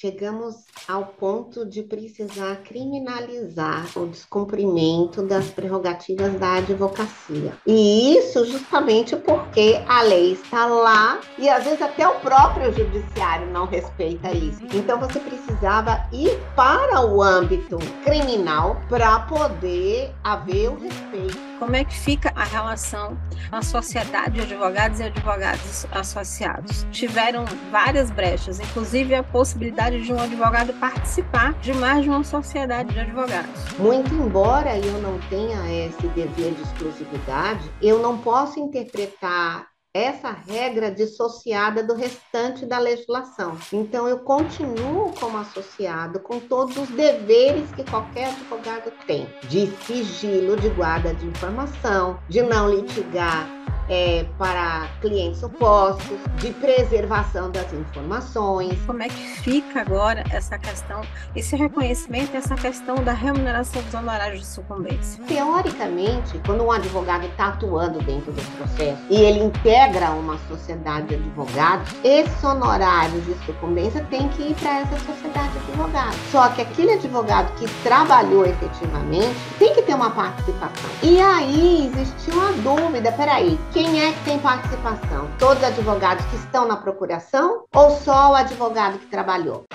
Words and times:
chegamos 0.00 0.54
ao 0.86 1.06
ponto 1.06 1.66
de 1.66 1.82
precisar 1.82 2.62
criminalizar 2.62 3.86
o 3.96 4.06
descumprimento 4.06 5.22
das 5.22 5.46
prerrogativas 5.46 6.34
da 6.34 6.54
advocacia. 6.54 7.52
E 7.66 8.16
isso 8.16 8.44
justamente 8.44 9.16
porque 9.16 9.82
a 9.88 10.02
lei 10.02 10.34
está 10.34 10.66
lá 10.66 11.20
e 11.36 11.48
às 11.48 11.64
vezes 11.64 11.82
até 11.82 12.06
o 12.06 12.20
próprio 12.20 12.72
judiciário 12.72 13.50
não 13.50 13.66
respeita 13.66 14.30
isso. 14.30 14.60
Então 14.72 15.00
você 15.00 15.18
precisava 15.18 16.08
ir 16.12 16.30
para 16.54 17.04
o 17.04 17.20
âmbito 17.20 17.76
criminal 18.04 18.80
para 18.88 19.18
poder 19.20 20.14
haver 20.22 20.70
o 20.70 20.76
respeito. 20.76 21.47
Como 21.58 21.74
é 21.74 21.84
que 21.84 21.98
fica 21.98 22.32
a 22.36 22.44
relação 22.44 23.18
na 23.50 23.62
sociedade 23.62 24.34
de 24.34 24.40
advogados 24.42 25.00
e 25.00 25.02
advogados 25.02 25.86
associados? 25.90 26.86
Tiveram 26.92 27.44
várias 27.70 28.12
brechas, 28.12 28.60
inclusive 28.60 29.14
a 29.14 29.24
possibilidade 29.24 30.02
de 30.02 30.12
um 30.12 30.20
advogado 30.20 30.72
participar 30.74 31.54
de 31.54 31.74
mais 31.74 32.04
de 32.04 32.10
uma 32.10 32.22
sociedade 32.22 32.92
de 32.92 33.00
advogados. 33.00 33.72
Muito 33.76 34.14
embora 34.14 34.78
eu 34.78 35.02
não 35.02 35.18
tenha 35.28 35.86
esse 35.86 36.06
dever 36.08 36.54
de 36.54 36.62
exclusividade, 36.62 37.68
eu 37.82 37.98
não 37.98 38.18
posso 38.18 38.60
interpretar 38.60 39.66
essa 39.98 40.30
regra 40.30 40.90
dissociada 40.90 41.82
do 41.82 41.94
restante 41.94 42.64
da 42.64 42.78
legislação. 42.78 43.56
Então, 43.72 44.08
eu 44.08 44.20
continuo 44.20 45.12
como 45.18 45.38
associado 45.38 46.20
com 46.20 46.38
todos 46.38 46.76
os 46.76 46.88
deveres 46.90 47.70
que 47.72 47.84
qualquer 47.84 48.28
advogado 48.28 48.92
tem: 49.06 49.28
de 49.48 49.66
sigilo, 49.84 50.56
de 50.56 50.68
guarda 50.70 51.12
de 51.14 51.26
informação, 51.26 52.18
de 52.28 52.42
não 52.42 52.68
litigar 52.68 53.58
é, 53.88 54.24
para 54.38 54.88
clientes 55.00 55.42
opostos, 55.42 56.18
de 56.36 56.50
preservação 56.52 57.50
das 57.50 57.72
informações. 57.72 58.78
Como 58.86 59.02
é 59.02 59.08
que 59.08 59.40
fica 59.40 59.80
agora 59.80 60.24
essa 60.30 60.58
questão, 60.58 61.00
esse 61.34 61.56
reconhecimento, 61.56 62.36
essa 62.36 62.54
questão 62.54 62.96
da 62.96 63.12
remuneração 63.12 63.82
dos 63.82 63.94
honorários 63.94 64.40
de 64.40 64.46
sucumbência? 64.46 65.22
Teoricamente, 65.24 66.40
quando 66.44 66.64
um 66.64 66.72
advogado 66.72 67.26
está 67.26 67.48
atuando 67.48 67.98
dentro 68.00 68.32
do 68.32 68.42
processo 68.56 69.02
e 69.10 69.16
ele 69.16 69.40
integra 69.40 70.10
uma 70.10 70.38
sociedade 70.48 71.08
de 71.08 71.14
advogados, 71.14 71.92
esses 72.04 72.44
honorários 72.44 73.24
de 73.24 73.34
sucumbência 73.46 74.04
têm 74.10 74.28
que 74.30 74.42
ir 74.42 74.54
para 74.54 74.80
essa 74.80 74.98
sociedade 74.98 75.52
de 75.52 75.58
advogados. 75.72 76.16
Só 76.30 76.48
que 76.50 76.62
aquele 76.62 76.92
advogado 76.92 77.52
que 77.56 77.66
trabalhou 77.82 78.44
efetivamente 78.44 79.34
tem 79.58 79.74
que 79.74 79.82
ter 79.82 79.94
uma 79.94 80.10
participação. 80.10 80.90
E 81.02 81.20
aí 81.20 81.86
existiu 81.86 82.34
uma 82.34 82.52
dúvida, 82.52 83.12
peraí, 83.12 83.58
quem 83.78 84.00
é 84.02 84.12
que 84.12 84.24
tem 84.24 84.36
participação? 84.40 85.30
Todos 85.38 85.58
os 85.58 85.68
advogados 85.68 86.26
que 86.26 86.34
estão 86.34 86.66
na 86.66 86.76
procuração 86.76 87.64
ou 87.72 87.92
só 87.92 88.32
o 88.32 88.34
advogado 88.34 88.98
que 88.98 89.06
trabalhou? 89.06 89.66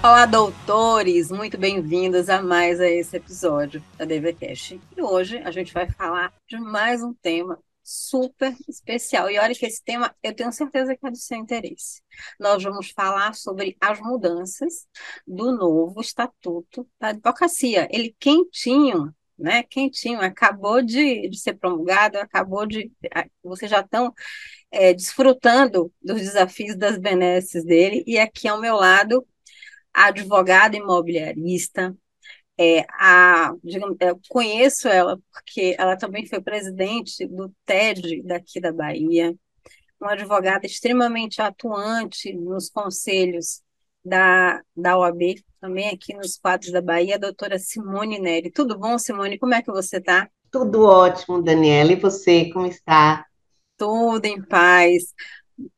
Olá, 0.00 0.26
doutores! 0.26 1.32
Muito 1.32 1.58
bem-vindos 1.58 2.28
a 2.28 2.40
mais 2.40 2.80
a 2.80 2.86
esse 2.86 3.16
episódio 3.16 3.82
da 3.98 4.04
DVCast. 4.04 4.80
E 4.96 5.02
hoje 5.02 5.38
a 5.38 5.50
gente 5.50 5.74
vai 5.74 5.90
falar 5.90 6.32
de 6.46 6.56
mais 6.56 7.02
um 7.02 7.12
tema 7.12 7.58
super 7.84 8.56
especial. 8.66 9.30
E 9.30 9.38
olha 9.38 9.54
que 9.54 9.66
esse 9.66 9.84
tema 9.84 10.14
eu 10.22 10.34
tenho 10.34 10.50
certeza 10.50 10.96
que 10.96 11.06
é 11.06 11.10
do 11.10 11.16
seu 11.16 11.36
interesse. 11.36 12.00
Nós 12.40 12.62
vamos 12.62 12.90
falar 12.90 13.34
sobre 13.34 13.76
as 13.80 14.00
mudanças 14.00 14.88
do 15.26 15.52
novo 15.52 16.00
Estatuto 16.00 16.88
da 16.98 17.08
Advocacia. 17.08 17.86
Ele 17.92 18.16
quentinho, 18.18 19.14
né? 19.38 19.62
Quentinho, 19.64 20.20
acabou 20.20 20.82
de, 20.82 21.28
de 21.28 21.38
ser 21.38 21.54
promulgado, 21.54 22.18
acabou 22.18 22.66
de. 22.66 22.90
Vocês 23.42 23.70
já 23.70 23.80
estão 23.80 24.14
é, 24.70 24.94
desfrutando 24.94 25.92
dos 26.02 26.20
desafios 26.20 26.76
das 26.76 26.96
benesses 26.98 27.64
dele, 27.64 28.02
e 28.06 28.18
aqui 28.18 28.48
ao 28.48 28.60
meu 28.60 28.76
lado, 28.76 29.26
a 29.92 30.06
advogada 30.06 30.76
imobiliarista, 30.76 31.96
é, 32.58 32.86
a, 32.90 33.52
digamos, 33.62 33.96
eu 34.00 34.20
conheço 34.28 34.88
ela 34.88 35.18
porque 35.32 35.74
ela 35.78 35.96
também 35.96 36.26
foi 36.26 36.40
presidente 36.40 37.26
do 37.26 37.52
TED 37.64 38.22
daqui 38.22 38.60
da 38.60 38.72
Bahia, 38.72 39.34
uma 40.00 40.12
advogada 40.12 40.66
extremamente 40.66 41.40
atuante 41.40 42.32
nos 42.32 42.68
conselhos 42.70 43.62
da, 44.04 44.60
da 44.76 44.98
OAB, 44.98 45.42
também 45.60 45.88
aqui 45.88 46.14
nos 46.14 46.36
quadros 46.36 46.70
da 46.70 46.82
Bahia, 46.82 47.14
a 47.14 47.18
doutora 47.18 47.58
Simone 47.58 48.18
Neri. 48.18 48.50
Tudo 48.50 48.78
bom, 48.78 48.98
Simone? 48.98 49.38
Como 49.38 49.54
é 49.54 49.62
que 49.62 49.72
você 49.72 49.96
está? 49.96 50.28
Tudo 50.50 50.84
ótimo, 50.84 51.42
Daniela. 51.42 51.92
E 51.92 51.96
você, 51.96 52.50
como 52.50 52.66
está? 52.66 53.26
Tudo 53.76 54.26
em 54.26 54.42
paz. 54.42 55.14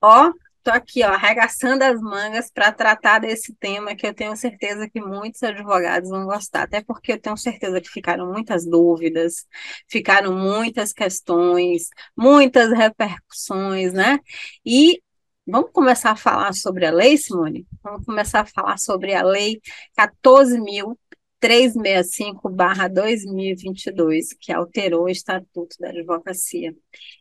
Ó, 0.03 0.32
Estou 0.66 0.77
aqui, 0.77 1.04
ó, 1.04 1.10
arregaçando 1.12 1.84
as 1.84 2.00
mangas 2.00 2.50
para 2.50 2.72
tratar 2.72 3.21
desse 3.21 3.54
tema 3.54 3.94
que 3.94 4.04
eu 4.04 4.12
tenho 4.12 4.34
certeza 4.37 4.91
que 4.91 5.00
muitos 5.00 5.41
advogados 5.44 6.10
vão 6.10 6.27
gostar, 6.27 6.62
até 6.65 6.82
porque 6.82 7.12
eu 7.12 7.21
tenho 7.21 7.37
certeza 7.37 7.81
que 7.81 7.88
ficaram 7.88 8.32
muitas 8.32 8.66
dúvidas, 8.66 9.47
ficaram 9.88 10.32
muitas 10.37 10.93
questões, 10.93 11.87
muitas 12.16 12.72
repercussões, 12.72 13.93
né? 13.93 14.19
E 14.65 15.00
vamos 15.47 15.71
começar 15.72 16.10
a 16.10 16.16
falar 16.16 16.53
sobre 16.53 16.84
a 16.84 16.91
lei, 16.91 17.16
Simone? 17.16 17.65
Vamos 17.81 18.04
começar 18.04 18.41
a 18.41 18.47
falar 18.47 18.77
sobre 18.77 19.15
a 19.15 19.22
lei 19.22 19.60
14.000 19.97 20.98
365-2022, 21.47 24.37
que 24.41 24.53
alterou 24.53 25.05
o 25.05 25.09
Estatuto 25.09 25.77
da 25.79 25.91
Advocacia. 25.91 26.75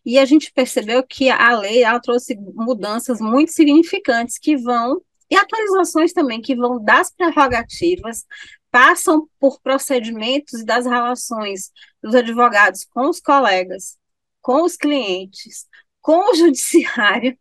E 0.06 0.18
a 0.18 0.26
gente 0.26 0.52
percebeu 0.52 1.04
que 1.04 1.30
a 1.30 1.56
lei 1.58 1.84
ela 1.84 2.00
trouxe 2.00 2.36
mudanças 2.36 3.22
muito 3.22 3.52
significantes 3.52 4.40
que 4.40 4.58
vão, 4.58 5.00
e 5.30 5.36
atualizações 5.36 6.14
também, 6.14 6.42
que 6.42 6.56
vão 6.56 6.84
das 6.84 7.14
prerrogativas, 7.14 8.26
passam 8.72 9.28
por 9.40 9.62
procedimentos 9.62 10.66
das 10.66 10.86
relações 10.86 11.72
dos 12.02 12.14
advogados 12.14 12.86
com 12.86 13.10
os 13.10 13.20
colegas, 13.20 13.98
com 14.42 14.64
os 14.64 14.76
clientes, 14.76 15.66
com 16.02 16.32
o 16.32 16.36
judiciário, 16.36 17.38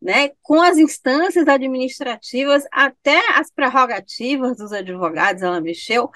né, 0.00 0.30
com 0.42 0.60
as 0.60 0.78
instâncias 0.78 1.48
administrativas 1.48 2.64
até 2.72 3.18
as 3.38 3.50
prerrogativas 3.50 4.56
dos 4.56 4.72
advogados, 4.72 5.42
ela 5.42 5.60
mexeu 5.60 6.10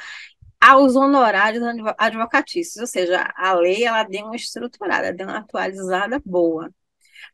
aos 0.60 0.96
honorários 0.96 1.62
advocatícios, 1.98 2.76
ou 2.76 2.86
seja, 2.86 3.32
a 3.36 3.54
lei 3.54 3.84
ela 3.84 4.02
deu 4.04 4.26
uma 4.26 4.36
estruturada, 4.36 5.12
deu 5.12 5.26
uma 5.26 5.38
atualizada 5.38 6.20
boa. 6.24 6.72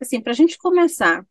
Assim, 0.00 0.20
para 0.20 0.32
a 0.32 0.34
gente 0.34 0.58
começar, 0.58 1.24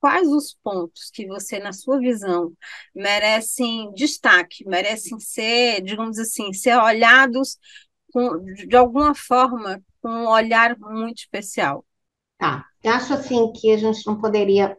quais 0.00 0.28
os 0.28 0.54
pontos 0.62 1.10
que 1.10 1.26
você, 1.26 1.58
na 1.58 1.72
sua 1.72 1.98
visão, 1.98 2.52
merecem 2.94 3.92
destaque, 3.94 4.66
merecem 4.66 5.18
ser, 5.18 5.82
digamos 5.82 6.18
assim, 6.18 6.52
ser 6.52 6.76
olhados 6.76 7.58
com, 8.12 8.42
de 8.44 8.76
alguma 8.76 9.14
forma 9.14 9.82
com 10.02 10.08
um 10.10 10.28
olhar 10.28 10.78
muito 10.78 11.18
especial? 11.18 11.86
Tá. 12.38 12.64
Eu 12.82 12.92
acho 12.92 13.14
assim 13.14 13.52
que 13.52 13.72
a 13.72 13.76
gente 13.76 14.06
não 14.06 14.20
poderia 14.20 14.76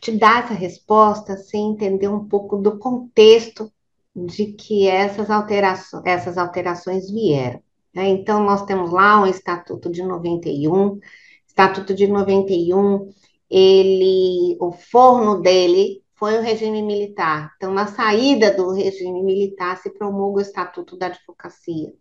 te 0.00 0.12
dar 0.12 0.44
essa 0.44 0.54
resposta 0.54 1.36
sem 1.36 1.72
entender 1.72 2.08
um 2.08 2.26
pouco 2.26 2.56
do 2.56 2.78
contexto 2.78 3.72
de 4.14 4.46
que 4.52 4.88
essas 4.88 5.30
alterações, 5.30 6.02
essas 6.04 6.36
alterações 6.36 7.10
vieram. 7.10 7.62
Né? 7.94 8.08
Então, 8.08 8.42
nós 8.44 8.64
temos 8.64 8.90
lá 8.90 9.20
um 9.20 9.26
Estatuto 9.26 9.90
de 9.90 10.02
91, 10.02 10.98
Estatuto 11.46 11.94
de 11.94 12.06
91, 12.06 13.12
ele, 13.50 14.56
o 14.60 14.72
forno 14.72 15.40
dele 15.40 16.02
foi 16.14 16.38
o 16.38 16.42
regime 16.42 16.82
militar. 16.82 17.52
Então, 17.56 17.72
na 17.72 17.86
saída 17.86 18.50
do 18.50 18.72
regime 18.72 19.22
militar, 19.22 19.76
se 19.76 19.90
promulga 19.90 20.38
o 20.38 20.42
Estatuto 20.42 20.96
da 20.96 21.06
Advocacia 21.06 21.92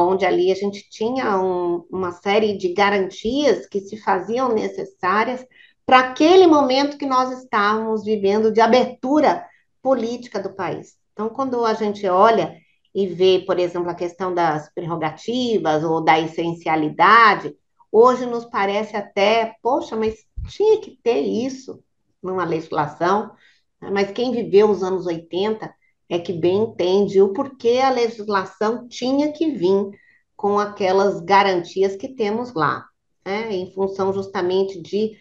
onde 0.00 0.24
ali 0.24 0.50
a 0.50 0.54
gente 0.54 0.88
tinha 0.88 1.38
um, 1.38 1.84
uma 1.90 2.12
série 2.12 2.56
de 2.56 2.72
garantias 2.72 3.66
que 3.66 3.80
se 3.80 3.96
faziam 3.98 4.52
necessárias 4.52 5.44
para 5.84 5.98
aquele 5.98 6.46
momento 6.46 6.96
que 6.96 7.06
nós 7.06 7.30
estávamos 7.42 8.04
vivendo 8.04 8.50
de 8.50 8.60
abertura 8.60 9.44
política 9.82 10.40
do 10.40 10.54
país. 10.54 10.96
Então, 11.12 11.28
quando 11.28 11.64
a 11.66 11.74
gente 11.74 12.06
olha 12.06 12.56
e 12.94 13.06
vê, 13.06 13.42
por 13.46 13.58
exemplo, 13.58 13.90
a 13.90 13.94
questão 13.94 14.34
das 14.34 14.72
prerrogativas 14.72 15.84
ou 15.84 16.02
da 16.02 16.18
essencialidade, 16.18 17.54
hoje 17.90 18.24
nos 18.24 18.46
parece 18.46 18.96
até, 18.96 19.56
poxa, 19.62 19.96
mas 19.96 20.24
tinha 20.48 20.80
que 20.80 20.98
ter 21.02 21.20
isso 21.20 21.82
numa 22.22 22.44
legislação, 22.44 23.32
mas 23.80 24.12
quem 24.12 24.32
viveu 24.32 24.70
os 24.70 24.82
anos 24.82 25.06
80 25.06 25.74
é 26.12 26.18
que 26.18 26.34
bem 26.34 26.64
entende 26.64 27.22
o 27.22 27.32
porquê 27.32 27.80
a 27.82 27.88
legislação 27.88 28.86
tinha 28.86 29.32
que 29.32 29.50
vir 29.50 29.98
com 30.36 30.58
aquelas 30.58 31.22
garantias 31.22 31.96
que 31.96 32.06
temos 32.06 32.52
lá, 32.52 32.84
né, 33.24 33.50
em 33.50 33.72
função 33.72 34.12
justamente 34.12 34.78
de 34.78 35.16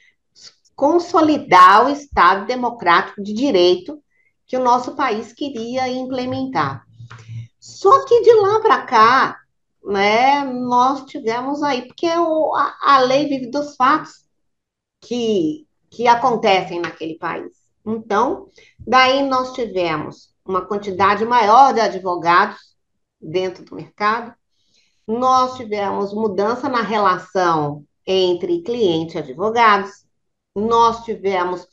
consolidar 0.75 1.85
o 1.85 1.89
Estado 1.89 2.45
democrático 2.45 3.23
de 3.23 3.31
direito 3.31 4.03
que 4.45 4.57
o 4.57 4.63
nosso 4.63 4.93
país 4.93 5.31
queria 5.31 5.87
implementar. 5.87 6.85
Só 7.57 8.03
que 8.03 8.21
de 8.21 8.33
lá 8.33 8.59
para 8.59 8.81
cá, 8.81 9.39
né, 9.85 10.43
nós 10.43 11.05
tivemos 11.05 11.63
aí, 11.63 11.87
porque 11.87 12.07
o, 12.17 12.53
a, 12.53 12.77
a 12.81 12.99
lei 12.99 13.29
vive 13.29 13.49
dos 13.49 13.77
fatos 13.77 14.25
que, 14.99 15.65
que 15.89 16.05
acontecem 16.05 16.81
naquele 16.81 17.17
país. 17.17 17.53
Então, 17.85 18.49
daí 18.85 19.23
nós 19.23 19.53
tivemos 19.53 20.31
uma 20.51 20.65
quantidade 20.65 21.25
maior 21.25 21.73
de 21.73 21.79
advogados 21.79 22.59
dentro 23.19 23.63
do 23.63 23.75
mercado, 23.75 24.33
nós 25.07 25.55
tivemos 25.55 26.13
mudança 26.13 26.69
na 26.69 26.81
relação 26.81 27.83
entre 28.05 28.61
cliente 28.61 29.15
e 29.15 29.19
advogados, 29.19 29.91
nós 30.55 31.03
tivemos 31.03 31.65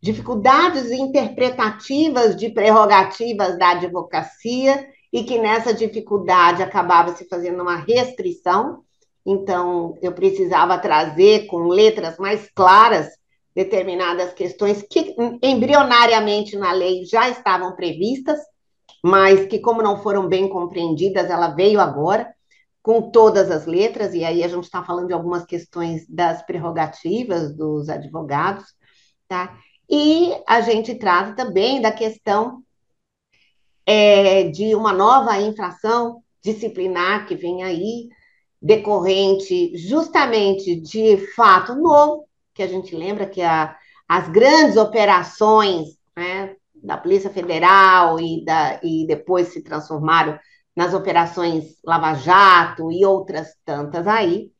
dificuldades 0.00 0.90
interpretativas 0.90 2.36
de 2.36 2.50
prerrogativas 2.50 3.58
da 3.58 3.70
advocacia 3.70 4.86
e 5.12 5.24
que 5.24 5.38
nessa 5.38 5.72
dificuldade 5.72 6.62
acabava 6.62 7.14
se 7.14 7.28
fazendo 7.28 7.62
uma 7.62 7.76
restrição. 7.76 8.82
Então, 9.24 9.96
eu 10.02 10.12
precisava 10.12 10.78
trazer 10.78 11.46
com 11.46 11.68
letras 11.68 12.18
mais 12.18 12.50
claras 12.54 13.08
determinadas 13.54 14.32
questões 14.32 14.82
que 14.82 15.14
embrionariamente 15.42 16.56
na 16.56 16.72
lei 16.72 17.04
já 17.04 17.28
estavam 17.28 17.76
previstas, 17.76 18.38
mas 19.02 19.46
que, 19.46 19.58
como 19.58 19.82
não 19.82 20.02
foram 20.02 20.28
bem 20.28 20.48
compreendidas, 20.48 21.30
ela 21.30 21.48
veio 21.48 21.78
agora 21.80 22.34
com 22.82 23.10
todas 23.10 23.50
as 23.50 23.64
letras, 23.64 24.12
e 24.12 24.24
aí 24.24 24.42
a 24.42 24.48
gente 24.48 24.64
está 24.64 24.84
falando 24.84 25.06
de 25.06 25.14
algumas 25.14 25.44
questões 25.46 26.06
das 26.08 26.44
prerrogativas 26.44 27.54
dos 27.56 27.88
advogados, 27.88 28.64
tá? 29.26 29.56
E 29.88 30.34
a 30.46 30.60
gente 30.60 30.94
trata 30.94 31.34
também 31.34 31.80
da 31.80 31.92
questão 31.92 32.62
é, 33.86 34.44
de 34.44 34.74
uma 34.74 34.92
nova 34.92 35.40
infração 35.40 36.22
disciplinar 36.42 37.26
que 37.26 37.34
vem 37.34 37.62
aí, 37.62 38.08
decorrente 38.60 39.76
justamente 39.76 40.78
de 40.78 41.16
fato 41.34 41.74
novo, 41.74 42.26
que 42.54 42.62
a 42.62 42.68
gente 42.68 42.94
lembra 42.94 43.26
que 43.26 43.42
a, 43.42 43.76
as 44.08 44.28
grandes 44.28 44.76
operações 44.76 45.98
né, 46.16 46.54
da 46.74 46.96
Polícia 46.96 47.30
Federal 47.30 48.20
e, 48.20 48.44
da, 48.44 48.80
e 48.82 49.06
depois 49.06 49.48
se 49.48 49.62
transformaram 49.62 50.38
nas 50.76 50.92
operações 50.92 51.76
Lava 51.84 52.14
Jato 52.14 52.90
e 52.90 53.04
outras 53.04 53.54
tantas 53.64 54.06
aí, 54.06 54.50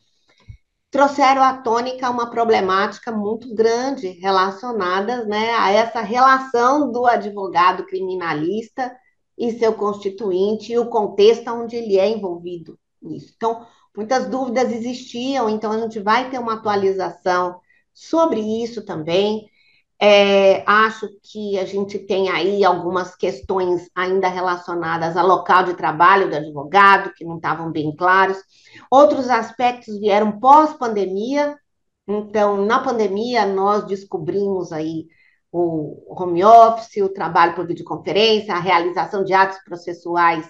trouxeram 0.91 1.43
à 1.43 1.55
tônica 1.55 2.09
uma 2.09 2.31
problemática 2.31 3.11
muito 3.11 3.53
grande 3.53 4.09
relacionada 4.11 5.25
né, 5.25 5.53
a 5.55 5.73
essa 5.73 6.01
relação 6.01 6.91
do 6.93 7.05
advogado 7.05 7.85
criminalista 7.85 8.95
e 9.37 9.59
seu 9.59 9.75
constituinte 9.75 10.73
e 10.73 10.79
o 10.79 10.89
contexto 10.89 11.51
onde 11.51 11.75
ele 11.75 11.99
é 11.99 12.09
envolvido 12.09 12.79
nisso. 13.03 13.33
Então, 13.35 13.67
muitas 13.97 14.29
dúvidas 14.29 14.71
existiam, 14.71 15.49
então 15.49 15.73
a 15.73 15.79
gente 15.81 15.99
vai 15.99 16.31
ter 16.31 16.39
uma 16.39 16.55
atualização 16.55 17.61
sobre 17.95 18.41
isso 18.41 18.85
também. 18.85 19.49
É, 20.01 20.69
acho 20.69 21.09
que 21.23 21.59
a 21.59 21.65
gente 21.65 21.99
tem 21.99 22.29
aí 22.29 22.65
algumas 22.65 23.15
questões 23.15 23.89
ainda 23.95 24.29
relacionadas 24.29 25.17
ao 25.17 25.27
local 25.27 25.65
de 25.65 25.75
trabalho 25.75 26.29
do 26.29 26.37
advogado, 26.37 27.15
que 27.15 27.25
não 27.25 27.37
estavam 27.37 27.71
bem 27.71 27.95
claros. 27.95 28.37
Outros 28.91 29.31
aspectos 29.31 29.99
vieram 29.99 30.39
pós-pandemia. 30.41 31.57
Então, 32.07 32.67
na 32.67 32.81
pandemia, 32.81 33.47
nós 33.47 33.87
descobrimos 33.87 34.73
aí 34.73 35.07
o 35.51 36.05
home 36.09 36.45
office, 36.45 36.97
o 37.01 37.09
trabalho 37.09 37.55
por 37.55 37.67
videoconferência, 37.67 38.55
a 38.55 38.61
realização 38.61 39.25
de 39.25 39.33
atos 39.33 39.59
processuais 39.65 40.47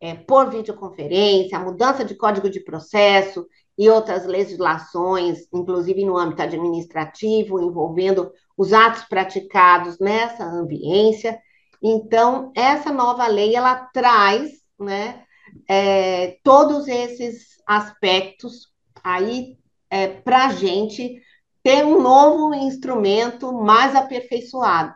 é, 0.00 0.14
por 0.14 0.50
videoconferência, 0.50 1.56
a 1.56 1.60
mudança 1.60 2.04
de 2.04 2.14
código 2.14 2.50
de 2.50 2.58
processo 2.58 3.46
e 3.78 3.88
outras 3.88 4.26
legislações, 4.26 5.46
inclusive 5.52 6.04
no 6.04 6.16
âmbito 6.16 6.42
administrativo, 6.42 7.60
envolvendo 7.60 8.30
os 8.56 8.72
atos 8.72 9.04
praticados 9.04 9.98
nessa 9.98 10.44
ambiência. 10.44 11.38
Então, 11.82 12.52
essa 12.54 12.92
nova 12.92 13.26
lei 13.26 13.56
ela 13.56 13.74
traz, 13.74 14.52
né, 14.78 15.24
é, 15.68 16.38
todos 16.42 16.86
esses 16.86 17.60
aspectos 17.66 18.72
aí 19.02 19.58
é, 19.90 20.08
para 20.08 20.46
a 20.46 20.52
gente 20.52 21.20
ter 21.62 21.84
um 21.84 22.00
novo 22.00 22.54
instrumento 22.54 23.52
mais 23.52 23.94
aperfeiçoado. 23.94 24.94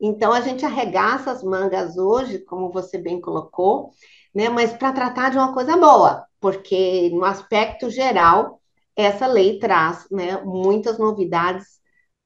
Então, 0.00 0.32
a 0.32 0.40
gente 0.40 0.64
arregaça 0.64 1.30
as 1.30 1.42
mangas 1.42 1.96
hoje, 1.96 2.40
como 2.40 2.70
você 2.70 2.98
bem 2.98 3.20
colocou, 3.20 3.90
né, 4.34 4.48
mas 4.48 4.72
para 4.72 4.92
tratar 4.92 5.30
de 5.30 5.38
uma 5.38 5.52
coisa 5.54 5.76
boa, 5.76 6.25
porque 6.40 7.10
no 7.10 7.24
aspecto 7.24 7.90
geral, 7.90 8.60
essa 8.94 9.26
lei 9.26 9.58
traz 9.58 10.06
né, 10.10 10.40
muitas 10.42 10.98
novidades 10.98 11.80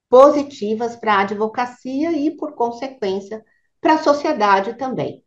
positivas 0.08 0.96
para 0.96 1.14
a 1.14 1.20
advocacia 1.20 2.12
e, 2.12 2.36
por 2.36 2.54
consequência, 2.54 3.44
para 3.80 3.94
a 3.94 3.98
sociedade 3.98 4.76
também. 4.76 5.24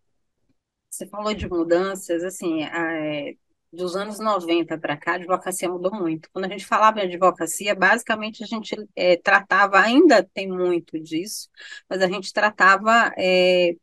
Você 0.90 1.08
falou 1.08 1.34
de 1.34 1.50
mudanças, 1.50 2.24
assim, 2.24 2.64
é, 2.64 3.34
dos 3.72 3.96
anos 3.96 4.20
90 4.20 4.78
para 4.78 4.96
cá, 4.96 5.14
a 5.14 5.16
advocacia 5.16 5.68
mudou 5.68 5.92
muito. 5.92 6.30
Quando 6.32 6.46
a 6.46 6.50
gente 6.50 6.66
falava 6.66 7.00
em 7.00 7.04
advocacia, 7.08 7.74
basicamente 7.74 8.44
a 8.44 8.46
gente 8.46 8.76
é, 8.96 9.18
tratava, 9.18 9.80
ainda 9.80 10.24
tem 10.34 10.48
muito 10.48 11.00
disso, 11.00 11.50
mas 11.90 12.02
a 12.02 12.08
gente 12.08 12.32
tratava 12.32 13.12
é, 13.18 13.76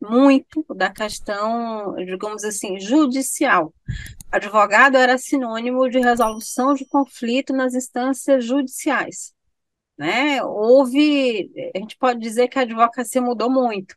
muito 0.00 0.64
da 0.74 0.90
questão, 0.90 1.94
digamos 1.96 2.44
assim, 2.44 2.78
judicial. 2.80 3.72
Advogado 4.30 4.96
era 4.96 5.18
sinônimo 5.18 5.88
de 5.88 5.98
resolução 5.98 6.74
de 6.74 6.86
conflito 6.86 7.52
nas 7.52 7.74
instâncias 7.74 8.44
judiciais 8.44 9.34
né? 9.98 10.42
Houve, 10.44 11.50
a 11.74 11.78
gente 11.78 11.96
pode 11.98 12.20
dizer 12.20 12.48
que 12.48 12.58
a 12.58 12.62
advocacia 12.62 13.20
mudou 13.20 13.50
muito. 13.50 13.96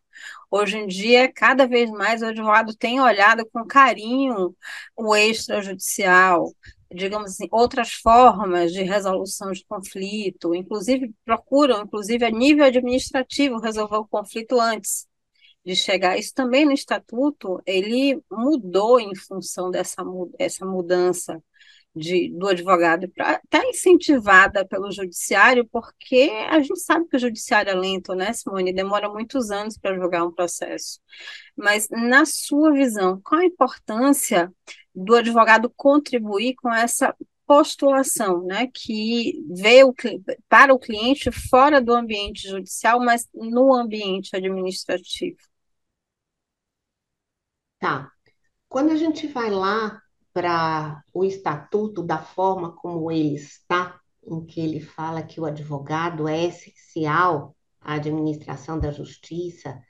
Hoje 0.49 0.77
em 0.79 0.87
dia, 0.87 1.31
cada 1.31 1.67
vez 1.67 1.89
mais 1.91 2.21
o 2.21 2.25
advogado 2.25 2.75
tem 2.75 2.99
olhado 2.99 3.45
com 3.51 3.65
carinho 3.65 4.55
o 4.97 5.15
extrajudicial, 5.15 6.51
digamos 6.93 7.31
assim, 7.31 7.47
outras 7.51 7.93
formas 7.93 8.73
de 8.73 8.81
resolução 8.83 9.51
de 9.51 9.63
conflito, 9.65 10.55
inclusive 10.55 11.13
procuram, 11.23 11.83
inclusive 11.83 12.25
a 12.25 12.31
nível 12.31 12.65
administrativo, 12.65 13.59
resolver 13.59 13.97
o 13.97 14.07
conflito 14.07 14.59
antes 14.59 15.07
de 15.65 15.75
chegar. 15.75 16.17
Isso 16.17 16.33
também 16.33 16.65
no 16.65 16.71
estatuto, 16.71 17.61
ele 17.65 18.21
mudou 18.29 18.99
em 18.99 19.15
função 19.15 19.69
dessa, 19.69 20.03
essa 20.39 20.65
mudança 20.65 21.41
de, 21.95 22.29
do 22.29 22.47
advogado 22.47 23.09
para 23.09 23.33
estar 23.33 23.61
tá 23.61 23.67
incentivada 23.67 24.65
pelo 24.65 24.91
judiciário, 24.91 25.67
porque 25.71 26.31
a 26.49 26.59
gente 26.59 26.79
sabe 26.79 27.07
que 27.07 27.17
o 27.17 27.19
judiciário 27.19 27.71
é 27.71 27.75
lento, 27.75 28.15
né, 28.15 28.31
Simone? 28.33 28.73
Demora 28.73 29.09
muitos 29.09 29.51
anos 29.51 29.77
para 29.77 29.95
julgar 29.95 30.25
um 30.25 30.31
processo. 30.31 30.99
Mas, 31.55 31.87
na 31.89 32.25
sua 32.25 32.71
visão, 32.71 33.19
qual 33.21 33.41
a 33.41 33.45
importância 33.45 34.51
do 34.95 35.15
advogado 35.15 35.69
contribuir 35.75 36.55
com 36.55 36.73
essa 36.73 37.15
postulação, 37.45 38.43
né, 38.45 38.67
que 38.73 39.43
vê 39.49 39.83
o, 39.83 39.93
para 40.47 40.73
o 40.73 40.79
cliente 40.79 41.29
fora 41.31 41.81
do 41.81 41.93
ambiente 41.93 42.47
judicial, 42.47 42.99
mas 43.01 43.27
no 43.33 43.73
ambiente 43.73 44.33
administrativo? 44.35 45.50
Tá. 47.81 48.11
Quando 48.69 48.91
a 48.91 48.95
gente 48.95 49.25
vai 49.25 49.49
lá 49.49 49.99
para 50.31 51.03
o 51.11 51.25
estatuto 51.25 52.03
da 52.03 52.19
forma 52.19 52.75
como 52.75 53.11
ele 53.11 53.33
está, 53.33 53.99
em 54.23 54.45
que 54.45 54.61
ele 54.61 54.79
fala 54.79 55.23
que 55.23 55.41
o 55.41 55.45
advogado 55.45 56.27
é 56.27 56.45
essencial 56.45 57.55
à 57.81 57.95
administração 57.95 58.79
da 58.79 58.91
justiça 58.91 59.81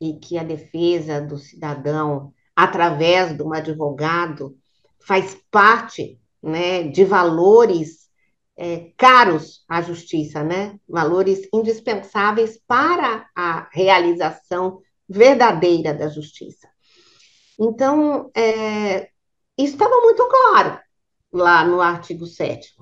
e 0.00 0.18
que 0.18 0.36
a 0.36 0.42
defesa 0.42 1.20
do 1.20 1.38
cidadão 1.38 2.34
através 2.54 3.36
de 3.36 3.44
um 3.44 3.54
advogado 3.54 4.58
faz 4.98 5.40
parte 5.48 6.20
né, 6.42 6.82
de 6.82 7.04
valores 7.04 8.10
é, 8.56 8.90
caros 8.96 9.64
à 9.68 9.80
justiça, 9.80 10.42
né? 10.42 10.80
valores 10.88 11.48
indispensáveis 11.54 12.60
para 12.66 13.30
a 13.36 13.68
realização 13.70 14.80
verdadeira 15.08 15.94
da 15.94 16.08
justiça. 16.08 16.68
Então, 17.58 18.30
é, 18.34 19.10
isso 19.56 19.74
estava 19.74 20.00
muito 20.00 20.26
claro 20.28 20.78
lá 21.32 21.64
no 21.64 21.80
artigo 21.80 22.26
7. 22.26 22.74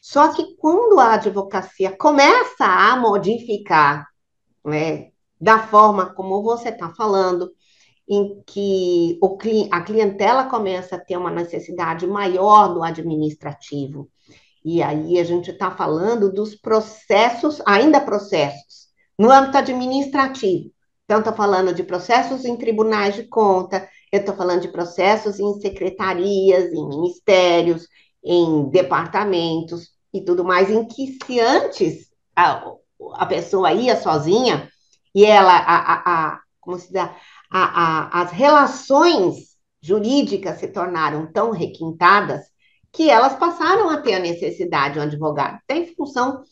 Só 0.00 0.32
que 0.32 0.56
quando 0.56 0.98
a 0.98 1.14
advocacia 1.14 1.96
começa 1.96 2.64
a 2.64 2.96
modificar, 2.96 4.06
né, 4.64 5.10
da 5.40 5.58
forma 5.66 6.14
como 6.14 6.42
você 6.42 6.70
está 6.70 6.90
falando, 6.90 7.52
em 8.08 8.42
que 8.46 9.18
o, 9.22 9.36
a 9.70 9.82
clientela 9.82 10.44
começa 10.44 10.96
a 10.96 11.00
ter 11.00 11.16
uma 11.16 11.30
necessidade 11.30 12.06
maior 12.06 12.72
do 12.72 12.82
administrativo, 12.82 14.08
e 14.64 14.82
aí 14.82 15.18
a 15.18 15.24
gente 15.24 15.50
está 15.50 15.70
falando 15.70 16.32
dos 16.32 16.54
processos, 16.54 17.60
ainda 17.66 18.00
processos, 18.00 18.88
no 19.18 19.30
âmbito 19.30 19.58
administrativo. 19.58 20.70
Então, 21.08 21.20
está 21.20 21.32
falando 21.32 21.72
de 21.72 21.82
processos 21.82 22.44
em 22.44 22.54
tribunais 22.54 23.14
de 23.14 23.24
conta, 23.24 23.88
eu 24.12 24.20
estou 24.20 24.36
falando 24.36 24.60
de 24.60 24.68
processos 24.68 25.40
em 25.40 25.58
secretarias, 25.58 26.70
em 26.70 26.86
ministérios, 26.86 27.88
em 28.22 28.68
departamentos 28.68 29.88
e 30.12 30.22
tudo 30.22 30.44
mais, 30.44 30.70
em 30.70 30.86
que 30.86 31.16
se 31.24 31.40
antes 31.40 32.10
a, 32.36 32.62
a 33.14 33.24
pessoa 33.24 33.72
ia 33.72 33.96
sozinha 33.96 34.70
e 35.14 35.24
ela, 35.24 35.56
a, 35.56 35.76
a, 35.76 36.26
a 36.26 36.40
como 36.60 36.78
se 36.78 36.92
dá, 36.92 37.16
as 37.50 38.30
relações 38.30 39.56
jurídicas 39.80 40.58
se 40.60 40.68
tornaram 40.68 41.32
tão 41.32 41.52
requintadas 41.52 42.42
que 42.92 43.08
elas 43.08 43.34
passaram 43.34 43.88
a 43.88 44.02
ter 44.02 44.12
a 44.12 44.18
necessidade 44.18 44.94
de 44.94 45.00
um 45.00 45.04
advogado, 45.04 45.58
tem 45.66 45.86
função 45.94 46.42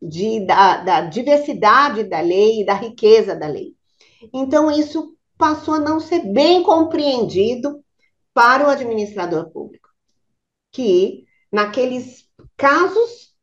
de, 0.00 0.40
da, 0.46 0.78
da 0.78 1.00
diversidade 1.02 2.04
da 2.04 2.20
lei 2.20 2.62
e 2.62 2.64
da 2.64 2.72
riqueza 2.72 3.36
da 3.36 3.46
lei. 3.46 3.75
Então, 4.32 4.70
isso 4.70 5.16
passou 5.38 5.74
a 5.74 5.78
não 5.78 6.00
ser 6.00 6.20
bem 6.32 6.62
compreendido 6.62 7.82
para 8.32 8.66
o 8.66 8.70
administrador 8.70 9.50
público, 9.50 9.88
que 10.72 11.24
naqueles 11.50 12.28
casos 12.56 13.34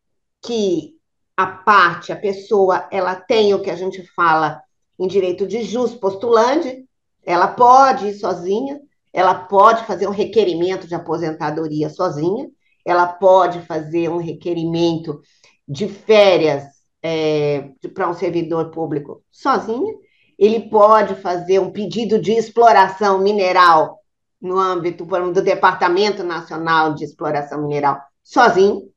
que 0.41 0.95
a 1.35 1.47
parte, 1.47 2.11
a 2.11 2.15
pessoa, 2.15 2.87
ela 2.91 3.15
tem 3.15 3.53
o 3.53 3.61
que 3.61 3.71
a 3.71 3.75
gente 3.75 4.05
fala 4.15 4.61
em 4.99 5.07
direito 5.07 5.47
de 5.47 5.63
jus 5.63 5.95
postulante, 5.95 6.85
ela 7.25 7.47
pode 7.47 8.07
ir 8.07 8.13
sozinha, 8.13 8.79
ela 9.11 9.33
pode 9.33 9.85
fazer 9.85 10.07
um 10.07 10.11
requerimento 10.11 10.87
de 10.87 10.95
aposentadoria 10.95 11.89
sozinha, 11.89 12.49
ela 12.85 13.07
pode 13.07 13.61
fazer 13.61 14.09
um 14.09 14.17
requerimento 14.17 15.21
de 15.67 15.87
férias 15.87 16.65
é, 17.01 17.69
para 17.93 18.09
um 18.09 18.13
servidor 18.13 18.71
público 18.71 19.23
sozinha, 19.31 19.93
ele 20.43 20.67
pode 20.67 21.15
fazer 21.15 21.59
um 21.59 21.71
pedido 21.71 22.19
de 22.19 22.33
exploração 22.33 23.19
mineral 23.19 24.03
no 24.41 24.59
âmbito 24.59 25.05
do 25.05 25.41
Departamento 25.41 26.21
Nacional 26.21 26.93
de 26.93 27.05
Exploração 27.05 27.61
Mineral 27.61 28.01
sozinho. 28.21 28.91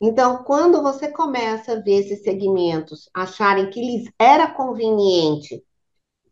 Então, 0.00 0.44
quando 0.44 0.80
você 0.80 1.08
começa 1.08 1.72
a 1.72 1.80
ver 1.80 2.04
esses 2.04 2.22
segmentos 2.22 3.10
acharem 3.12 3.68
que 3.68 3.80
lhes 3.80 4.08
era 4.16 4.46
conveniente 4.46 5.60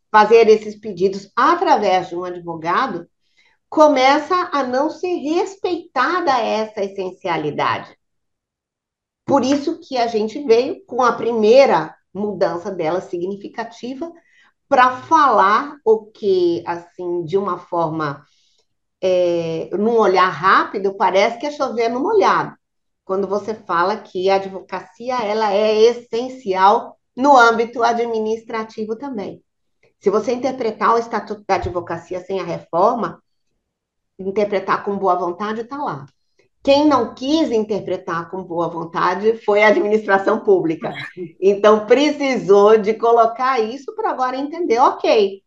fazer 0.08 0.48
esses 0.48 0.78
pedidos 0.78 1.28
através 1.34 2.08
de 2.08 2.14
um 2.14 2.22
advogado, 2.22 3.08
começa 3.68 4.50
a 4.52 4.62
não 4.62 4.88
ser 4.88 5.16
respeitada 5.16 6.38
essa 6.38 6.80
essencialidade. 6.84 7.92
Por 9.24 9.44
isso 9.44 9.80
que 9.80 9.96
a 9.96 10.06
gente 10.06 10.44
veio 10.44 10.84
com 10.86 11.02
a 11.02 11.12
primeira 11.12 11.92
mudança 12.12 12.70
dela 12.70 13.00
significativa 13.00 14.12
para 14.68 15.02
falar 15.02 15.76
o 15.84 16.06
que, 16.06 16.62
assim, 16.66 17.24
de 17.24 17.36
uma 17.36 17.58
forma, 17.58 18.24
é, 19.00 19.68
num 19.72 19.98
olhar 19.98 20.28
rápido, 20.28 20.96
parece 20.96 21.38
que 21.38 21.46
é 21.46 21.50
chover 21.50 21.88
no 21.90 22.00
molhado. 22.00 22.56
Quando 23.04 23.26
você 23.26 23.54
fala 23.54 23.96
que 23.96 24.30
a 24.30 24.36
advocacia 24.36 25.22
ela 25.22 25.52
é 25.52 25.76
essencial 25.78 26.96
no 27.14 27.36
âmbito 27.36 27.82
administrativo 27.82 28.96
também. 28.96 29.42
Se 30.00 30.10
você 30.10 30.32
interpretar 30.32 30.94
o 30.94 30.98
Estatuto 30.98 31.44
da 31.46 31.56
Advocacia 31.56 32.20
sem 32.20 32.40
a 32.40 32.44
reforma, 32.44 33.22
interpretar 34.18 34.84
com 34.84 34.96
boa 34.96 35.16
vontade, 35.16 35.60
está 35.60 35.76
lá. 35.76 36.06
Quem 36.62 36.86
não 36.86 37.14
quis 37.14 37.50
interpretar 37.50 38.30
com 38.30 38.44
boa 38.44 38.68
vontade 38.68 39.36
foi 39.38 39.62
a 39.62 39.68
administração 39.68 40.40
pública. 40.40 40.94
Então, 41.40 41.86
precisou 41.86 42.78
de 42.78 42.94
colocar 42.94 43.58
isso 43.60 43.94
para 43.96 44.10
agora 44.10 44.36
entender, 44.36 44.78
ok, 44.78 45.42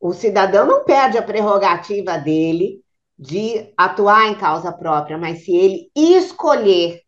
o 0.00 0.12
cidadão 0.12 0.66
não 0.66 0.84
perde 0.84 1.18
a 1.18 1.22
prerrogativa 1.22 2.16
dele 2.18 2.82
de 3.18 3.72
atuar 3.76 4.26
em 4.28 4.34
causa 4.34 4.72
própria, 4.72 5.18
mas 5.18 5.44
se 5.44 5.54
ele 5.54 5.90
escolher 5.94 7.02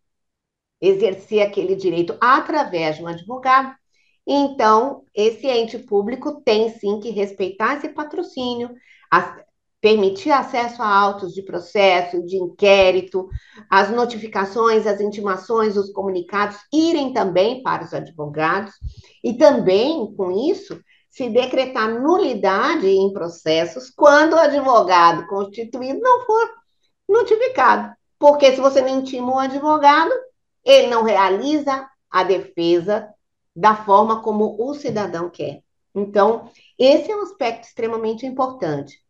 exercer 0.81 1.41
aquele 1.43 1.75
direito 1.75 2.17
através 2.21 2.97
de 2.97 3.03
um 3.03 3.07
advogado, 3.07 3.75
então, 4.27 5.05
esse 5.15 5.47
ente 5.47 5.79
público 5.79 6.41
tem 6.43 6.71
sim 6.71 6.99
que 6.99 7.11
respeitar 7.11 7.77
esse 7.77 7.91
patrocínio, 7.91 8.71
a, 9.11 9.39
permitir 9.80 10.30
acesso 10.30 10.83
a 10.83 10.88
autos 10.88 11.35
de 11.35 11.42
processo, 11.42 12.23
de 12.25 12.37
inquérito, 12.37 13.28
as 13.71 13.90
notificações, 13.90 14.87
as 14.87 15.00
intimações, 15.00 15.76
os 15.76 15.92
comunicados 15.92 16.56
irem 16.73 17.12
também 17.12 17.62
para 17.62 17.85
os 17.85 17.92
advogados, 17.92 18.75
e 19.23 19.35
também, 19.35 20.12
com 20.16 20.30
isso, 20.30 20.80
se 21.09 21.30
decretar 21.30 21.88
nulidade 21.88 22.88
em 22.88 23.12
processos 23.12 23.90
quando 23.90 24.35
o 24.35 24.38
advogado 24.38 25.26
constituído 25.26 26.00
não 26.00 26.26
for 26.26 26.50
notificado. 27.09 27.95
Porque 28.18 28.52
se 28.52 28.61
você 28.61 28.80
não 28.80 29.00
intima 29.00 29.35
o 29.35 29.38
advogado, 29.38 30.12
ele 30.64 30.88
não 30.88 31.04
realiza 31.04 31.88
a 32.11 32.23
defesa 32.23 33.09
da 33.54 33.75
forma 33.75 34.23
como 34.23 34.56
o 34.59 34.75
cidadão 34.75 35.30
quer. 35.30 35.62
Então, 35.95 36.50
esse 36.78 37.11
é 37.11 37.16
um 37.16 37.23
aspecto 37.23 37.66
extremamente 37.66 38.26
importante. 38.26 39.00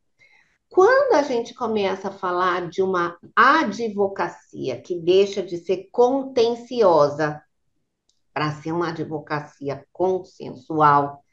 Quando 0.76 1.14
a 1.14 1.22
gente 1.22 1.54
começa 1.54 2.08
a 2.08 2.12
falar 2.12 2.68
de 2.68 2.82
uma 2.82 3.16
advocacia 3.34 4.78
que 4.78 4.94
deixa 4.94 5.42
de 5.42 5.56
ser 5.56 5.88
contenciosa 5.90 7.42
para 8.34 8.52
ser 8.52 8.72
uma 8.72 8.90
advocacia 8.90 9.86
consensual, 9.90 11.24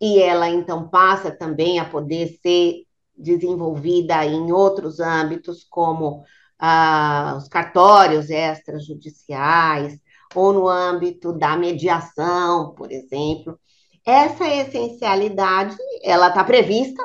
e 0.00 0.20
ela 0.20 0.48
então 0.48 0.88
passa 0.88 1.30
também 1.30 1.78
a 1.78 1.88
poder 1.88 2.36
ser 2.42 2.82
desenvolvida 3.16 4.26
em 4.26 4.50
outros 4.50 4.98
âmbitos, 4.98 5.62
como 5.62 6.24
ah, 6.58 7.36
os 7.38 7.46
cartórios 7.46 8.30
extrajudiciais, 8.30 9.96
ou 10.34 10.52
no 10.52 10.68
âmbito 10.68 11.32
da 11.32 11.56
mediação, 11.56 12.74
por 12.74 12.90
exemplo. 12.90 13.56
Essa 14.04 14.44
essencialidade, 14.48 15.76
ela 16.02 16.30
está 16.30 16.42
prevista 16.42 17.00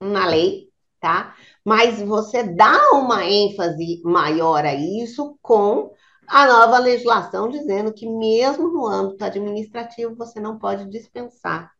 na 0.00 0.24
lei, 0.24 0.67
tá? 1.00 1.34
Mas 1.64 2.00
você 2.00 2.42
dá 2.42 2.90
uma 2.92 3.24
ênfase 3.24 4.00
maior 4.04 4.64
a 4.64 4.74
isso 4.74 5.38
com 5.42 5.92
a 6.26 6.46
nova 6.46 6.78
legislação 6.78 7.48
dizendo 7.48 7.92
que 7.92 8.06
mesmo 8.06 8.68
no 8.68 8.86
âmbito 8.86 9.24
administrativo 9.24 10.14
você 10.14 10.38
não 10.38 10.58
pode 10.58 10.88
dispensar 10.90 11.72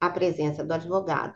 a 0.00 0.10
presença 0.10 0.64
do 0.64 0.72
advogado. 0.72 1.34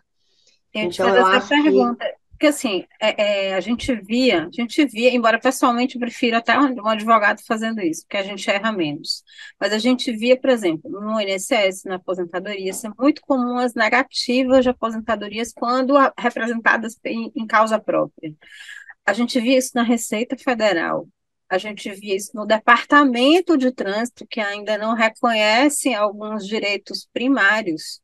Eu 0.75 0.83
então, 0.83 0.91
te 0.91 1.03
fazer 1.03 1.37
essa 1.37 1.49
pergunta. 1.49 2.05
Que... 2.05 2.18
Porque 2.38 2.47
assim, 2.47 2.85
é, 3.00 3.49
é, 3.49 3.54
a 3.54 3.61
gente 3.61 3.92
via, 3.97 4.47
a 4.47 4.50
gente 4.52 4.87
via, 4.87 5.11
embora 5.12 5.40
pessoalmente 5.40 5.97
eu 5.97 6.00
prefiro 6.00 6.37
até 6.37 6.57
um, 6.57 6.87
advogado 6.87 7.40
fazendo 7.45 7.80
isso, 7.80 8.02
porque 8.02 8.16
a 8.16 8.23
gente 8.23 8.49
erra 8.49 8.71
menos. 8.71 9.25
Mas 9.59 9.73
a 9.73 9.78
gente 9.78 10.12
via, 10.12 10.40
por 10.40 10.49
exemplo, 10.49 10.88
no 10.88 11.21
INSS, 11.21 11.83
na 11.85 11.97
aposentadoria, 11.97 12.73
ser 12.73 12.92
muito 12.97 13.23
comum 13.23 13.59
as 13.59 13.75
negativas 13.75 14.62
de 14.62 14.71
aposentadorias 14.71 15.52
quando 15.52 15.95
representadas 16.16 16.97
em, 17.04 17.33
em 17.35 17.45
causa 17.45 17.76
própria. 17.80 18.33
A 19.04 19.12
gente 19.12 19.40
via 19.40 19.59
isso 19.59 19.73
na 19.75 19.83
Receita 19.83 20.37
Federal, 20.38 21.09
a 21.49 21.59
gente 21.59 21.90
via 21.92 22.14
isso 22.14 22.30
no 22.37 22.47
Departamento 22.47 23.57
de 23.59 23.73
Trânsito, 23.73 24.25
que 24.28 24.40
ainda 24.40 24.78
não 24.78 24.95
reconhece 24.95 25.92
alguns 25.92 26.47
direitos 26.47 27.09
primários 27.12 28.00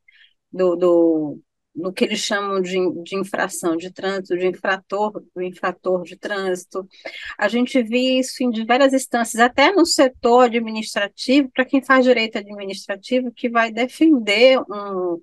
do, 0.53 0.75
do, 0.75 1.41
no 1.75 1.93
que 1.93 2.05
eles 2.05 2.21
chamam 2.21 2.61
de, 2.61 2.79
de 3.03 3.17
infração 3.17 3.77
de 3.77 3.91
trânsito, 3.91 4.37
de 4.39 4.47
infrator, 4.47 5.25
do 5.35 5.43
infrator 5.43 6.03
de 6.05 6.17
trânsito. 6.17 6.89
A 7.37 7.49
gente 7.49 7.83
vê 7.83 8.19
isso 8.21 8.43
em 8.43 8.51
diversas 8.51 8.93
instâncias, 8.93 9.41
até 9.43 9.73
no 9.73 9.85
setor 9.85 10.45
administrativo, 10.45 11.51
para 11.53 11.65
quem 11.65 11.83
faz 11.83 12.05
direito 12.05 12.39
administrativo, 12.39 13.33
que 13.33 13.49
vai 13.49 13.73
defender 13.73 14.61
um, 14.61 15.21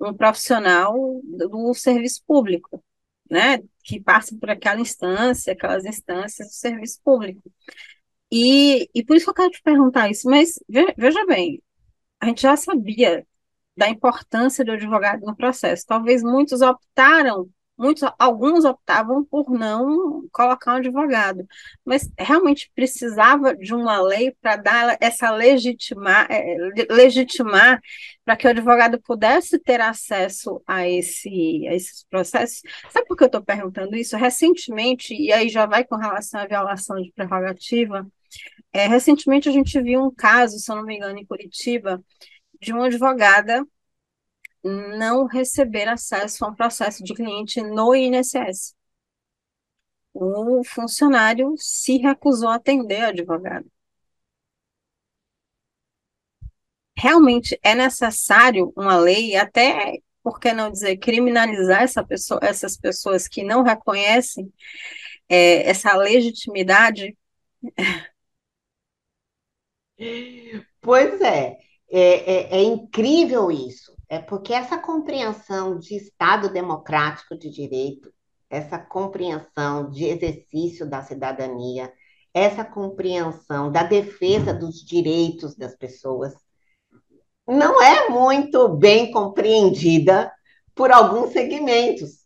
um 0.00 0.14
profissional 0.14 0.94
do, 1.24 1.48
do 1.48 1.74
serviço 1.74 2.22
público, 2.26 2.82
né? 3.30 3.58
Que 3.84 4.00
passa 4.00 4.34
por 4.36 4.50
aquela 4.50 4.80
instância, 4.80 5.52
aquelas 5.52 5.84
instâncias 5.84 6.48
do 6.48 6.54
serviço 6.54 7.00
público. 7.04 7.42
E, 8.32 8.88
e 8.94 9.04
por 9.04 9.16
isso 9.16 9.26
que 9.26 9.30
eu 9.30 9.34
quero 9.34 9.50
te 9.50 9.62
perguntar 9.62 10.10
isso, 10.10 10.28
mas 10.28 10.58
veja 10.96 11.26
bem, 11.26 11.62
a 12.20 12.26
gente 12.26 12.42
já 12.42 12.56
sabia 12.56 13.26
da 13.76 13.88
importância 13.88 14.64
do 14.64 14.72
advogado 14.72 15.24
no 15.24 15.36
processo. 15.36 15.86
Talvez 15.86 16.22
muitos 16.22 16.60
optaram, 16.60 17.48
muitos, 17.78 18.02
alguns 18.18 18.64
optavam 18.64 19.24
por 19.24 19.50
não 19.50 20.28
colocar 20.32 20.74
um 20.74 20.76
advogado, 20.76 21.46
mas 21.84 22.10
realmente 22.18 22.70
precisava 22.74 23.56
de 23.56 23.74
uma 23.74 24.00
lei 24.02 24.36
para 24.40 24.56
dar 24.56 24.98
essa 25.00 25.30
legitimar, 25.30 26.26
é, 26.30 26.56
legitimar 26.90 27.80
para 28.24 28.36
que 28.36 28.46
o 28.46 28.50
advogado 28.50 29.00
pudesse 29.00 29.58
ter 29.58 29.80
acesso 29.80 30.62
a, 30.66 30.86
esse, 30.86 31.66
a 31.68 31.74
esses 31.74 32.04
processos. 32.10 32.60
Sabe 32.90 33.06
por 33.06 33.16
que 33.16 33.24
eu 33.24 33.26
estou 33.26 33.42
perguntando 33.42 33.96
isso? 33.96 34.16
Recentemente, 34.16 35.14
e 35.14 35.32
aí 35.32 35.48
já 35.48 35.64
vai 35.64 35.84
com 35.84 35.96
relação 35.96 36.40
à 36.40 36.46
violação 36.46 37.00
de 37.00 37.10
prerrogativa, 37.12 38.06
é, 38.72 38.86
recentemente 38.86 39.48
a 39.48 39.52
gente 39.52 39.80
viu 39.82 40.04
um 40.04 40.14
caso, 40.14 40.58
se 40.58 40.70
eu 40.70 40.76
não 40.76 40.84
me 40.84 40.96
engano, 40.96 41.18
em 41.18 41.26
Curitiba, 41.26 42.02
de 42.60 42.72
uma 42.72 42.86
advogada 42.86 43.64
não 44.62 45.26
receber 45.26 45.88
acesso 45.88 46.44
a 46.44 46.48
um 46.48 46.54
processo 46.54 47.02
de 47.04 47.14
cliente 47.14 47.62
no 47.62 47.94
INSS. 47.94 48.74
O 50.14 50.62
funcionário 50.64 51.54
se 51.56 51.96
recusou 51.98 52.48
a 52.48 52.56
atender 52.56 53.02
advogado. 53.02 53.70
Realmente 56.96 57.58
é 57.62 57.74
necessário 57.74 58.72
uma 58.76 58.96
lei, 58.98 59.34
até, 59.36 59.98
por 60.22 60.38
que 60.38 60.52
não 60.52 60.70
dizer, 60.70 60.98
criminalizar 60.98 61.82
essa 61.82 62.04
pessoa, 62.04 62.40
essas 62.42 62.76
pessoas 62.76 63.26
que 63.26 63.42
não 63.42 63.62
reconhecem 63.62 64.52
é, 65.28 65.68
essa 65.68 65.96
legitimidade? 65.96 67.16
Pois 70.80 71.20
é, 71.20 71.58
é, 71.90 72.00
é, 72.00 72.58
é 72.58 72.62
incrível 72.62 73.50
isso. 73.50 73.92
É 74.08 74.18
porque 74.18 74.52
essa 74.52 74.78
compreensão 74.78 75.78
de 75.78 75.96
Estado 75.96 76.48
democrático 76.48 77.36
de 77.36 77.50
direito, 77.50 78.12
essa 78.48 78.78
compreensão 78.78 79.88
de 79.90 80.04
exercício 80.04 80.88
da 80.88 81.02
cidadania, 81.02 81.92
essa 82.34 82.64
compreensão 82.64 83.70
da 83.70 83.82
defesa 83.82 84.52
dos 84.52 84.84
direitos 84.84 85.54
das 85.56 85.76
pessoas, 85.76 86.34
não 87.46 87.82
é 87.82 88.08
muito 88.08 88.68
bem 88.68 89.10
compreendida 89.10 90.32
por 90.74 90.90
alguns 90.90 91.32
segmentos. 91.32 92.20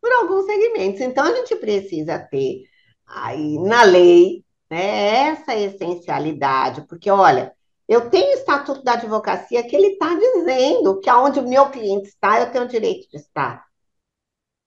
Por 0.00 0.12
alguns 0.12 0.46
segmentos. 0.46 1.00
Então, 1.00 1.24
a 1.24 1.34
gente 1.34 1.54
precisa 1.56 2.18
ter 2.18 2.62
aí 3.06 3.58
na 3.58 3.82
lei 3.82 4.44
né, 4.70 5.28
essa 5.30 5.54
essencialidade, 5.54 6.86
porque, 6.88 7.10
olha, 7.10 7.52
eu 7.90 8.08
tenho 8.08 8.30
o 8.30 8.34
Estatuto 8.34 8.84
da 8.84 8.92
Advocacia 8.92 9.64
que 9.66 9.74
ele 9.74 9.88
está 9.88 10.14
dizendo 10.14 11.00
que 11.00 11.10
aonde 11.10 11.40
o 11.40 11.48
meu 11.48 11.70
cliente 11.70 12.08
está, 12.08 12.40
eu 12.40 12.52
tenho 12.52 12.64
o 12.64 12.68
direito 12.68 13.10
de 13.10 13.16
estar. 13.16 13.66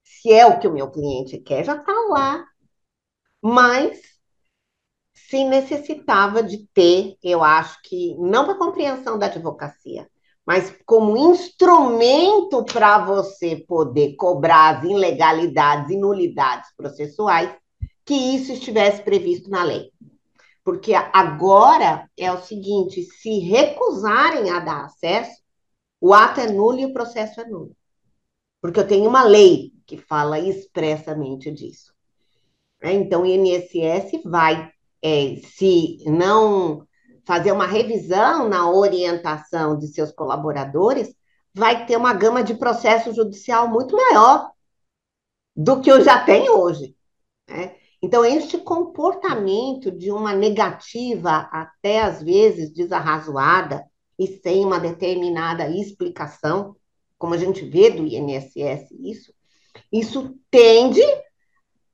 Se 0.03 0.29
é 0.33 0.45
o 0.45 0.59
que 0.59 0.67
o 0.67 0.73
meu 0.73 0.91
cliente 0.91 1.37
quer, 1.37 1.63
já 1.63 1.77
está 1.77 1.93
lá. 2.09 2.45
Mas 3.41 3.97
se 5.13 5.45
necessitava 5.45 6.43
de 6.43 6.67
ter, 6.73 7.15
eu 7.23 7.41
acho 7.41 7.81
que, 7.83 8.13
não 8.19 8.43
para 8.43 8.55
compreensão 8.55 9.17
da 9.17 9.27
advocacia, 9.27 10.05
mas 10.45 10.75
como 10.85 11.15
instrumento 11.15 12.65
para 12.65 13.05
você 13.05 13.55
poder 13.55 14.17
cobrar 14.17 14.79
as 14.79 14.83
ilegalidades 14.83 15.91
e 15.91 15.97
nulidades 15.97 16.69
processuais, 16.75 17.55
que 18.03 18.13
isso 18.13 18.51
estivesse 18.51 19.01
previsto 19.01 19.49
na 19.49 19.63
lei. 19.63 19.93
Porque 20.63 20.93
agora 20.93 22.09
é 22.17 22.31
o 22.31 22.41
seguinte: 22.41 23.03
se 23.03 23.39
recusarem 23.39 24.49
a 24.49 24.59
dar 24.59 24.85
acesso, 24.85 25.41
o 25.99 26.13
ato 26.13 26.39
é 26.39 26.47
nulo 26.47 26.79
e 26.79 26.85
o 26.85 26.93
processo 26.93 27.41
é 27.41 27.45
nulo. 27.45 27.75
Porque 28.61 28.79
eu 28.79 28.87
tenho 28.87 29.09
uma 29.09 29.23
lei 29.23 29.73
que 29.85 29.97
fala 29.97 30.39
expressamente 30.39 31.51
disso. 31.51 31.93
É, 32.81 32.91
então, 32.91 33.23
o 33.23 33.25
INSS 33.25 34.21
vai, 34.25 34.71
é, 35.01 35.35
se 35.37 35.97
não 36.05 36.85
fazer 37.25 37.51
uma 37.51 37.65
revisão 37.65 38.49
na 38.49 38.69
orientação 38.69 39.77
de 39.77 39.87
seus 39.87 40.11
colaboradores, 40.11 41.15
vai 41.53 41.85
ter 41.85 41.95
uma 41.95 42.13
gama 42.13 42.43
de 42.43 42.55
processo 42.55 43.13
judicial 43.13 43.67
muito 43.67 43.95
maior 43.95 44.51
do 45.55 45.81
que 45.81 45.91
eu 45.91 46.01
já 46.01 46.23
tenho 46.23 46.57
hoje. 46.59 46.95
Né? 47.47 47.75
Então, 48.03 48.25
este 48.25 48.57
comportamento 48.57 49.89
de 49.89 50.11
uma 50.11 50.33
negativa, 50.33 51.47
até 51.49 52.01
às 52.01 52.21
vezes 52.21 52.73
desarrazoada, 52.73 53.81
e 54.19 54.27
sem 54.27 54.65
uma 54.65 54.77
determinada 54.77 55.69
explicação, 55.69 56.75
como 57.17 57.33
a 57.33 57.37
gente 57.37 57.63
vê 57.63 57.89
do 57.89 58.05
INSS 58.05 58.91
isso, 58.99 59.33
isso 59.89 60.37
tende 60.51 61.01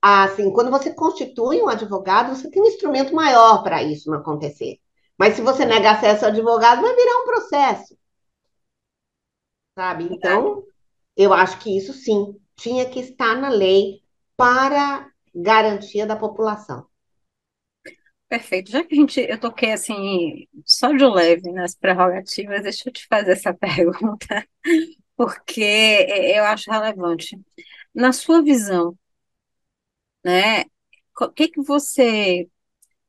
a, 0.01 0.23
assim, 0.23 0.51
quando 0.51 0.71
você 0.71 0.91
constitui 0.91 1.61
um 1.61 1.69
advogado, 1.69 2.35
você 2.35 2.49
tem 2.49 2.59
um 2.59 2.65
instrumento 2.65 3.13
maior 3.13 3.61
para 3.61 3.83
isso 3.83 4.09
não 4.09 4.17
acontecer. 4.17 4.79
Mas 5.15 5.35
se 5.35 5.43
você 5.43 5.63
nega 5.63 5.91
acesso 5.91 6.25
ao 6.25 6.31
advogado, 6.31 6.81
vai 6.81 6.95
virar 6.95 7.21
um 7.21 7.25
processo. 7.25 7.95
Sabe? 9.77 10.09
Então, 10.11 10.63
eu 11.15 11.31
acho 11.33 11.59
que 11.59 11.77
isso 11.77 11.93
sim 11.93 12.35
tinha 12.55 12.89
que 12.89 12.99
estar 12.99 13.35
na 13.35 13.49
lei 13.49 14.01
para 14.35 15.07
garantia 15.33 16.05
da 16.05 16.15
população. 16.15 16.87
Perfeito. 18.27 18.69
Já 18.71 18.83
que 18.83 18.93
a 18.93 18.97
gente, 18.97 19.19
eu 19.19 19.39
toquei 19.39 19.71
assim, 19.71 20.47
só 20.63 20.93
de 20.93 21.03
leve 21.03 21.51
nas 21.51 21.73
prerrogativas, 21.75 22.61
deixa 22.61 22.87
eu 22.87 22.93
te 22.93 23.07
fazer 23.07 23.31
essa 23.31 23.53
pergunta, 23.55 24.47
porque 25.15 25.61
eu 26.35 26.43
acho 26.45 26.71
relevante. 26.71 27.39
Na 27.93 28.13
sua 28.13 28.43
visão, 28.43 28.97
né, 30.23 30.63
que 31.35 31.49
que 31.49 31.61
você, 31.61 32.47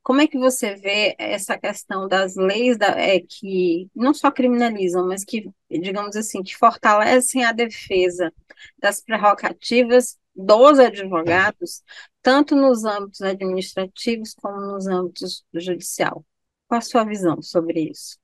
como 0.03 0.21
é 0.21 0.27
que 0.27 0.37
você 0.37 0.75
vê 0.75 1.15
essa 1.19 1.57
questão 1.57 2.07
das 2.07 2.35
leis 2.35 2.77
da, 2.77 2.87
é, 2.99 3.19
que 3.21 3.89
não 3.95 4.13
só 4.13 4.31
criminalizam, 4.31 5.07
mas 5.07 5.23
que, 5.23 5.49
digamos 5.69 6.15
assim, 6.15 6.43
que 6.43 6.57
fortalecem 6.57 7.45
a 7.45 7.51
defesa 7.51 8.33
das 8.79 9.01
prerrogativas 9.01 10.17
dos 10.35 10.79
advogados, 10.79 11.83
tanto 12.21 12.55
nos 12.55 12.83
âmbitos 12.83 13.21
administrativos 13.21 14.33
como 14.33 14.59
nos 14.61 14.87
âmbitos 14.87 15.43
do 15.53 15.59
judicial. 15.59 16.25
Qual 16.67 16.77
a 16.77 16.81
sua 16.81 17.03
visão 17.03 17.41
sobre 17.41 17.89
isso? 17.91 18.17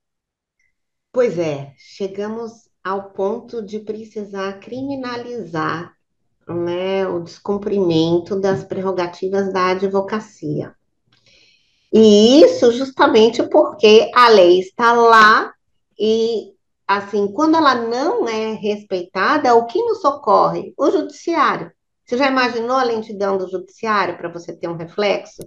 Pois 1.12 1.38
é, 1.38 1.74
chegamos 1.76 2.68
ao 2.82 3.10
ponto 3.10 3.62
de 3.62 3.80
precisar 3.80 4.60
criminalizar 4.60 5.94
né, 6.48 7.06
o 7.06 7.20
descumprimento 7.20 8.40
das 8.40 8.64
prerrogativas 8.64 9.52
da 9.52 9.72
advocacia. 9.72 10.74
E 11.92 12.42
isso 12.42 12.70
justamente 12.72 13.42
porque 13.48 14.10
a 14.14 14.28
lei 14.28 14.60
está 14.60 14.92
lá 14.92 15.52
e, 15.98 16.52
assim, 16.86 17.28
quando 17.32 17.56
ela 17.56 17.74
não 17.74 18.28
é 18.28 18.52
respeitada, 18.54 19.54
o 19.54 19.66
que 19.66 19.82
nos 19.82 20.00
socorre? 20.00 20.72
O 20.76 20.90
judiciário. 20.90 21.72
Você 22.08 22.16
já 22.16 22.28
imaginou 22.28 22.78
a 22.78 22.84
lentidão 22.84 23.36
do 23.36 23.50
judiciário 23.50 24.16
para 24.16 24.30
você 24.30 24.56
ter 24.56 24.66
um 24.66 24.76
reflexo? 24.76 25.42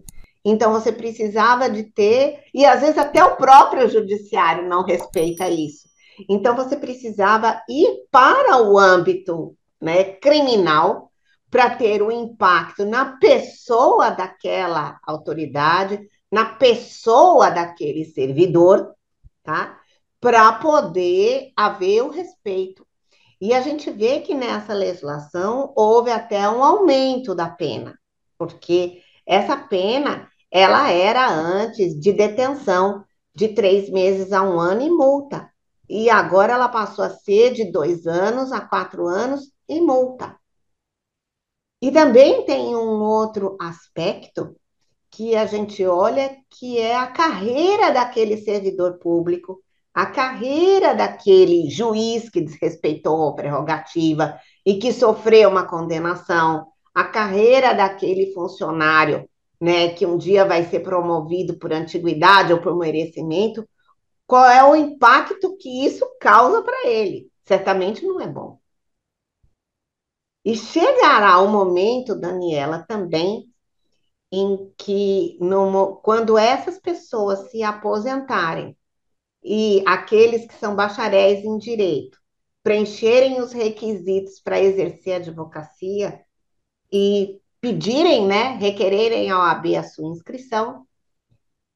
Então 0.46 0.72
você 0.72 0.92
precisava 0.92 1.68
de 1.68 1.86
ter, 1.86 2.44
e 2.54 2.64
às 2.64 2.82
vezes 2.82 3.00
até 3.00 3.24
o 3.24 3.36
próprio 3.36 3.90
judiciário 3.90 4.70
não 4.70 4.84
respeita 4.84 5.50
isso. 5.50 5.90
Então 6.30 6.56
você 6.56 6.78
precisava 6.78 7.60
ir 7.68 8.06
para 8.12 8.62
o 8.62 8.78
âmbito 8.78 9.58
né, 9.82 10.04
criminal 10.04 11.12
para 11.50 11.76
ter 11.76 12.04
um 12.04 12.12
impacto 12.12 12.86
na 12.86 13.18
pessoa 13.18 14.12
daquela 14.12 15.00
autoridade, 15.04 16.00
na 16.32 16.46
pessoa 16.46 17.50
daquele 17.50 18.06
servidor, 18.06 18.94
tá? 19.44 19.80
Para 20.20 20.54
poder 20.54 21.52
haver 21.56 22.04
o 22.04 22.10
respeito. 22.10 22.86
E 23.42 23.56
a 23.56 23.62
gente 23.62 23.90
vê 23.90 24.22
que 24.22 24.36
nessa 24.36 24.72
legislação 24.72 25.74
houve 25.76 26.12
até 26.12 26.48
um 26.48 26.64
aumento 26.64 27.34
da 27.34 27.50
pena, 27.50 28.00
porque 28.38 29.02
essa 29.26 29.58
pena 29.58 30.30
ela 30.52 30.92
era 30.92 31.28
antes 31.28 32.00
de 32.00 32.14
detenção 32.14 33.04
de 33.34 33.48
três 33.48 33.90
meses 33.90 34.32
a 34.32 34.44
um 34.44 34.60
ano 34.60 34.84
e 34.84 34.90
multa. 34.92 35.52
E 35.90 36.08
agora 36.08 36.54
ela 36.54 36.70
passou 36.70 37.04
a 37.04 37.10
ser 37.10 37.54
de 37.54 37.72
dois 37.72 38.06
anos 38.06 38.52
a 38.52 38.62
quatro 38.62 39.08
anos 39.08 39.52
e 39.68 39.82
multa. 39.82 40.38
E 41.82 41.92
também 41.92 42.46
tem 42.46 42.76
um 42.76 43.02
outro 43.02 43.58
aspecto 43.60 44.56
que 45.10 45.36
a 45.36 45.48
gente 45.48 45.84
olha, 45.86 46.38
que 46.48 46.78
é 46.78 46.96
a 46.96 47.08
carreira 47.08 47.92
daquele 47.92 48.38
servidor 48.38 49.00
público 49.00 49.62
a 49.94 50.06
carreira 50.06 50.94
daquele 50.94 51.70
juiz 51.70 52.30
que 52.30 52.42
desrespeitou 52.42 53.30
a 53.30 53.34
prerrogativa 53.34 54.40
e 54.66 54.78
que 54.80 54.94
sofreu 54.94 55.50
uma 55.50 55.66
condenação, 55.66 56.68
a 56.94 57.04
carreira 57.04 57.74
daquele 57.74 58.34
funcionário, 58.34 59.30
né, 59.60 59.90
que 59.90 60.06
um 60.06 60.18
dia 60.18 60.46
vai 60.46 60.64
ser 60.66 60.80
promovido 60.80 61.58
por 61.58 61.72
antiguidade 61.74 62.54
ou 62.54 62.62
por 62.62 62.76
merecimento, 62.78 63.68
qual 64.26 64.46
é 64.46 64.64
o 64.64 64.76
impacto 64.76 65.58
que 65.58 65.86
isso 65.86 66.06
causa 66.20 66.62
para 66.62 66.88
ele? 66.88 67.30
Certamente 67.46 68.06
não 68.06 68.22
é 68.22 68.28
bom. 68.28 68.60
E 70.44 70.56
chegará 70.56 71.40
o 71.40 71.50
momento, 71.50 72.16
Daniela, 72.16 72.84
também 72.88 73.52
em 74.32 74.74
que, 74.78 75.38
no, 75.42 75.98
quando 75.98 76.38
essas 76.38 76.80
pessoas 76.80 77.52
se 77.52 77.62
aposentarem, 77.62 78.76
e 79.44 79.84
aqueles 79.88 80.46
que 80.46 80.54
são 80.56 80.76
bacharéis 80.76 81.44
em 81.44 81.58
direito 81.58 82.22
preencherem 82.64 83.42
os 83.42 83.52
requisitos 83.52 84.40
para 84.40 84.62
exercer 84.62 85.14
a 85.14 85.18
advocacia 85.18 86.24
e 86.92 87.40
pedirem, 87.60 88.28
né, 88.28 88.58
requererem 88.58 89.32
ao 89.32 89.42
AB 89.42 89.76
a 89.76 89.84
sua 89.84 90.10
inscrição. 90.10 90.86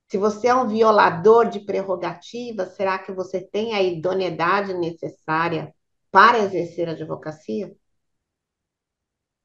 Se 0.08 0.18
você 0.18 0.48
é 0.48 0.56
um 0.56 0.68
violador 0.68 1.50
de 1.50 1.60
prerrogativas, 1.60 2.76
será 2.76 3.00
que 3.00 3.12
você 3.12 3.42
tem 3.42 3.74
a 3.74 3.82
idoneidade 3.82 4.74
necessária 4.74 5.74
para 6.12 6.40
exercer 6.40 6.88
a 6.88 6.92
advocacia? 6.92 7.76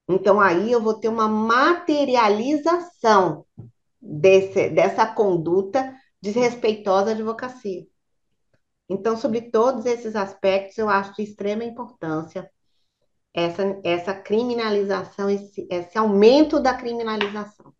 Então, 0.09 0.41
aí 0.41 0.71
eu 0.73 0.83
vou 0.83 0.95
ter 0.95 1.09
uma 1.09 1.29
materialização 1.29 3.47
desse, 4.01 4.71
dessa 4.71 5.07
conduta 5.07 5.95
desrespeitosa 6.21 7.11
à 7.11 7.15
advocacia. 7.15 7.87
Então, 8.91 9.17
sobre 9.17 9.43
todos 9.43 9.87
esses 9.87 10.17
aspectos, 10.17 10.77
eu 10.77 10.89
acho 10.89 11.15
de 11.15 11.23
extrema 11.23 11.63
importância 11.63 12.51
essa, 13.33 13.81
essa 13.85 14.13
criminalização, 14.13 15.31
esse, 15.31 15.65
esse 15.71 15.97
aumento 15.97 16.59
da 16.59 16.75
criminalização. 16.75 17.73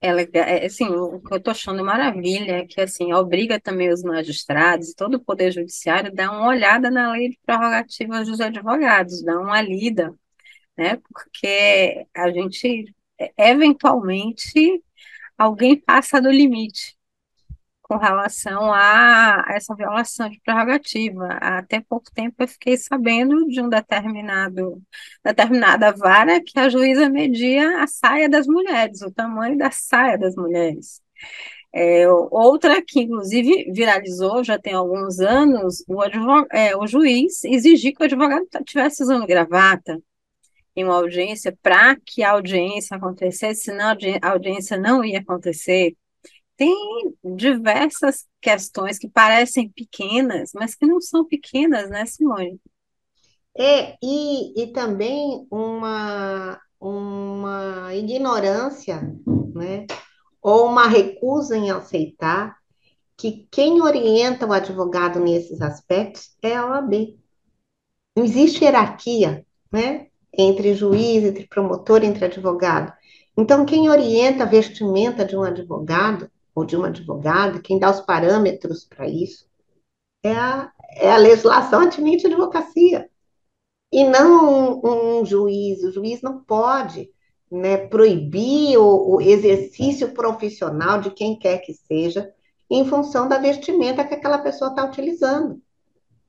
Ela, 0.00 0.22
é, 0.22 0.64
assim, 0.64 0.86
o 0.86 1.20
que 1.20 1.34
eu 1.34 1.36
estou 1.36 1.50
achando 1.50 1.84
maravilha 1.84 2.60
é 2.60 2.66
que, 2.66 2.80
assim, 2.80 3.12
obriga 3.12 3.60
também 3.60 3.92
os 3.92 4.02
magistrados 4.02 4.88
e 4.88 4.96
todo 4.96 5.16
o 5.16 5.22
Poder 5.22 5.52
Judiciário 5.52 6.10
a 6.10 6.14
dar 6.14 6.30
uma 6.32 6.48
olhada 6.48 6.90
na 6.90 7.12
lei 7.12 7.28
de 7.28 7.38
prerrogativas 7.44 8.26
dos 8.26 8.40
advogados, 8.40 9.22
dar 9.22 9.38
uma 9.38 9.60
lida, 9.60 10.14
né, 10.76 10.96
porque 10.96 12.06
a 12.16 12.30
gente, 12.30 12.92
eventualmente, 13.36 14.82
alguém 15.36 15.76
passa 15.76 16.22
do 16.22 16.30
limite 16.30 16.96
com 17.82 17.96
relação 17.96 18.72
a 18.72 19.44
essa 19.48 19.74
violação 19.74 20.28
de 20.30 20.40
prerrogativa. 20.40 21.26
Até 21.40 21.80
pouco 21.80 22.10
tempo 22.12 22.36
eu 22.38 22.48
fiquei 22.48 22.76
sabendo 22.76 23.46
de 23.48 23.60
um 23.60 23.68
determinado 23.68 24.80
determinada 25.24 25.92
vara 25.92 26.40
que 26.42 26.58
a 26.58 26.68
juíza 26.68 27.08
media 27.08 27.82
a 27.82 27.86
saia 27.86 28.28
das 28.28 28.46
mulheres, 28.46 29.02
o 29.02 29.12
tamanho 29.12 29.58
da 29.58 29.70
saia 29.70 30.16
das 30.18 30.34
mulheres. 30.36 31.02
É, 31.74 32.06
outra 32.08 32.82
que, 32.82 33.00
inclusive, 33.00 33.72
viralizou 33.72 34.44
já 34.44 34.58
tem 34.58 34.74
alguns 34.74 35.20
anos, 35.20 35.82
o, 35.88 36.02
é, 36.52 36.76
o 36.76 36.86
juiz 36.86 37.44
exigir 37.44 37.94
que 37.94 38.02
o 38.02 38.04
advogado 38.04 38.46
estivesse 38.60 39.02
usando 39.02 39.26
gravata 39.26 39.98
em 40.76 40.84
uma 40.84 40.96
audiência 40.96 41.56
para 41.62 41.96
que 41.96 42.22
a 42.22 42.32
audiência 42.32 42.96
acontecesse, 42.96 43.62
senão 43.62 43.94
a 44.22 44.28
audiência 44.30 44.76
não 44.76 45.04
ia 45.04 45.20
acontecer 45.20 45.94
tem 46.62 47.16
diversas 47.36 48.24
questões 48.40 48.96
que 48.96 49.08
parecem 49.08 49.68
pequenas, 49.68 50.52
mas 50.54 50.76
que 50.76 50.86
não 50.86 51.00
são 51.00 51.24
pequenas, 51.24 51.90
né, 51.90 52.06
Simone? 52.06 52.60
É, 53.58 53.96
e, 54.00 54.62
e 54.62 54.66
também 54.68 55.44
uma, 55.50 56.60
uma 56.80 57.92
ignorância, 57.94 59.02
né, 59.52 59.86
ou 60.40 60.66
uma 60.66 60.86
recusa 60.86 61.56
em 61.56 61.72
aceitar 61.72 62.56
que 63.16 63.48
quem 63.50 63.82
orienta 63.82 64.46
o 64.46 64.52
advogado 64.52 65.18
nesses 65.18 65.60
aspectos 65.60 66.36
é 66.42 66.56
a 66.56 66.66
OAB. 66.66 67.18
Não 68.16 68.24
existe 68.24 68.64
hierarquia, 68.64 69.44
né, 69.70 70.06
entre 70.32 70.74
juiz, 70.74 71.24
entre 71.24 71.48
promotor, 71.48 72.04
entre 72.04 72.24
advogado. 72.24 72.92
Então, 73.36 73.66
quem 73.66 73.88
orienta 73.88 74.44
a 74.44 74.46
vestimenta 74.46 75.24
de 75.24 75.36
um 75.36 75.42
advogado 75.42 76.30
ou 76.54 76.64
de 76.64 76.76
um 76.76 76.84
advogado, 76.84 77.62
quem 77.62 77.78
dá 77.78 77.90
os 77.90 78.00
parâmetros 78.00 78.84
para 78.84 79.08
isso 79.08 79.46
é 80.22 80.32
a, 80.32 80.70
é 80.96 81.12
a 81.12 81.16
legislação 81.16 81.80
à 81.80 81.84
advocacia. 81.84 83.10
E 83.90 84.04
não 84.04 84.80
um, 84.82 85.20
um, 85.20 85.26
juiz. 85.26 85.82
O 85.82 85.90
juiz 85.90 86.22
não 86.22 86.42
pode 86.42 87.10
né, 87.50 87.76
proibir 87.76 88.78
o, 88.78 89.16
o 89.16 89.20
exercício 89.20 90.12
profissional 90.12 91.00
de 91.00 91.10
quem 91.10 91.38
quer 91.38 91.58
que 91.58 91.74
seja 91.74 92.32
em 92.70 92.86
função 92.86 93.28
da 93.28 93.38
vestimenta 93.38 94.04
que 94.04 94.14
aquela 94.14 94.38
pessoa 94.38 94.70
está 94.70 94.84
utilizando. 94.84 95.60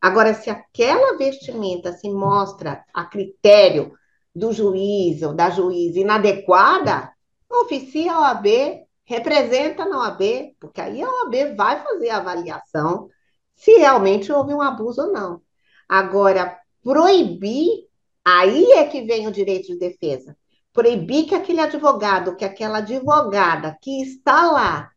Agora, 0.02 0.34
se 0.34 0.50
aquela 0.50 1.18
vestimenta 1.18 1.94
se 1.94 2.10
mostra 2.10 2.84
a 2.94 3.06
critério 3.06 3.94
do 4.36 4.52
juiz 4.52 5.22
ou 5.22 5.34
da 5.34 5.50
juíza 5.50 6.00
inadequada, 6.00 7.14
oficia 7.50 8.12
a 8.12 8.20
OAB 8.22 8.83
representa 9.06 9.86
na 9.86 10.00
OAB, 10.00 10.56
porque 10.60 10.80
aí 10.80 11.02
a 11.02 11.10
OAB 11.10 11.56
vai 11.56 11.84
fazer 11.84 12.10
a 12.10 12.18
avaliação 12.18 13.10
se 13.56 13.78
realmente 13.78 14.32
houve 14.32 14.54
um 14.54 14.62
abuso 14.62 15.04
ou 15.04 15.12
não. 15.12 15.42
Agora, 15.88 16.58
proibir, 16.82 17.88
aí 18.26 18.63
é 18.74 18.86
que 18.86 19.02
vem 19.04 19.28
o 19.28 19.32
direito 19.32 19.68
de 19.68 19.78
defesa. 19.78 20.36
Proibir 20.72 21.28
que 21.28 21.36
aquele 21.36 21.60
advogado, 21.60 22.36
que 22.36 22.46
aquela 22.46 22.80
advogada 22.80 23.78
que 23.82 24.02
está 24.02 24.52
lá 24.52 24.89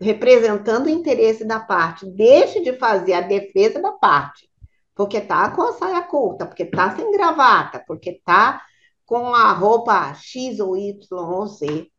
representando 0.00 0.86
o 0.86 0.90
interesse 0.90 1.44
da 1.44 1.60
parte, 1.60 2.06
deixe 2.06 2.60
de 2.60 2.72
fazer 2.74 3.14
a 3.14 3.20
defesa 3.20 3.80
da 3.80 3.92
parte, 3.92 4.50
porque 4.94 5.18
está 5.18 5.50
com 5.50 5.62
a 5.62 5.72
saia 5.72 6.02
curta, 6.02 6.46
porque 6.46 6.64
está 6.64 6.94
sem 6.96 7.10
gravata, 7.12 7.82
porque 7.86 8.10
está 8.10 8.62
com 9.06 9.34
a 9.34 9.52
roupa 9.52 10.12
X 10.14 10.58
ou 10.58 10.76
Y 10.76 10.96
ou 11.12 11.46
Z 11.46 11.90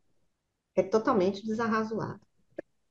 é 0.76 0.84
totalmente 0.84 1.46
desarrazoado. 1.46 2.20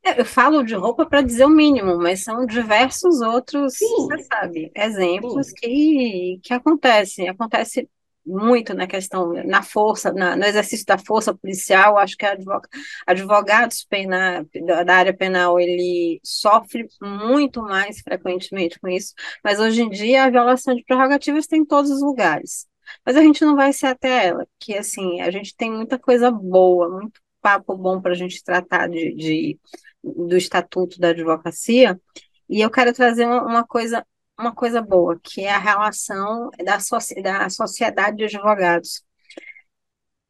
É, 0.02 0.20
eu 0.20 0.24
falo 0.24 0.62
de 0.62 0.74
roupa 0.74 1.06
para 1.06 1.22
dizer 1.22 1.46
o 1.46 1.50
mínimo, 1.50 1.96
mas 1.96 2.22
são 2.22 2.44
diversos 2.44 3.22
outros, 3.22 3.74
Sim. 3.78 3.86
você 3.96 4.22
sabe, 4.24 4.70
exemplos 4.74 5.50
que, 5.52 6.38
que 6.42 6.52
acontecem. 6.52 7.28
Acontece 7.28 7.88
muito 8.26 8.74
na 8.74 8.86
questão, 8.86 9.32
na 9.44 9.62
força, 9.62 10.12
na, 10.12 10.36
no 10.36 10.44
exercício 10.44 10.84
da 10.86 10.98
força 10.98 11.34
policial, 11.34 11.98
acho 11.98 12.16
que 12.16 12.24
advog, 12.24 12.66
advogados 13.06 13.84
pena, 13.84 14.46
da 14.86 14.94
área 14.94 15.14
penal, 15.14 15.58
ele 15.60 16.20
sofre 16.22 16.86
muito 17.00 17.62
mais 17.62 18.00
frequentemente 18.00 18.78
com 18.80 18.88
isso, 18.88 19.14
mas 19.42 19.60
hoje 19.60 19.82
em 19.82 19.90
dia 19.90 20.24
a 20.24 20.30
violação 20.30 20.74
de 20.74 20.84
prerrogativas 20.84 21.46
tem 21.46 21.60
em 21.60 21.66
todos 21.66 21.90
os 21.90 22.02
lugares. 22.02 22.66
Mas 23.04 23.16
a 23.16 23.22
gente 23.22 23.44
não 23.44 23.56
vai 23.56 23.72
ser 23.72 23.86
até 23.86 24.26
ela, 24.26 24.46
que 24.58 24.74
assim, 24.76 25.20
a 25.20 25.30
gente 25.30 25.54
tem 25.56 25.70
muita 25.72 25.98
coisa 25.98 26.30
boa, 26.30 26.88
muito 26.90 27.20
papo 27.44 27.76
bom 27.76 28.00
para 28.00 28.12
a 28.12 28.14
gente 28.16 28.42
tratar 28.42 28.88
de, 28.88 29.14
de, 29.14 29.60
do 30.02 30.34
Estatuto 30.34 30.98
da 30.98 31.10
Advocacia, 31.10 32.00
e 32.48 32.62
eu 32.62 32.70
quero 32.70 32.92
trazer 32.94 33.26
uma, 33.26 33.42
uma, 33.44 33.66
coisa 33.66 34.06
uma 34.38 34.54
coisa 34.54 34.80
boa, 34.80 35.20
que 35.22 35.42
é 35.42 35.50
a 35.50 35.58
relação 35.58 36.48
da, 36.64 36.78
da 37.22 37.50
sociedade 37.50 38.16
de 38.16 38.24
advogados. 38.24 39.04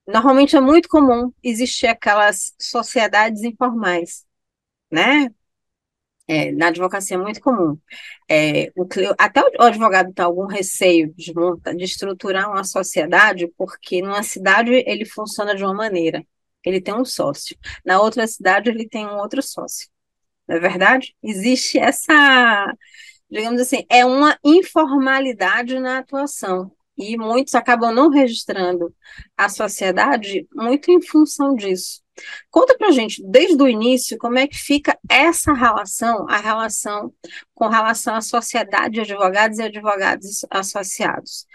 Normalmente 0.06 0.56
é 0.56 0.60
muito 0.60 0.88
comum 0.88 1.32
existir 1.42 1.86
aquelas 1.86 2.52
sociedades 2.60 3.42
informais, 3.44 4.24
né? 4.90 5.28
É, 6.26 6.50
na 6.52 6.68
advocacia 6.68 7.16
é 7.16 7.20
muito 7.20 7.40
comum. 7.40 7.78
É, 8.28 8.72
o, 8.76 8.86
até 9.18 9.40
o 9.42 9.62
advogado 9.62 10.12
tem 10.12 10.24
algum 10.24 10.46
receio 10.46 11.14
de, 11.14 11.32
de 11.76 11.84
estruturar 11.84 12.50
uma 12.50 12.64
sociedade, 12.64 13.46
porque 13.56 14.02
numa 14.02 14.22
cidade 14.22 14.72
ele 14.86 15.04
funciona 15.04 15.54
de 15.54 15.62
uma 15.62 15.74
maneira, 15.74 16.26
ele 16.64 16.80
tem 16.80 16.94
um 16.94 17.04
sócio. 17.04 17.56
Na 17.84 18.00
outra 18.00 18.26
cidade, 18.26 18.70
ele 18.70 18.88
tem 18.88 19.06
um 19.06 19.18
outro 19.18 19.42
sócio. 19.42 19.88
Não 20.48 20.56
é 20.56 20.60
verdade? 20.60 21.14
Existe 21.22 21.78
essa, 21.78 22.74
digamos 23.30 23.60
assim, 23.60 23.84
é 23.88 24.04
uma 24.04 24.38
informalidade 24.44 25.78
na 25.78 25.98
atuação. 25.98 26.70
E 26.96 27.16
muitos 27.16 27.54
acabam 27.54 27.92
não 27.92 28.08
registrando 28.08 28.94
a 29.36 29.48
sociedade 29.48 30.46
muito 30.54 30.90
em 30.90 31.02
função 31.02 31.54
disso. 31.56 32.02
Conta 32.50 32.76
pra 32.78 32.92
gente, 32.92 33.20
desde 33.26 33.60
o 33.60 33.68
início, 33.68 34.16
como 34.18 34.38
é 34.38 34.46
que 34.46 34.56
fica 34.56 34.96
essa 35.10 35.52
relação, 35.52 36.28
a 36.28 36.36
relação 36.36 37.12
com 37.52 37.66
relação 37.68 38.14
à 38.14 38.20
sociedade 38.20 38.94
de 38.94 39.00
advogados 39.00 39.58
e 39.58 39.62
advogados 39.62 40.46
associados. 40.48 41.46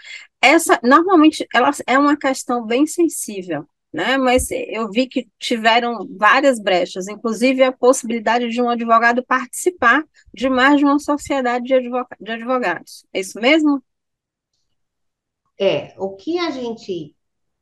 Essa, 0.42 0.78
normalmente, 0.82 1.46
ela 1.54 1.70
é 1.86 1.98
uma 1.98 2.16
questão 2.16 2.66
bem 2.66 2.86
sensível, 2.86 3.66
né? 3.92 4.16
Mas 4.16 4.48
eu 4.50 4.90
vi 4.90 5.06
que 5.06 5.28
tiveram 5.38 6.06
várias 6.16 6.60
brechas, 6.60 7.08
inclusive 7.08 7.62
a 7.62 7.72
possibilidade 7.72 8.48
de 8.48 8.62
um 8.62 8.68
advogado 8.68 9.24
participar 9.24 10.04
de 10.32 10.48
mais 10.48 10.78
de 10.78 10.84
uma 10.84 10.98
sociedade 10.98 11.64
de, 11.64 11.90
de 12.20 12.32
advogados. 12.32 13.04
É 13.12 13.20
isso 13.20 13.40
mesmo? 13.40 13.82
É, 15.58 15.94
o 15.98 16.16
que 16.16 16.38
a 16.38 16.50
gente 16.50 17.14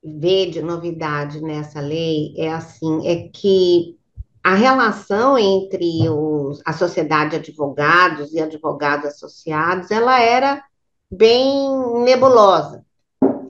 vê 0.02 0.46
de 0.46 0.62
novidade 0.62 1.40
nessa 1.40 1.80
lei 1.80 2.34
é 2.36 2.52
assim, 2.52 3.06
é 3.06 3.28
que 3.28 3.98
a 4.42 4.54
relação 4.54 5.36
entre 5.36 6.08
os, 6.08 6.62
a 6.64 6.72
sociedade 6.72 7.30
de 7.30 7.36
advogados 7.36 8.32
e 8.32 8.40
advogados 8.40 9.06
associados, 9.06 9.90
ela 9.90 10.20
era 10.20 10.64
bem 11.10 11.68
nebulosa, 12.04 12.84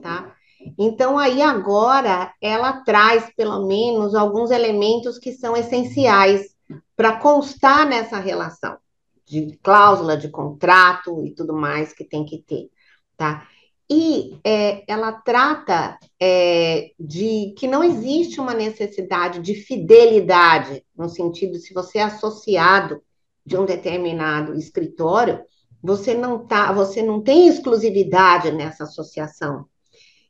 tá? 0.01 0.28
Então, 0.77 1.17
aí 1.17 1.41
agora 1.41 2.33
ela 2.41 2.81
traz, 2.83 3.31
pelo 3.35 3.65
menos, 3.65 4.15
alguns 4.15 4.51
elementos 4.51 5.17
que 5.17 5.31
são 5.31 5.55
essenciais 5.55 6.55
para 6.95 7.17
constar 7.17 7.87
nessa 7.87 8.19
relação, 8.19 8.77
de 9.25 9.57
cláusula 9.61 10.17
de 10.17 10.29
contrato 10.29 11.25
e 11.25 11.33
tudo 11.33 11.53
mais 11.53 11.93
que 11.93 12.03
tem 12.03 12.25
que 12.25 12.39
ter, 12.39 12.69
tá? 13.15 13.47
E 13.91 14.39
é, 14.43 14.83
ela 14.87 15.11
trata 15.11 15.97
é, 16.19 16.91
de 16.99 17.55
que 17.57 17.67
não 17.67 17.83
existe 17.83 18.39
uma 18.39 18.53
necessidade 18.53 19.39
de 19.39 19.55
fidelidade, 19.55 20.85
no 20.95 21.09
sentido, 21.09 21.57
se 21.57 21.73
você 21.73 21.97
é 21.97 22.03
associado 22.03 23.01
de 23.43 23.57
um 23.57 23.65
determinado 23.65 24.53
escritório, 24.53 25.43
você 25.81 26.13
não 26.13 26.45
tá, 26.45 26.71
você 26.71 27.01
não 27.01 27.21
tem 27.21 27.47
exclusividade 27.47 28.51
nessa 28.51 28.83
associação. 28.83 29.65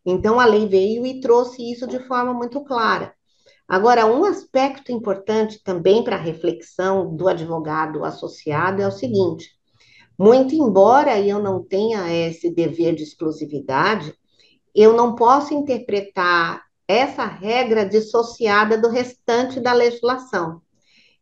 Então 0.10 0.40
a 0.40 0.46
lei 0.46 0.68
veio 0.68 1.06
e 1.06 1.22
trouxe 1.22 1.72
isso 1.72 1.86
de 1.86 2.00
forma 2.00 2.34
muito 2.34 2.64
clara. 2.64 3.14
Agora, 3.68 4.08
um 4.08 4.26
aspecto 4.26 4.92
importante 4.92 5.62
também 5.64 6.04
para 6.04 6.16
a 6.16 6.20
reflexão 6.20 7.16
do 7.16 7.28
advogado 7.28 8.04
associado 8.04 8.82
é 8.82 8.88
o 8.88 8.92
seguinte: 8.92 9.52
muito 10.18 10.56
embora 10.56 11.20
eu 11.20 11.38
não 11.38 11.64
tenha 11.64 12.12
esse 12.12 12.50
dever 12.50 12.96
de 12.96 13.04
exclusividade, 13.04 14.12
eu 14.74 14.94
não 14.94 15.14
posso 15.14 15.54
interpretar 15.54 16.64
essa 16.88 17.26
regra 17.26 17.86
dissociada 17.86 18.80
do 18.80 18.90
restante 18.90 19.60
da 19.60 19.74
legislação. 19.74 20.60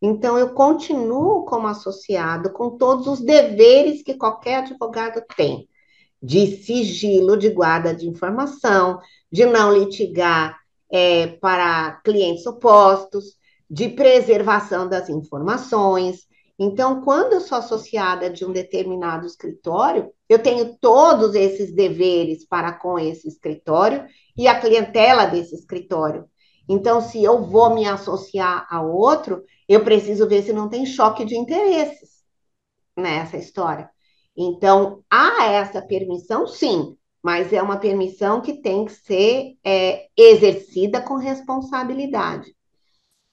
Então, 0.00 0.38
eu 0.38 0.54
continuo 0.54 1.44
como 1.44 1.66
associado 1.66 2.54
com 2.54 2.78
todos 2.78 3.06
os 3.06 3.20
deveres 3.20 4.02
que 4.02 4.14
qualquer 4.14 4.60
advogado 4.60 5.22
tem, 5.36 5.68
de 6.22 6.62
sigilo, 6.62 7.36
de 7.36 7.50
guarda 7.50 7.94
de 7.94 8.08
informação, 8.08 9.00
de 9.30 9.44
não 9.46 9.72
litigar 9.72 10.58
é, 10.90 11.26
para 11.26 12.00
clientes 12.04 12.46
opostos, 12.46 13.36
de 13.70 13.88
preservação 13.88 14.88
das 14.88 15.08
informações. 15.08 16.26
Então, 16.58 17.02
quando 17.02 17.34
eu 17.34 17.40
sou 17.40 17.58
associada 17.58 18.28
de 18.28 18.44
um 18.44 18.52
determinado 18.52 19.26
escritório, 19.26 20.10
eu 20.28 20.38
tenho 20.38 20.76
todos 20.80 21.34
esses 21.34 21.72
deveres 21.72 22.44
para 22.44 22.72
com 22.72 22.98
esse 22.98 23.28
escritório 23.28 24.06
e 24.36 24.48
a 24.48 24.58
clientela 24.58 25.26
desse 25.26 25.54
escritório. 25.54 26.28
Então, 26.68 27.00
se 27.00 27.22
eu 27.22 27.42
vou 27.42 27.74
me 27.74 27.86
associar 27.86 28.66
a 28.68 28.82
outro, 28.82 29.44
eu 29.68 29.84
preciso 29.84 30.28
ver 30.28 30.42
se 30.42 30.52
não 30.52 30.68
tem 30.68 30.84
choque 30.84 31.24
de 31.24 31.36
interesses 31.36 32.22
nessa 32.96 33.36
história. 33.36 33.88
Então, 34.40 35.02
há 35.10 35.46
essa 35.46 35.82
permissão, 35.82 36.46
sim, 36.46 36.96
mas 37.20 37.52
é 37.52 37.60
uma 37.60 37.80
permissão 37.80 38.40
que 38.40 38.62
tem 38.62 38.84
que 38.84 38.92
ser 38.92 39.56
é, 39.64 40.06
exercida 40.16 41.02
com 41.02 41.16
responsabilidade. 41.16 42.54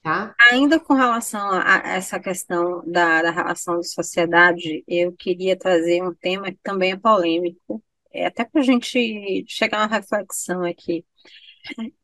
Tá? 0.01 0.33
Ainda 0.51 0.79
com 0.79 0.95
relação 0.95 1.47
a, 1.51 1.81
essa 1.85 2.19
questão 2.19 2.83
da, 2.85 3.21
da, 3.21 3.31
relação 3.31 3.79
de 3.79 3.87
sociedade, 3.87 4.83
eu 4.87 5.11
queria 5.11 5.55
trazer 5.55 6.03
um 6.03 6.13
tema 6.13 6.51
que 6.51 6.59
também 6.63 6.93
é 6.93 6.97
polêmico, 6.97 7.83
é, 8.11 8.25
até 8.25 8.43
para 8.43 8.61
a 8.61 8.63
gente 8.63 9.45
chegar 9.47 9.79
a 9.79 9.81
uma 9.81 9.95
reflexão 9.95 10.63
aqui. 10.63 11.05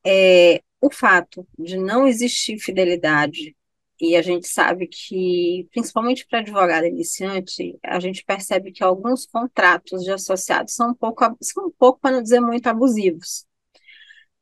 É, 0.06 0.62
o 0.80 0.92
fato 0.92 1.48
de 1.58 1.78
não 1.78 2.08
existir 2.08 2.60
fidelidade 2.60 3.56
e 4.02 4.16
a 4.16 4.22
gente 4.24 4.48
sabe 4.48 4.88
que, 4.88 5.68
principalmente 5.72 6.26
para 6.28 6.40
advogado 6.40 6.88
iniciante, 6.88 7.78
a 7.84 8.00
gente 8.00 8.26
percebe 8.26 8.72
que 8.72 8.84
alguns 8.84 9.28
contratos 9.28 10.04
de 10.04 10.12
associados 10.12 10.74
são 10.74 10.90
um 10.90 10.94
pouco, 10.96 11.24
são 11.40 11.68
um 11.68 11.72
pouco, 11.72 12.00
para 12.00 12.16
não 12.16 12.24
dizer 12.24 12.40
muito, 12.40 12.66
abusivos. 12.66 13.46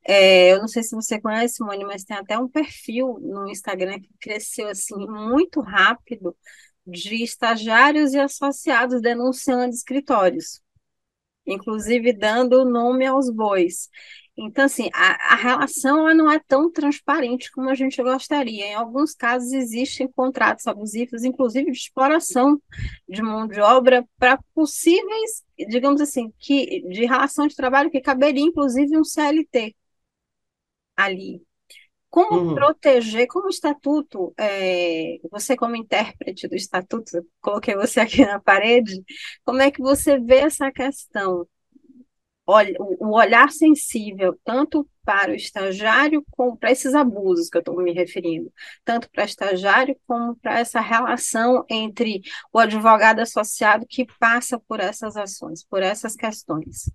É, 0.07 0.53
eu 0.53 0.59
não 0.59 0.67
sei 0.69 0.81
se 0.81 0.95
você 0.95 1.19
conhece, 1.19 1.61
Mônica, 1.61 1.85
mas 1.85 2.05
tem 2.05 2.15
até 2.15 2.37
um 2.37 2.47
perfil 2.47 3.19
no 3.21 3.49
Instagram 3.49 3.99
que 3.99 4.09
cresceu 4.21 4.69
assim 4.69 4.95
muito 4.95 5.59
rápido 5.59 6.33
de 6.87 7.21
estagiários 7.21 8.13
e 8.13 8.19
associados 8.19 9.01
denunciando 9.01 9.73
escritórios, 9.75 10.61
inclusive 11.45 12.13
dando 12.13 12.63
nome 12.63 13.05
aos 13.05 13.29
bois. 13.29 13.89
Então, 14.41 14.63
assim, 14.65 14.89
a, 14.93 15.33
a 15.33 15.35
relação 15.35 16.13
não 16.15 16.31
é 16.31 16.39
tão 16.39 16.71
transparente 16.71 17.51
como 17.51 17.69
a 17.69 17.75
gente 17.75 18.01
gostaria. 18.01 18.67
Em 18.67 18.73
alguns 18.73 19.13
casos, 19.13 19.51
existem 19.51 20.07
contratos 20.07 20.65
abusivos, 20.65 21.25
inclusive 21.25 21.69
de 21.71 21.77
exploração 21.77 22.61
de 23.07 23.21
mão 23.21 23.45
de 23.45 23.59
obra 23.59 24.07
para 24.17 24.39
possíveis, 24.55 25.43
digamos 25.67 25.99
assim, 25.99 26.31
que 26.39 26.81
de 26.89 27.05
relação 27.05 27.47
de 27.47 27.55
trabalho 27.55 27.91
que 27.91 27.99
caberia, 27.99 28.43
inclusive, 28.43 28.97
um 28.97 29.03
CLT 29.03 29.75
ali. 30.95 31.41
Como 32.09 32.39
uhum. 32.39 32.55
proteger, 32.55 33.27
como 33.27 33.49
estatuto, 33.49 34.33
é, 34.37 35.19
você 35.29 35.55
como 35.55 35.75
intérprete 35.75 36.47
do 36.47 36.55
estatuto, 36.55 37.11
coloquei 37.41 37.75
você 37.75 37.99
aqui 37.99 38.25
na 38.25 38.39
parede, 38.39 39.03
como 39.43 39.61
é 39.61 39.69
que 39.69 39.81
você 39.81 40.17
vê 40.17 40.37
essa 40.39 40.71
questão? 40.71 41.45
O 42.99 43.15
olhar 43.15 43.51
sensível, 43.51 44.37
tanto 44.43 44.87
para 45.05 45.31
o 45.31 45.35
estagiário 45.35 46.23
como 46.31 46.57
para 46.57 46.71
esses 46.71 46.93
abusos 46.93 47.49
que 47.49 47.57
eu 47.57 47.61
estou 47.61 47.77
me 47.81 47.93
referindo, 47.93 48.51
tanto 48.83 49.09
para 49.09 49.23
o 49.23 49.25
estagiário 49.25 49.95
como 50.07 50.35
para 50.35 50.59
essa 50.59 50.79
relação 50.79 51.63
entre 51.69 52.21
o 52.51 52.59
advogado 52.59 53.19
associado 53.19 53.85
que 53.87 54.05
passa 54.19 54.59
por 54.59 54.79
essas 54.79 55.15
ações, 55.15 55.63
por 55.63 55.81
essas 55.81 56.15
questões. 56.15 56.91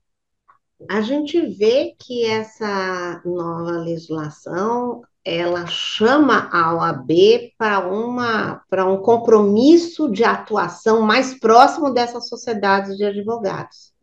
A 0.90 1.00
gente 1.00 1.40
vê 1.40 1.94
que 1.98 2.26
essa 2.26 3.22
nova 3.24 3.78
legislação 3.78 5.02
ela 5.24 5.66
chama 5.66 6.50
a 6.52 6.74
OAB 6.74 7.10
para 7.56 7.88
uma 7.88 8.62
para 8.68 8.84
um 8.84 8.98
compromisso 8.98 10.10
de 10.10 10.22
atuação 10.22 11.00
mais 11.00 11.38
próximo 11.38 11.90
dessas 11.90 12.28
sociedades 12.28 12.96
de 12.98 13.04
advogados 13.04 13.93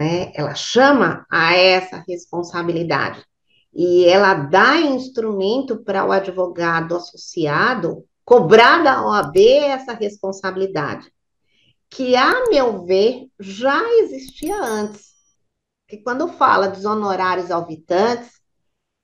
né? 0.00 0.32
Ela 0.34 0.54
chama 0.54 1.26
a 1.30 1.54
essa 1.54 2.02
responsabilidade 2.08 3.22
e 3.72 4.06
ela 4.06 4.32
dá 4.32 4.78
instrumento 4.78 5.84
para 5.84 6.06
o 6.06 6.10
advogado 6.10 6.96
associado 6.96 8.06
cobrar 8.24 8.82
da 8.82 9.04
OAB 9.04 9.36
essa 9.36 9.92
responsabilidade, 9.92 11.12
que, 11.90 12.16
a 12.16 12.48
meu 12.48 12.86
ver, 12.86 13.26
já 13.38 13.82
existia 13.98 14.56
antes. 14.56 15.10
Que 15.86 15.98
quando 15.98 16.28
fala 16.28 16.68
dos 16.68 16.84
honorários 16.84 17.50
alvitantes, 17.50 18.30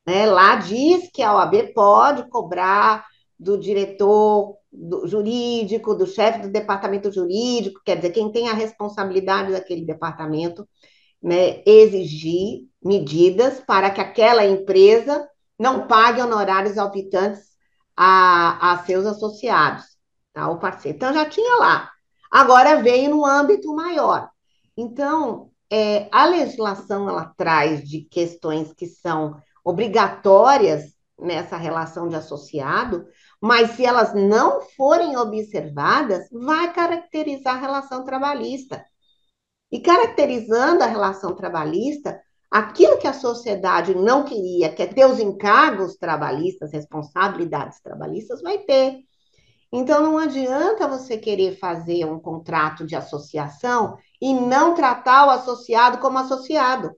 né, 0.07 0.25
lá 0.27 0.57
diz 0.57 1.11
que 1.13 1.23
a 1.23 1.35
OAB 1.35 1.75
pode 1.75 2.29
cobrar 2.31 3.05
do 3.39 3.59
diretor 3.59 4.57
do 4.77 5.07
jurídico, 5.07 5.95
do 5.95 6.07
chefe 6.07 6.43
do 6.43 6.51
departamento 6.51 7.11
jurídico, 7.11 7.81
quer 7.85 7.97
dizer, 7.97 8.11
quem 8.11 8.31
tem 8.31 8.49
a 8.49 8.55
responsabilidade 8.55 9.53
daquele 9.53 9.85
departamento, 9.85 10.69
né, 11.23 11.63
exigir 11.65 12.67
medidas 12.85 13.61
para 13.61 13.91
que 13.91 14.01
aquela 14.01 14.45
empresa 14.45 15.27
não 15.59 15.87
pague 15.87 16.21
honorários 16.21 16.77
alpitantes 16.77 17.43
a, 17.97 18.73
a 18.73 18.85
seus 18.85 19.07
associados, 19.07 19.85
tá, 20.33 20.49
o 20.51 20.59
parceiro. 20.59 20.97
Então, 20.97 21.15
já 21.15 21.25
tinha 21.25 21.57
lá. 21.57 21.91
Agora 22.31 22.83
veio 22.83 23.11
no 23.11 23.25
âmbito 23.25 23.75
maior. 23.75 24.29
Então, 24.77 25.51
é, 25.71 26.09
a 26.13 26.27
legislação, 26.27 27.09
ela 27.09 27.33
traz 27.37 27.83
de 27.83 28.03
questões 28.03 28.73
que 28.75 28.87
são 28.87 29.37
obrigatórias 29.65 30.95
nessa 31.19 31.57
relação 31.57 32.09
de 32.09 32.15
associado, 32.15 33.07
mas 33.41 33.73
se 33.73 33.85
elas 33.85 34.15
não 34.15 34.61
forem 34.77 35.17
observadas, 35.17 36.29
vai 36.31 36.73
caracterizar 36.73 37.57
a 37.57 37.61
relação 37.61 38.05
trabalhista. 38.05 38.85
E 39.71 39.81
caracterizando 39.81 40.83
a 40.83 40.87
relação 40.87 41.35
trabalhista, 41.35 42.21
aquilo 42.51 42.99
que 42.99 43.07
a 43.07 43.13
sociedade 43.13 43.95
não 43.95 44.25
queria, 44.25 44.73
que 44.73 44.83
é 44.83 44.87
ter 44.87 45.07
os 45.07 45.19
encargos 45.19 45.97
trabalhistas, 45.97 46.73
responsabilidades 46.73 47.81
trabalhistas, 47.81 48.41
vai 48.41 48.59
ter. 48.59 49.01
Então, 49.73 50.03
não 50.03 50.19
adianta 50.19 50.87
você 50.87 51.19
querer 51.19 51.59
fazer 51.59 52.05
um 52.05 52.21
contrato 52.21 52.87
de 52.87 52.95
associação 52.95 53.99
e 54.21 54.33
não 54.33 54.75
tratar 54.75 55.27
o 55.27 55.31
associado 55.31 55.99
como 55.99 56.19
associado. 56.19 56.95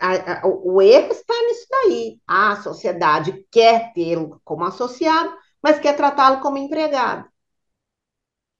A, 0.00 0.40
a, 0.40 0.46
o 0.46 0.82
erro 0.82 1.12
está 1.12 1.34
nisso 1.46 1.66
daí. 1.70 2.20
A 2.26 2.56
sociedade 2.62 3.46
quer 3.50 3.92
tê-lo 3.92 4.40
como 4.44 4.64
associado, 4.64 5.36
mas 5.62 5.78
quer 5.78 5.96
tratá-lo 5.96 6.40
como 6.40 6.58
empregado. 6.58 7.28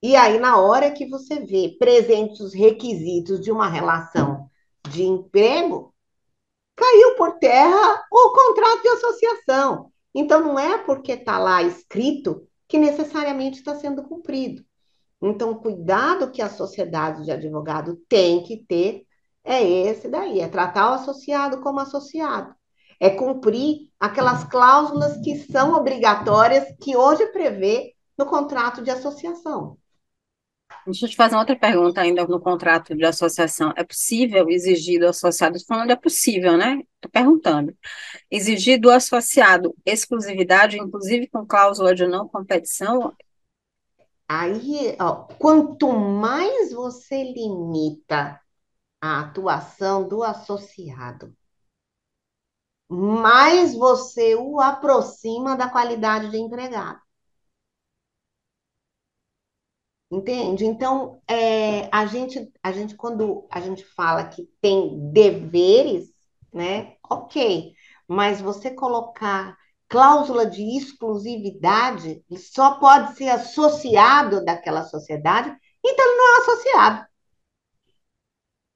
E 0.02 0.16
aí, 0.16 0.38
na 0.38 0.60
hora 0.60 0.90
que 0.90 1.08
você 1.08 1.40
vê 1.40 1.76
presentes 1.78 2.38
os 2.40 2.52
requisitos 2.52 3.40
de 3.40 3.50
uma 3.50 3.68
relação 3.68 4.50
de 4.90 5.02
emprego, 5.02 5.94
caiu 6.76 7.16
por 7.16 7.38
terra 7.38 8.04
o 8.12 8.30
contrato 8.32 8.82
de 8.82 8.88
associação. 8.88 9.90
Então, 10.14 10.40
não 10.40 10.58
é 10.58 10.78
porque 10.78 11.12
está 11.12 11.38
lá 11.38 11.62
escrito 11.62 12.46
que 12.68 12.78
necessariamente 12.78 13.58
está 13.58 13.74
sendo 13.76 14.02
cumprido. 14.04 14.62
Então, 15.22 15.54
cuidado 15.54 16.30
que 16.30 16.42
a 16.42 16.50
sociedade 16.50 17.24
de 17.24 17.30
advogado 17.30 17.96
tem 18.08 18.42
que 18.42 18.58
ter 18.58 19.03
é 19.44 19.62
esse 19.62 20.08
daí, 20.08 20.40
é 20.40 20.48
tratar 20.48 20.90
o 20.90 20.94
associado 20.94 21.60
como 21.60 21.80
associado. 21.80 22.54
É 22.98 23.10
cumprir 23.10 23.90
aquelas 24.00 24.44
cláusulas 24.44 25.18
que 25.22 25.36
são 25.36 25.74
obrigatórias 25.74 26.64
que 26.80 26.96
hoje 26.96 27.26
prevê 27.26 27.94
no 28.16 28.24
contrato 28.24 28.82
de 28.82 28.90
associação. 28.90 29.76
Deixa 30.86 31.06
eu 31.06 31.10
te 31.10 31.16
fazer 31.16 31.34
uma 31.34 31.40
outra 31.40 31.56
pergunta 31.56 32.00
ainda 32.00 32.26
no 32.26 32.40
contrato 32.40 32.94
de 32.94 33.04
associação. 33.04 33.72
É 33.76 33.84
possível 33.84 34.48
exigir 34.50 35.00
do 35.00 35.08
associado, 35.08 35.58
falando 35.66 35.90
é 35.90 35.96
possível, 35.96 36.56
né? 36.56 36.82
Estou 36.96 37.10
perguntando. 37.10 37.74
Exigir 38.30 38.80
do 38.80 38.90
associado 38.90 39.74
exclusividade, 39.84 40.78
inclusive 40.78 41.26
com 41.28 41.46
cláusula 41.46 41.94
de 41.94 42.06
não 42.06 42.28
competição? 42.28 43.14
Aí, 44.28 44.96
ó, 45.00 45.26
quanto 45.38 45.92
mais 45.92 46.72
você 46.72 47.22
limita 47.32 48.40
a 49.04 49.20
atuação 49.20 50.08
do 50.08 50.22
associado, 50.22 51.36
mais 52.88 53.74
você 53.74 54.34
o 54.34 54.58
aproxima 54.60 55.54
da 55.56 55.68
qualidade 55.68 56.30
de 56.30 56.38
empregado. 56.38 57.00
Entende? 60.10 60.64
Então, 60.64 61.20
é, 61.28 61.88
a 61.92 62.06
gente, 62.06 62.50
a 62.62 62.70
gente, 62.72 62.94
quando 62.96 63.46
a 63.50 63.60
gente 63.60 63.84
fala 63.84 64.24
que 64.28 64.48
tem 64.60 65.10
deveres, 65.12 66.10
né? 66.52 66.96
Ok, 67.10 67.74
mas 68.08 68.40
você 68.40 68.70
colocar 68.70 69.56
cláusula 69.88 70.46
de 70.46 70.62
exclusividade, 70.78 72.24
ele 72.30 72.40
só 72.40 72.78
pode 72.78 73.16
ser 73.16 73.28
associado 73.28 74.44
daquela 74.44 74.84
sociedade, 74.84 75.54
então 75.84 76.06
ele 76.06 76.16
não 76.16 76.36
é 76.36 76.40
associado. 76.40 77.06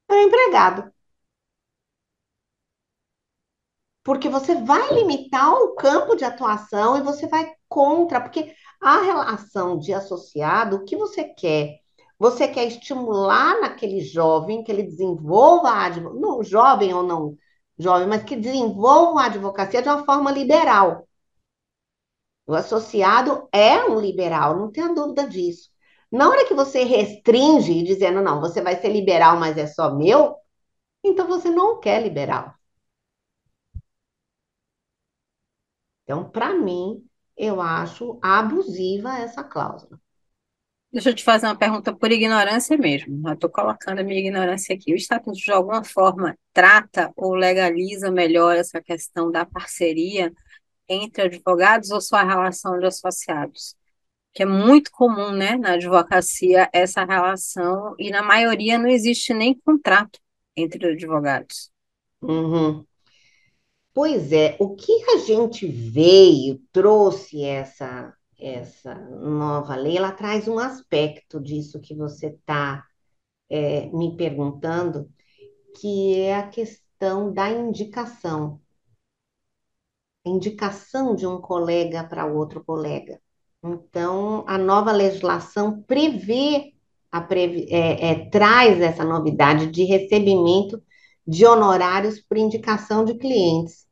É 0.08 0.14
um 0.14 0.22
empregado. 0.22 0.92
Porque 4.02 4.28
você 4.28 4.54
vai 4.54 4.92
limitar 4.94 5.52
o 5.52 5.74
campo 5.74 6.16
de 6.16 6.24
atuação 6.24 6.96
e 6.96 7.02
você 7.02 7.26
vai 7.26 7.52
contra, 7.68 8.20
porque 8.20 8.54
a 8.80 9.02
relação 9.02 9.78
de 9.78 9.92
associado, 9.92 10.76
o 10.76 10.84
que 10.84 10.96
você 10.96 11.24
quer? 11.24 11.80
Você 12.18 12.48
quer 12.48 12.66
estimular 12.66 13.60
naquele 13.60 14.00
jovem 14.00 14.64
que 14.64 14.72
ele 14.72 14.82
desenvolva 14.82 15.68
a 15.70 15.84
advocacia, 15.86 16.20
não 16.20 16.42
jovem 16.42 16.94
ou 16.94 17.02
não 17.02 17.36
jovem, 17.78 18.08
mas 18.08 18.24
que 18.24 18.34
desenvolva 18.36 19.22
a 19.22 19.26
advocacia 19.26 19.82
de 19.82 19.88
uma 19.88 20.04
forma 20.04 20.32
liberal. 20.32 21.06
O 22.46 22.54
associado 22.54 23.48
é 23.52 23.84
um 23.84 24.00
liberal, 24.00 24.56
não 24.58 24.72
tenha 24.72 24.92
dúvida 24.92 25.28
disso. 25.28 25.70
Na 26.10 26.28
hora 26.28 26.46
que 26.46 26.54
você 26.54 26.84
restringe, 26.84 27.82
dizendo, 27.82 28.22
não, 28.22 28.40
você 28.40 28.62
vai 28.62 28.80
ser 28.80 28.88
liberal, 28.88 29.38
mas 29.38 29.58
é 29.58 29.66
só 29.66 29.94
meu, 29.94 30.36
então 31.04 31.26
você 31.26 31.50
não 31.50 31.80
quer 31.80 32.02
liberal. 32.02 32.54
Então, 36.04 36.28
para 36.30 36.54
mim, 36.54 37.04
eu 37.36 37.60
acho 37.60 38.18
abusiva 38.22 39.18
essa 39.18 39.44
cláusula. 39.44 40.00
Deixa 40.90 41.10
eu 41.10 41.14
te 41.14 41.22
fazer 41.22 41.46
uma 41.46 41.56
pergunta 41.56 41.94
por 41.94 42.10
ignorância 42.10 42.76
mesmo. 42.78 43.30
estou 43.30 43.50
colocando 43.50 43.98
a 43.98 44.02
minha 44.02 44.18
ignorância 44.18 44.74
aqui. 44.74 44.92
O 44.92 44.96
Estatuto, 44.96 45.36
de 45.36 45.52
alguma 45.52 45.84
forma, 45.84 46.34
trata 46.52 47.12
ou 47.14 47.34
legaliza 47.34 48.10
melhor 48.10 48.56
essa 48.56 48.80
questão 48.80 49.30
da 49.30 49.44
parceria 49.44 50.32
entre 50.88 51.24
advogados 51.24 51.90
ou 51.90 52.00
sua 52.00 52.22
relação 52.22 52.78
de 52.78 52.86
associados? 52.86 53.76
Que 54.38 54.44
é 54.44 54.46
muito 54.46 54.92
comum, 54.92 55.32
né, 55.32 55.56
na 55.56 55.72
advocacia, 55.72 56.70
essa 56.72 57.04
relação, 57.04 57.96
e 57.98 58.08
na 58.08 58.22
maioria 58.22 58.78
não 58.78 58.86
existe 58.86 59.34
nem 59.34 59.52
contrato 59.52 60.20
entre 60.56 60.92
advogados. 60.92 61.72
Uhum. 62.22 62.86
Pois 63.92 64.30
é, 64.30 64.56
o 64.60 64.76
que 64.76 64.92
a 65.10 65.16
gente 65.16 65.66
veio, 65.66 66.62
trouxe 66.70 67.42
essa, 67.42 68.14
essa 68.38 68.94
nova 68.94 69.74
lei, 69.74 69.96
ela 69.96 70.12
traz 70.12 70.46
um 70.46 70.60
aspecto 70.60 71.40
disso 71.40 71.80
que 71.80 71.92
você 71.92 72.28
está 72.28 72.86
é, 73.50 73.86
me 73.86 74.16
perguntando, 74.16 75.10
que 75.80 76.14
é 76.14 76.36
a 76.36 76.46
questão 76.48 77.32
da 77.32 77.50
indicação. 77.50 78.60
indicação 80.24 81.16
de 81.16 81.26
um 81.26 81.40
colega 81.40 82.04
para 82.04 82.24
outro 82.24 82.62
colega. 82.62 83.20
Então, 83.62 84.44
a 84.46 84.56
nova 84.56 84.92
legislação 84.92 85.82
prevê, 85.82 86.72
a 87.10 87.20
previ, 87.20 87.66
é, 87.70 88.10
é, 88.10 88.28
traz 88.30 88.80
essa 88.80 89.04
novidade 89.04 89.66
de 89.66 89.84
recebimento 89.84 90.80
de 91.26 91.44
honorários 91.44 92.20
por 92.20 92.38
indicação 92.38 93.04
de 93.04 93.14
clientes. 93.14 93.86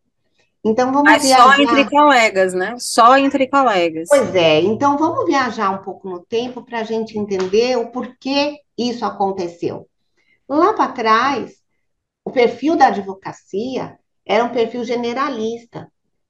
Então 0.64 0.92
vamos 0.92 1.12
Mas 1.12 1.22
viajar. 1.22 1.54
só 1.54 1.62
entre 1.62 1.88
colegas, 1.88 2.54
né? 2.54 2.74
Só 2.78 3.16
entre 3.16 3.46
colegas. 3.46 4.08
Pois 4.08 4.34
é, 4.34 4.60
então 4.60 4.98
vamos 4.98 5.24
viajar 5.24 5.70
um 5.70 5.82
pouco 5.82 6.08
no 6.08 6.20
tempo 6.20 6.64
para 6.64 6.80
a 6.80 6.82
gente 6.82 7.16
entender 7.16 7.76
o 7.76 7.92
porquê 7.92 8.58
isso 8.76 9.04
aconteceu. 9.04 9.88
Lá 10.48 10.72
para 10.72 10.92
trás, 10.92 11.52
o 12.24 12.30
perfil 12.32 12.76
da 12.76 12.88
advocacia 12.88 13.96
era 14.24 14.44
um 14.44 14.48
perfil 14.48 14.82
generalista. 14.82 15.88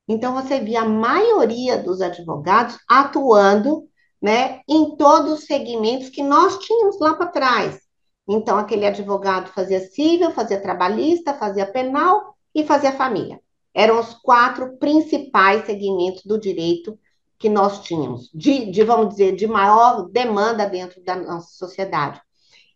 Então 0.08 0.34
você 0.34 0.60
via 0.60 0.82
a 0.82 0.88
maioria 0.88 1.76
dos 1.76 2.00
advogados 2.00 2.78
atuando 2.88 3.88
né, 4.20 4.60
em 4.68 4.96
todos 4.96 5.32
os 5.32 5.44
segmentos 5.44 6.08
que 6.08 6.22
nós 6.22 6.58
tínhamos 6.58 6.98
lá 7.00 7.14
para 7.14 7.26
trás. 7.26 7.80
Então, 8.28 8.58
aquele 8.58 8.86
advogado 8.86 9.52
fazia 9.52 9.80
civil, 9.80 10.32
fazia 10.32 10.60
trabalhista, 10.60 11.34
fazia 11.34 11.64
penal 11.64 12.36
e 12.54 12.64
fazia 12.64 12.92
família. 12.92 13.40
Eram 13.72 14.00
os 14.00 14.14
quatro 14.14 14.76
principais 14.78 15.64
segmentos 15.64 16.24
do 16.24 16.38
direito 16.38 16.98
que 17.38 17.48
nós 17.48 17.82
tínhamos, 17.82 18.30
de, 18.34 18.70
de, 18.70 18.82
vamos 18.82 19.10
dizer, 19.10 19.36
de 19.36 19.46
maior 19.46 20.08
demanda 20.08 20.66
dentro 20.66 21.02
da 21.04 21.14
nossa 21.14 21.50
sociedade. 21.50 22.20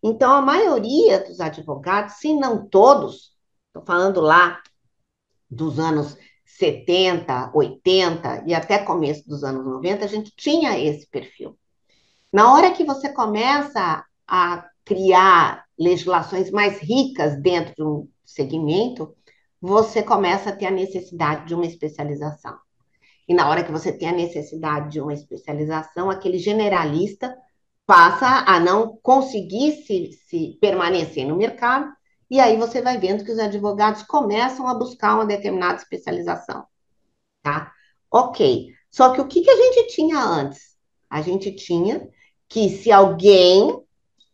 Então, 0.03 0.31
a 0.31 0.41
maioria 0.41 1.19
dos 1.25 1.41
advogados, 1.41 2.13
se 2.15 2.33
não 2.33 2.65
todos, 2.67 3.35
estou 3.67 3.83
falando 3.85 4.21
lá 4.21 4.61
dos 5.49 5.79
anos 5.79 6.15
70, 6.61 7.51
80 7.55 8.43
e 8.45 8.53
até 8.53 8.77
começo 8.77 9.27
dos 9.27 9.43
anos 9.43 9.65
90, 9.65 10.05
a 10.05 10.07
gente 10.07 10.31
tinha 10.35 10.77
esse 10.77 11.07
perfil. 11.07 11.57
Na 12.31 12.53
hora 12.53 12.71
que 12.71 12.83
você 12.83 13.09
começa 13.09 14.05
a 14.27 14.69
criar 14.85 15.65
legislações 15.77 16.51
mais 16.51 16.79
ricas 16.79 17.41
dentro 17.41 17.73
de 17.75 17.83
um 17.83 18.07
segmento, 18.23 19.15
você 19.59 20.03
começa 20.03 20.51
a 20.51 20.55
ter 20.55 20.67
a 20.67 20.71
necessidade 20.71 21.47
de 21.47 21.55
uma 21.55 21.65
especialização. 21.65 22.55
E 23.27 23.33
na 23.33 23.49
hora 23.49 23.63
que 23.63 23.71
você 23.71 23.91
tem 23.91 24.09
a 24.09 24.13
necessidade 24.13 24.91
de 24.91 25.01
uma 25.01 25.13
especialização, 25.13 26.11
aquele 26.11 26.37
generalista 26.37 27.35
passa 27.87 28.45
a 28.45 28.59
não 28.59 28.99
conseguir 29.01 29.83
se, 29.83 30.11
se 30.27 30.59
permanecer 30.61 31.27
no 31.27 31.35
mercado, 31.35 31.91
e 32.31 32.39
aí 32.39 32.55
você 32.55 32.81
vai 32.81 32.97
vendo 32.97 33.25
que 33.25 33.31
os 33.31 33.37
advogados 33.37 34.03
começam 34.03 34.65
a 34.65 34.73
buscar 34.73 35.15
uma 35.15 35.25
determinada 35.25 35.75
especialização. 35.75 36.65
Tá? 37.43 37.73
Ok. 38.09 38.69
Só 38.89 39.09
que 39.11 39.19
o 39.19 39.27
que, 39.27 39.41
que 39.41 39.51
a 39.51 39.55
gente 39.57 39.93
tinha 39.93 40.17
antes? 40.17 40.77
A 41.09 41.21
gente 41.21 41.51
tinha 41.51 42.07
que 42.47 42.69
se 42.69 42.89
alguém, 42.89 43.77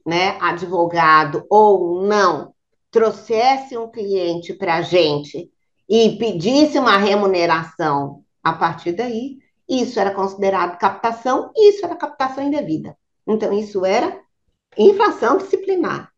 né, 0.06 0.38
advogado 0.40 1.44
ou 1.50 2.04
não, 2.04 2.54
trouxesse 2.92 3.76
um 3.76 3.90
cliente 3.90 4.54
para 4.54 4.76
a 4.76 4.82
gente 4.84 5.52
e 5.90 6.18
pedisse 6.20 6.78
uma 6.78 6.98
remuneração 6.98 8.24
a 8.44 8.54
partir 8.54 8.92
daí, 8.92 9.40
isso 9.68 10.00
era 10.00 10.14
considerado 10.14 10.78
captação 10.78 11.52
e 11.56 11.72
isso 11.72 11.84
era 11.84 11.96
captação 11.96 12.44
indevida. 12.44 12.96
Então, 13.26 13.52
isso 13.52 13.84
era 13.84 14.22
infração 14.78 15.38
disciplinar. 15.38 16.14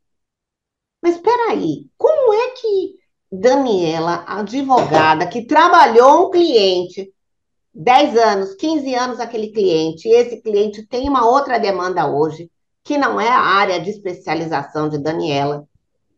Mas 1.02 1.16
espera 1.16 1.52
aí, 1.52 1.86
como 1.98 2.34
é 2.34 2.50
que 2.52 2.96
Daniela, 3.32 4.24
advogada, 4.28 5.28
que 5.28 5.46
trabalhou 5.46 6.28
um 6.28 6.32
cliente 6.32 7.14
10 7.74 8.18
anos, 8.18 8.56
15 8.56 8.96
anos 8.96 9.20
aquele 9.20 9.50
cliente, 9.50 10.10
esse 10.10 10.42
cliente 10.42 10.86
tem 10.86 11.08
uma 11.08 11.28
outra 11.28 11.60
demanda 11.60 12.10
hoje, 12.10 12.50
que 12.84 12.98
não 12.98 13.22
é 13.22 13.30
a 13.30 13.40
área 13.40 13.80
de 13.80 13.90
especialização 13.90 14.90
de 14.90 14.98
Daniela, 14.98 15.68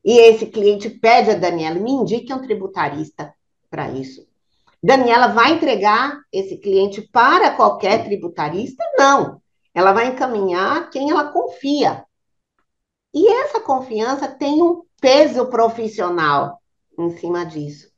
e 0.04 0.18
esse 0.18 0.48
cliente 0.48 0.90
pede 0.90 1.32
a 1.32 1.36
Daniela, 1.36 1.80
me 1.80 1.92
indique 1.92 2.34
um 2.34 2.42
tributarista 2.42 3.34
para 3.70 3.92
isso. 3.92 4.26
Daniela 4.82 5.28
vai 5.28 5.54
entregar 5.54 6.20
esse 6.32 6.58
cliente 6.58 7.02
para 7.02 7.52
qualquer 7.52 8.04
tributarista? 8.04 8.84
Não. 8.98 9.40
Ela 9.76 9.92
vai 9.92 10.08
encaminhar 10.08 10.90
quem 10.90 11.12
ela 11.12 11.26
confia. 11.26 12.04
E 13.14 13.28
essa 13.28 13.60
confiança 13.60 14.28
tem 14.28 14.62
um 14.62 14.84
peso 15.00 15.48
profissional 15.48 16.62
em 16.98 17.10
cima 17.18 17.46
disso. 17.46 17.92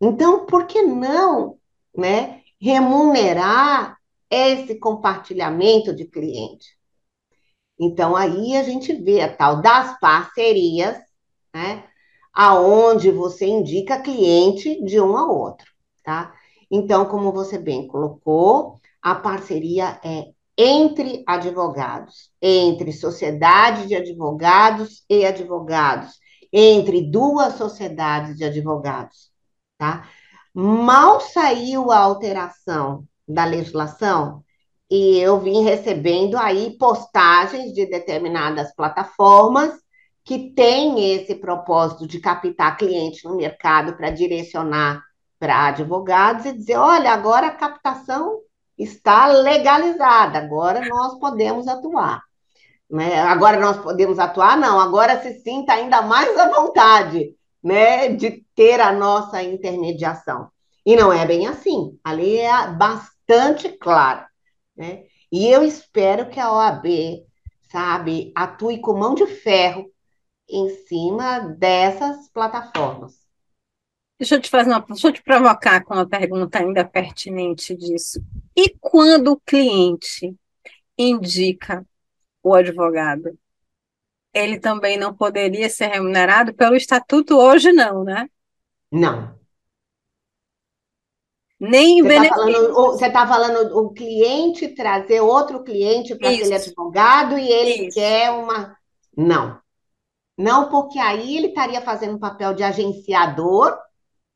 Então, 0.00 0.44
por 0.46 0.66
que 0.66 0.82
não, 0.82 1.58
né, 1.96 2.42
remunerar 2.60 3.98
esse 4.28 4.78
compartilhamento 4.78 5.94
de 5.94 6.04
cliente? 6.04 6.76
Então, 7.78 8.14
aí 8.14 8.56
a 8.56 8.62
gente 8.62 8.92
vê 8.92 9.20
a 9.20 9.34
tal 9.34 9.60
das 9.62 9.98
parcerias 9.98 10.98
né? 11.54 11.84
Aonde 12.32 13.12
você 13.12 13.46
indica 13.46 14.02
cliente 14.02 14.84
de 14.84 15.00
um 15.00 15.16
ao 15.16 15.38
outro, 15.38 15.70
tá? 16.02 16.34
Então, 16.68 17.06
como 17.06 17.32
você 17.32 17.56
bem 17.56 17.86
colocou, 17.86 18.80
a 19.00 19.14
parceria 19.14 20.00
é 20.04 20.33
entre 20.56 21.24
advogados, 21.26 22.30
entre 22.40 22.92
sociedade 22.92 23.86
de 23.86 23.94
advogados 23.94 25.04
e 25.08 25.24
advogados, 25.26 26.18
entre 26.52 27.02
duas 27.02 27.54
sociedades 27.54 28.36
de 28.36 28.44
advogados, 28.44 29.30
tá? 29.76 30.08
Mal 30.54 31.20
saiu 31.20 31.90
a 31.90 31.98
alteração 31.98 33.04
da 33.26 33.44
legislação, 33.44 34.44
e 34.90 35.18
eu 35.18 35.40
vim 35.40 35.62
recebendo 35.64 36.36
aí 36.36 36.76
postagens 36.78 37.72
de 37.72 37.86
determinadas 37.86 38.72
plataformas 38.76 39.74
que 40.24 40.52
têm 40.54 41.12
esse 41.14 41.34
propósito 41.34 42.06
de 42.06 42.20
captar 42.20 42.76
cliente 42.76 43.24
no 43.24 43.36
mercado 43.36 43.96
para 43.96 44.10
direcionar 44.10 45.02
para 45.38 45.66
advogados 45.66 46.46
e 46.46 46.52
dizer, 46.52 46.76
olha, 46.76 47.12
agora 47.12 47.48
a 47.48 47.54
captação 47.54 48.40
está 48.78 49.26
legalizada, 49.26 50.38
agora 50.38 50.86
nós 50.86 51.18
podemos 51.18 51.68
atuar. 51.68 52.22
Né? 52.90 53.20
Agora 53.20 53.58
nós 53.58 53.78
podemos 53.78 54.18
atuar? 54.18 54.56
Não, 54.56 54.78
agora 54.78 55.20
se 55.22 55.40
sinta 55.40 55.72
ainda 55.72 56.02
mais 56.02 56.36
à 56.38 56.48
vontade 56.50 57.34
né, 57.62 58.08
de 58.08 58.44
ter 58.54 58.80
a 58.80 58.92
nossa 58.92 59.42
intermediação. 59.42 60.50
E 60.84 60.96
não 60.96 61.12
é 61.12 61.24
bem 61.24 61.46
assim, 61.46 61.98
a 62.04 62.12
lei 62.12 62.40
é 62.40 62.66
bastante 62.68 63.70
clara. 63.70 64.28
Né? 64.76 65.04
E 65.32 65.48
eu 65.48 65.64
espero 65.64 66.28
que 66.28 66.38
a 66.38 66.52
OAB, 66.52 66.86
sabe, 67.70 68.32
atue 68.36 68.80
com 68.80 68.94
mão 68.94 69.14
de 69.14 69.26
ferro 69.26 69.90
em 70.48 70.68
cima 70.86 71.40
dessas 71.40 72.28
plataformas. 72.28 73.23
Deixa 74.24 74.36
eu 74.36 74.40
te 74.40 74.48
fazer 74.48 74.70
uma, 74.70 74.80
deixa 74.80 75.08
eu 75.08 75.12
te 75.12 75.22
provocar 75.22 75.84
com 75.84 75.92
uma 75.92 76.08
pergunta 76.08 76.58
ainda 76.58 76.82
pertinente 76.82 77.76
disso. 77.76 78.24
E 78.56 78.74
quando 78.80 79.32
o 79.32 79.40
cliente 79.40 80.34
indica 80.96 81.86
o 82.42 82.54
advogado, 82.54 83.38
ele 84.32 84.58
também 84.58 84.96
não 84.96 85.14
poderia 85.14 85.68
ser 85.68 85.88
remunerado 85.88 86.54
pelo 86.54 86.74
estatuto 86.74 87.36
hoje 87.36 87.70
não, 87.70 88.02
né? 88.02 88.26
Não. 88.90 89.38
Nem 91.60 92.02
você 92.02 92.14
está 92.14 92.34
falando, 92.34 92.74
você 92.74 93.10
tá 93.10 93.26
falando 93.26 93.76
o 93.76 93.92
cliente 93.92 94.68
trazer 94.68 95.20
outro 95.20 95.62
cliente 95.62 96.14
para 96.14 96.30
aquele 96.30 96.54
advogado 96.54 97.36
e 97.38 97.46
ele 97.46 97.88
Isso. 97.88 97.94
quer 97.94 98.30
uma. 98.30 98.74
Não. 99.14 99.60
Não, 100.36 100.70
porque 100.70 100.98
aí 100.98 101.36
ele 101.36 101.48
estaria 101.48 101.82
fazendo 101.82 102.16
um 102.16 102.18
papel 102.18 102.54
de 102.54 102.62
agenciador 102.62 103.84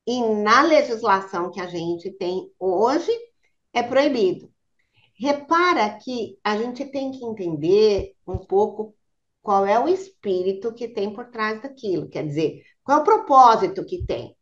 e 0.09 0.23
na 0.23 0.63
legislação 0.63 1.51
que 1.51 1.61
a 1.61 1.67
gente 1.67 2.11
tem 2.13 2.51
hoje 2.59 3.13
é 3.75 3.83
proibido. 3.83 4.51
Repara 5.21 5.99
que 5.99 6.39
a 6.43 6.57
gente 6.57 6.87
tem 6.87 7.11
que 7.11 7.23
entender 7.23 8.15
um 8.27 8.39
pouco 8.39 8.97
qual 9.43 9.67
é 9.67 9.79
o 9.79 9.87
espírito 9.87 10.73
que 10.73 10.89
tem 10.89 11.13
por 11.13 11.27
trás 11.27 11.61
daquilo, 11.61 12.09
quer 12.09 12.27
dizer, 12.27 12.63
qual 12.83 12.97
é 12.97 13.01
o 13.03 13.05
propósito 13.05 13.85
que 13.85 14.03
tem. 14.07 14.35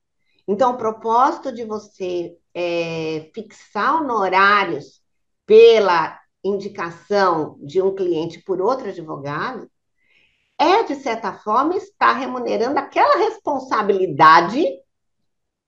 Então, 0.47 0.75
o 0.75 0.79
propósito 0.79 1.51
de 1.51 1.65
você 1.65 2.37
é, 2.55 3.29
fixar 3.35 4.01
honorários 4.01 5.03
pela 5.45 6.17
indicação 6.45 7.59
de 7.61 7.83
um 7.83 7.93
cliente 7.93 8.41
por 8.45 8.61
outro 8.61 8.91
advogado 8.91 9.69
é, 10.57 10.85
de 10.85 10.95
certa 10.95 11.33
forma, 11.33 11.77
estar 11.77 12.13
remunerando 12.13 12.79
aquela 12.79 13.17
responsabilidade 13.17 14.65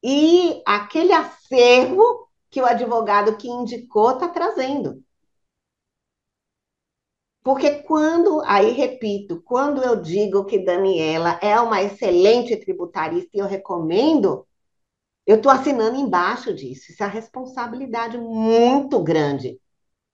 e 0.03 0.62
aquele 0.66 1.12
acervo 1.12 2.28
que 2.51 2.61
o 2.61 2.66
advogado 2.66 3.36
que 3.36 3.49
indicou 3.49 4.12
está 4.12 4.28
trazendo. 4.28 5.03
Porque 7.42 7.82
quando, 7.82 8.42
aí 8.44 8.72
repito, 8.72 9.40
quando 9.42 9.82
eu 9.82 9.96
digo 9.96 10.44
que 10.44 10.59
Daniela 10.59 11.38
é 11.42 11.59
uma 11.61 11.82
excelente 11.82 12.57
tributarista 12.57 13.30
e 13.34 13.38
eu 13.40 13.46
recomendo, 13.46 14.46
eu 15.26 15.36
estou 15.36 15.53
assinando 15.53 15.96
embaixo 15.99 16.55
disso. 16.55 16.92
Isso 16.92 17.03
é 17.03 17.07
uma 17.07 17.12
responsabilidade 17.12 18.18
muito 18.18 19.03
grande. 19.03 19.61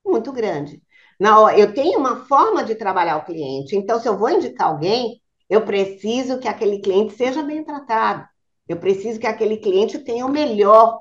Muito 0.05 0.33
grande. 0.33 0.83
Não, 1.21 1.51
eu 1.51 1.75
tenho 1.75 1.99
uma 1.99 2.27
forma 2.27 2.65
de 2.65 2.75
trabalhar 2.77 3.19
o 3.19 3.25
cliente. 3.25 3.77
Então, 3.77 4.01
se 4.01 4.09
eu 4.09 4.19
vou 4.19 4.31
indicar 4.31 4.69
alguém, 4.69 5.23
eu 5.51 5.65
preciso 5.65 6.39
que 6.41 6.49
aquele 6.49 6.81
cliente 6.81 7.15
seja 7.15 7.43
bem 7.43 7.65
tratado. 7.65 8.29
Eu 8.69 8.79
preciso 8.79 9.21
que 9.21 9.27
aquele 9.27 9.59
cliente 9.59 9.99
tenha 9.99 10.25
o 10.25 10.31
melhor. 10.31 11.01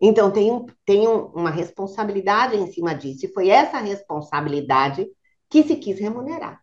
Então, 0.00 0.30
tem, 0.30 0.52
um, 0.52 0.66
tem 0.84 1.08
um, 1.08 1.26
uma 1.26 1.50
responsabilidade 1.50 2.56
em 2.56 2.70
cima 2.70 2.94
disso. 2.94 3.26
E 3.26 3.32
foi 3.32 3.48
essa 3.48 3.78
responsabilidade 3.78 5.06
que 5.48 5.62
se 5.62 5.76
quis 5.76 5.98
remunerar. 5.98 6.60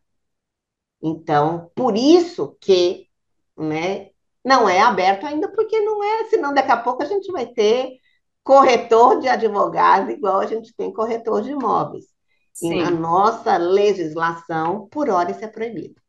Então, 1.01 1.71
por 1.75 1.97
isso 1.97 2.57
que 2.61 3.07
né, 3.57 4.09
não 4.43 4.67
é 4.67 4.81
aberto 4.81 5.25
ainda, 5.25 5.49
porque 5.49 5.79
não 5.81 6.03
é, 6.03 6.25
senão 6.25 6.53
daqui 6.53 6.71
a 6.71 6.77
pouco 6.77 7.03
a 7.03 7.05
gente 7.05 7.31
vai 7.31 7.45
ter 7.45 7.97
corretor 8.43 9.19
de 9.19 9.27
advogado 9.27 10.11
igual 10.11 10.39
a 10.39 10.45
gente 10.45 10.73
tem 10.75 10.93
corretor 10.93 11.41
de 11.41 11.51
imóveis. 11.51 12.05
Sim. 12.53 12.73
E 12.73 12.83
na 12.83 12.91
nossa 12.91 13.57
legislação, 13.57 14.87
por 14.89 15.09
hora, 15.09 15.31
isso 15.31 15.43
é 15.43 15.47
proibido. 15.47 16.02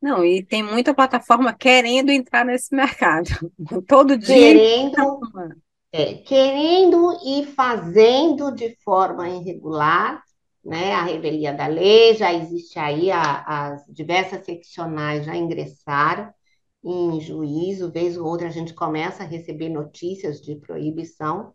Não, 0.00 0.24
e 0.24 0.44
tem 0.44 0.62
muita 0.62 0.94
plataforma 0.94 1.52
querendo 1.52 2.10
entrar 2.10 2.44
nesse 2.44 2.74
mercado. 2.74 3.28
Todo 3.86 4.16
dia. 4.16 4.34
Querendo, 4.34 5.20
é, 5.92 6.14
querendo 6.14 7.18
e 7.24 7.44
fazendo 7.46 8.52
de 8.52 8.76
forma 8.84 9.28
irregular, 9.28 10.22
né? 10.64 10.92
A 10.92 11.02
revelia 11.02 11.52
da 11.52 11.66
lei, 11.66 12.14
já 12.14 12.32
existe 12.32 12.78
aí, 12.78 13.10
a, 13.10 13.42
as 13.42 13.84
diversas 13.88 14.44
seccionais 14.44 15.24
já 15.24 15.34
ingressaram 15.34 16.32
em 16.84 17.20
juízo, 17.20 17.90
vez 17.90 18.16
ou 18.16 18.26
outra 18.26 18.46
a 18.46 18.50
gente 18.50 18.74
começa 18.74 19.22
a 19.22 19.26
receber 19.26 19.68
notícias 19.68 20.40
de 20.40 20.56
proibição, 20.56 21.52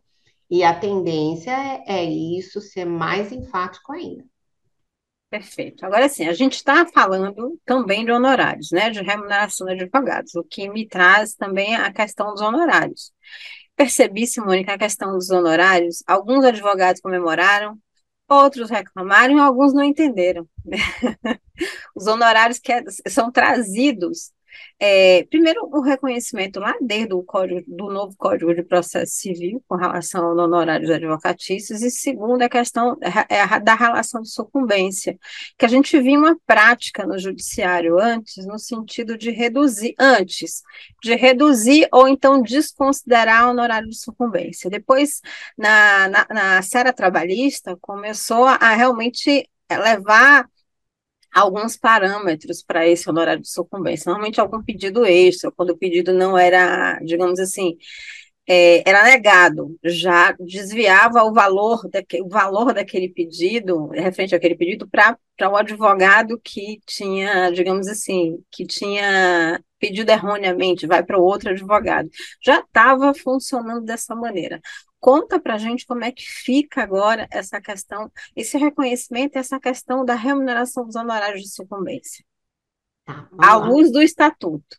e 0.49 0.63
a 0.63 0.77
tendência 0.77 1.51
é, 1.51 1.83
é 1.87 2.03
isso 2.03 2.59
ser 2.59 2.85
mais 2.85 3.31
enfático 3.31 3.93
ainda. 3.93 4.25
Perfeito. 5.33 5.83
Agora 5.83 6.07
sim, 6.07 6.27
a 6.27 6.33
gente 6.33 6.53
está 6.53 6.85
falando 6.85 7.59
também 7.65 8.05
de 8.05 8.11
honorários, 8.11 8.69
né, 8.69 8.91
de 8.91 9.01
remuneração 9.01 9.65
de 9.65 9.73
advogados, 9.81 10.35
o 10.35 10.43
que 10.43 10.69
me 10.69 10.87
traz 10.87 11.33
também 11.33 11.75
a 11.75 11.91
questão 11.91 12.33
dos 12.33 12.41
honorários. 12.41 13.11
Percebi, 13.75 14.27
Simone, 14.27 14.63
que 14.63 14.69
a 14.69 14.77
questão 14.77 15.13
dos 15.13 15.31
honorários, 15.31 16.03
alguns 16.05 16.45
advogados 16.45 17.01
comemoraram, 17.01 17.75
outros 18.29 18.69
reclamaram 18.69 19.35
e 19.35 19.39
alguns 19.39 19.73
não 19.73 19.83
entenderam. 19.83 20.47
Os 21.95 22.05
honorários 22.05 22.59
que 22.59 22.71
é, 22.71 22.83
são 23.07 23.31
trazidos 23.31 24.31
é, 24.79 25.23
primeiro, 25.29 25.69
o 25.71 25.81
reconhecimento 25.81 26.59
lá 26.59 26.75
desde 26.81 27.13
o 27.13 27.23
código, 27.23 27.63
do 27.67 27.91
novo 27.91 28.15
Código 28.17 28.53
de 28.53 28.63
Processo 28.63 29.13
Civil 29.13 29.63
com 29.67 29.75
relação 29.75 30.25
ao 30.25 30.37
honorários 30.37 30.89
advocatícios, 30.89 31.81
e 31.81 31.89
segundo, 31.89 32.41
a 32.41 32.49
questão 32.49 32.97
é 33.29 33.59
da 33.59 33.75
relação 33.75 34.21
de 34.21 34.29
sucumbência, 34.29 35.17
que 35.57 35.65
a 35.65 35.69
gente 35.69 35.99
viu 35.99 36.19
uma 36.19 36.37
prática 36.45 37.05
no 37.05 37.17
judiciário 37.17 37.99
antes, 37.99 38.45
no 38.45 38.59
sentido 38.59 39.17
de 39.17 39.31
reduzir, 39.31 39.93
antes, 39.99 40.61
de 41.01 41.15
reduzir 41.15 41.87
ou 41.91 42.07
então 42.07 42.41
desconsiderar 42.41 43.47
o 43.47 43.51
honorário 43.51 43.87
de 43.89 43.97
sucumbência. 43.97 44.69
Depois, 44.69 45.21
na, 45.57 46.09
na, 46.09 46.27
na 46.29 46.93
Trabalhista, 46.93 47.77
começou 47.81 48.45
a 48.45 48.73
realmente 48.75 49.47
levar 49.71 50.47
alguns 51.33 51.75
parâmetros 51.77 52.63
para 52.63 52.87
esse 52.87 53.09
honorário 53.09 53.41
de 53.41 53.49
sucumbência. 53.49 54.09
Normalmente 54.09 54.39
algum 54.39 54.61
pedido 54.63 55.05
extra, 55.05 55.51
quando 55.51 55.71
o 55.71 55.77
pedido 55.77 56.13
não 56.13 56.37
era, 56.37 56.99
digamos 57.03 57.39
assim, 57.39 57.77
é, 58.47 58.87
era 58.87 59.03
negado, 59.05 59.77
já 59.83 60.33
desviava 60.33 61.23
o 61.23 61.33
valor, 61.33 61.87
daque, 61.89 62.21
o 62.21 62.27
valor 62.27 62.73
daquele 62.73 63.09
pedido, 63.09 63.87
referente 63.87 64.35
àquele 64.35 64.55
pedido, 64.55 64.87
para 64.89 65.17
o 65.49 65.55
advogado 65.55 66.39
que 66.43 66.79
tinha, 66.85 67.49
digamos 67.51 67.87
assim, 67.87 68.37
que 68.51 68.65
tinha 68.65 69.61
pedido 69.79 70.09
erroneamente, 70.11 70.87
vai 70.87 71.03
para 71.03 71.17
o 71.17 71.23
outro 71.23 71.49
advogado. 71.51 72.09
Já 72.43 72.59
estava 72.59 73.13
funcionando 73.13 73.85
dessa 73.85 74.15
maneira. 74.15 74.61
Conta 75.03 75.37
para 75.37 75.55
a 75.55 75.57
gente 75.57 75.85
como 75.85 76.05
é 76.05 76.13
que 76.13 76.23
fica 76.23 76.81
agora 76.81 77.27
essa 77.29 77.59
questão, 77.59 78.09
esse 78.33 78.57
reconhecimento, 78.57 79.35
essa 79.35 79.59
questão 79.59 80.05
da 80.05 80.15
remuneração 80.15 80.85
dos 80.85 80.95
honorários 80.95 81.41
de 81.41 81.53
sucumbência. 81.53 82.23
Tá, 83.03 83.27
à 83.37 83.57
lá. 83.57 83.67
luz 83.67 83.91
do 83.91 84.01
estatuto. 84.01 84.77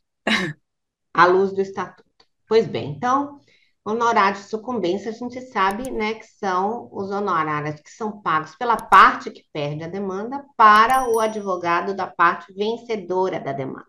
À 1.12 1.27
luz 1.27 1.53
do 1.53 1.61
estatuto. 1.61 2.27
Pois 2.49 2.66
bem, 2.66 2.93
então, 2.93 3.39
honorários 3.85 4.45
de 4.45 4.49
sucumbência, 4.49 5.11
a 5.11 5.14
gente 5.14 5.43
sabe 5.43 5.91
né, 5.91 6.14
que 6.14 6.27
são 6.27 6.89
os 6.91 7.11
honorários 7.11 7.79
que 7.83 7.91
são 7.91 8.22
pagos 8.22 8.57
pela 8.57 8.79
parte 8.79 9.31
que 9.31 9.45
perde 9.53 9.85
a 9.85 9.89
demanda 9.89 10.43
para 10.57 11.07
o 11.07 11.20
advogado 11.20 11.95
da 11.95 12.07
parte 12.07 12.51
vencedora 12.55 13.39
da 13.39 13.53
demanda. 13.53 13.85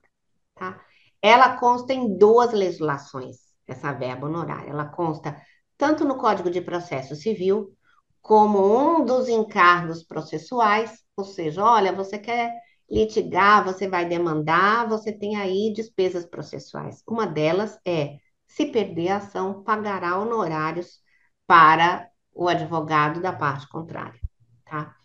Tá? 0.53 0.83
Ela 1.21 1.55
consta 1.55 1.93
em 1.93 2.17
duas 2.17 2.51
legislações, 2.51 3.37
essa 3.65 3.93
verba 3.93 4.27
honorária. 4.27 4.69
Ela 4.69 4.85
consta 4.85 5.41
tanto 5.77 6.05
no 6.05 6.17
Código 6.17 6.49
de 6.49 6.61
Processo 6.61 7.15
Civil, 7.15 7.75
como 8.21 8.59
um 8.59 9.05
dos 9.05 9.29
encargos 9.29 10.03
processuais, 10.03 10.99
ou 11.15 11.23
seja, 11.23 11.63
olha, 11.63 11.93
você 11.93 12.17
quer 12.17 12.51
litigar, 12.89 13.63
você 13.63 13.87
vai 13.87 14.05
demandar, 14.05 14.87
você 14.87 15.11
tem 15.11 15.35
aí 15.37 15.71
despesas 15.73 16.25
processuais. 16.25 17.03
Uma 17.07 17.25
delas 17.27 17.79
é, 17.85 18.17
se 18.47 18.65
perder 18.65 19.09
a 19.09 19.17
ação, 19.17 19.63
pagará 19.63 20.17
honorários 20.17 20.99
para 21.47 22.09
o 22.33 22.47
advogado 22.47 23.21
da 23.21 23.31
parte 23.31 23.67
contrária. 23.69 24.19
tá? 24.65 24.95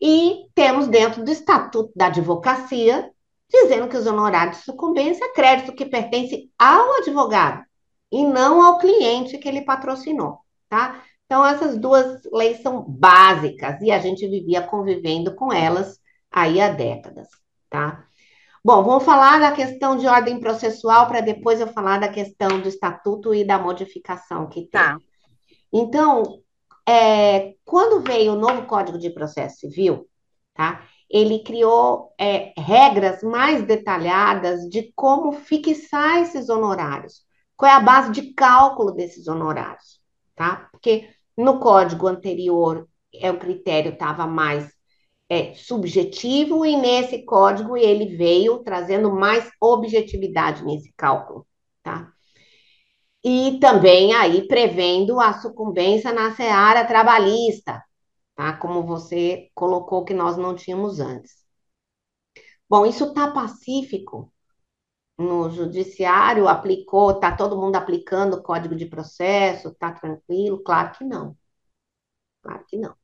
E 0.00 0.46
temos 0.54 0.88
dentro 0.88 1.24
do 1.24 1.30
Estatuto 1.30 1.92
da 1.94 2.06
Advocacia, 2.06 3.10
dizendo 3.50 3.88
que 3.88 3.96
os 3.96 4.06
honorários 4.06 4.58
de 4.58 4.64
sucumbência 4.64 5.24
é 5.24 5.32
crédito 5.32 5.74
que 5.74 5.86
pertence 5.86 6.50
ao 6.58 6.94
advogado 6.94 7.69
e 8.10 8.24
não 8.24 8.62
ao 8.62 8.78
cliente 8.78 9.38
que 9.38 9.48
ele 9.48 9.62
patrocinou, 9.62 10.38
tá? 10.68 11.02
Então, 11.26 11.46
essas 11.46 11.78
duas 11.78 12.22
leis 12.32 12.60
são 12.60 12.82
básicas 12.82 13.80
e 13.80 13.90
a 13.90 14.00
gente 14.00 14.26
vivia 14.26 14.62
convivendo 14.62 15.34
com 15.36 15.52
elas 15.52 16.00
aí 16.30 16.60
há 16.60 16.68
décadas, 16.70 17.28
tá? 17.68 18.04
Bom, 18.64 18.82
vamos 18.82 19.04
falar 19.04 19.40
da 19.40 19.52
questão 19.52 19.96
de 19.96 20.06
ordem 20.06 20.38
processual 20.38 21.06
para 21.06 21.20
depois 21.20 21.60
eu 21.60 21.68
falar 21.68 21.98
da 21.98 22.08
questão 22.08 22.60
do 22.60 22.68
estatuto 22.68 23.34
e 23.34 23.44
da 23.44 23.58
modificação 23.58 24.48
que 24.48 24.62
tem. 24.62 24.68
Tá. 24.70 24.98
Então, 25.72 26.42
é, 26.86 27.54
quando 27.64 28.02
veio 28.02 28.32
o 28.32 28.38
novo 28.38 28.66
Código 28.66 28.98
de 28.98 29.08
Processo 29.10 29.60
Civil, 29.60 30.06
tá? 30.54 30.84
Ele 31.08 31.42
criou 31.44 32.12
é, 32.18 32.52
regras 32.58 33.22
mais 33.22 33.64
detalhadas 33.64 34.68
de 34.68 34.92
como 34.94 35.32
fixar 35.32 36.20
esses 36.22 36.48
honorários, 36.48 37.22
qual 37.60 37.70
é 37.70 37.74
a 37.74 37.80
base 37.80 38.10
de 38.10 38.32
cálculo 38.32 38.90
desses 38.90 39.28
honorários, 39.28 40.00
tá? 40.34 40.70
Porque 40.72 41.10
no 41.36 41.60
código 41.60 42.06
anterior 42.08 42.88
é 43.12 43.30
o 43.30 43.38
critério 43.38 43.92
estava 43.92 44.26
mais 44.26 44.72
é, 45.28 45.52
subjetivo 45.52 46.64
e 46.64 46.74
nesse 46.74 47.22
código 47.22 47.76
ele 47.76 48.16
veio 48.16 48.60
trazendo 48.60 49.12
mais 49.12 49.50
objetividade 49.60 50.64
nesse 50.64 50.90
cálculo, 50.96 51.46
tá? 51.82 52.10
E 53.22 53.58
também 53.60 54.14
aí 54.14 54.48
prevendo 54.48 55.20
a 55.20 55.34
sucumbência 55.34 56.14
na 56.14 56.34
seara 56.34 56.86
trabalhista, 56.86 57.84
tá? 58.34 58.54
Como 58.54 58.84
você 58.84 59.50
colocou 59.54 60.02
que 60.02 60.14
nós 60.14 60.38
não 60.38 60.56
tínhamos 60.56 60.98
antes. 60.98 61.44
Bom, 62.66 62.86
isso 62.86 63.04
está 63.04 63.30
pacífico 63.30 64.32
no 65.20 65.50
judiciário, 65.50 66.48
aplicou, 66.48 67.10
está 67.10 67.30
todo 67.36 67.60
mundo 67.60 67.76
aplicando 67.76 68.34
o 68.34 68.42
código 68.42 68.74
de 68.74 68.86
processo, 68.86 69.68
está 69.68 69.92
tranquilo? 69.92 70.62
Claro 70.62 70.92
que 70.96 71.04
não. 71.04 71.36
Claro 72.42 72.64
que 72.66 72.78
não. 72.78 72.94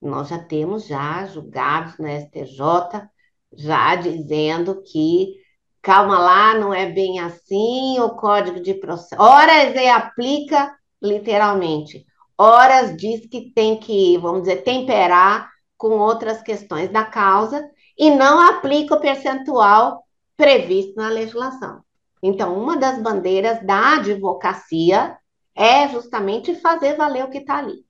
Nós 0.00 0.28
já 0.28 0.38
temos 0.42 0.86
já 0.86 1.26
julgados 1.26 1.98
no 1.98 2.08
STJ, 2.08 3.08
já 3.52 3.94
dizendo 3.94 4.82
que 4.82 5.34
calma 5.82 6.18
lá, 6.18 6.54
não 6.54 6.72
é 6.72 6.90
bem 6.90 7.20
assim, 7.20 8.00
o 8.00 8.10
código 8.10 8.60
de 8.60 8.74
processo. 8.74 9.20
Horas 9.20 9.74
ele 9.74 9.88
aplica 9.88 10.74
literalmente, 11.02 12.06
horas 12.38 12.96
diz 12.96 13.26
que 13.26 13.52
tem 13.52 13.78
que, 13.78 14.16
vamos 14.18 14.42
dizer, 14.42 14.62
temperar 14.62 15.50
com 15.76 15.90
outras 15.98 16.42
questões 16.42 16.90
da 16.90 17.04
causa 17.04 17.62
e 17.98 18.10
não 18.10 18.40
aplica 18.40 18.94
o 18.94 19.00
percentual 19.00 20.05
previsto 20.36 20.94
na 20.96 21.08
legislação. 21.08 21.82
Então, 22.22 22.58
uma 22.58 22.76
das 22.76 23.00
bandeiras 23.00 23.64
da 23.64 23.96
advocacia 23.96 25.16
é 25.54 25.88
justamente 25.88 26.54
fazer 26.56 26.96
valer 26.96 27.24
o 27.24 27.30
que 27.30 27.38
está 27.38 27.58
ali. 27.58 27.84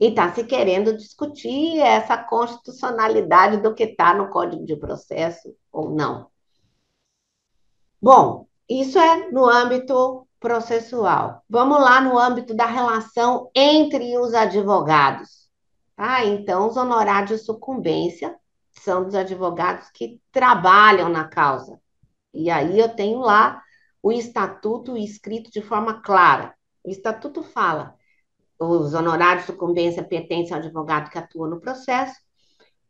E 0.00 0.06
está 0.08 0.32
se 0.32 0.44
querendo 0.44 0.96
discutir 0.96 1.80
essa 1.80 2.16
constitucionalidade 2.16 3.56
do 3.56 3.74
que 3.74 3.84
está 3.84 4.14
no 4.14 4.30
Código 4.30 4.64
de 4.64 4.76
Processo 4.76 5.54
ou 5.72 5.90
não. 5.90 6.28
Bom, 8.00 8.46
isso 8.68 8.96
é 8.98 9.30
no 9.30 9.44
âmbito 9.44 10.28
processual. 10.38 11.42
Vamos 11.50 11.80
lá 11.80 12.00
no 12.00 12.16
âmbito 12.16 12.54
da 12.54 12.66
relação 12.66 13.50
entre 13.52 14.16
os 14.18 14.34
advogados. 14.34 15.48
Tá? 15.96 16.24
Então, 16.24 16.68
os 16.68 16.76
honorários 16.76 17.40
de 17.40 17.44
sucumbência 17.44 18.38
são 18.70 19.02
dos 19.02 19.16
advogados 19.16 19.90
que 19.90 20.20
trabalham 20.30 21.08
na 21.08 21.24
causa. 21.24 21.80
E 22.32 22.50
aí 22.50 22.78
eu 22.78 22.88
tenho 22.88 23.20
lá 23.20 23.62
o 24.02 24.12
estatuto 24.12 24.96
escrito 24.96 25.50
de 25.50 25.62
forma 25.62 26.00
clara. 26.02 26.54
O 26.84 26.90
estatuto 26.90 27.42
fala 27.42 27.96
os 28.58 28.92
honorários 28.92 29.46
de 29.46 29.52
sucumbência 29.52 30.02
pertencem 30.02 30.52
ao 30.52 30.60
advogado 30.60 31.10
que 31.10 31.18
atua 31.18 31.48
no 31.48 31.60
processo. 31.60 32.16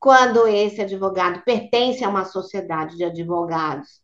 Quando 0.00 0.46
esse 0.46 0.80
advogado 0.80 1.42
pertence 1.44 2.04
a 2.04 2.08
uma 2.08 2.24
sociedade 2.24 2.96
de 2.96 3.04
advogados, 3.04 4.00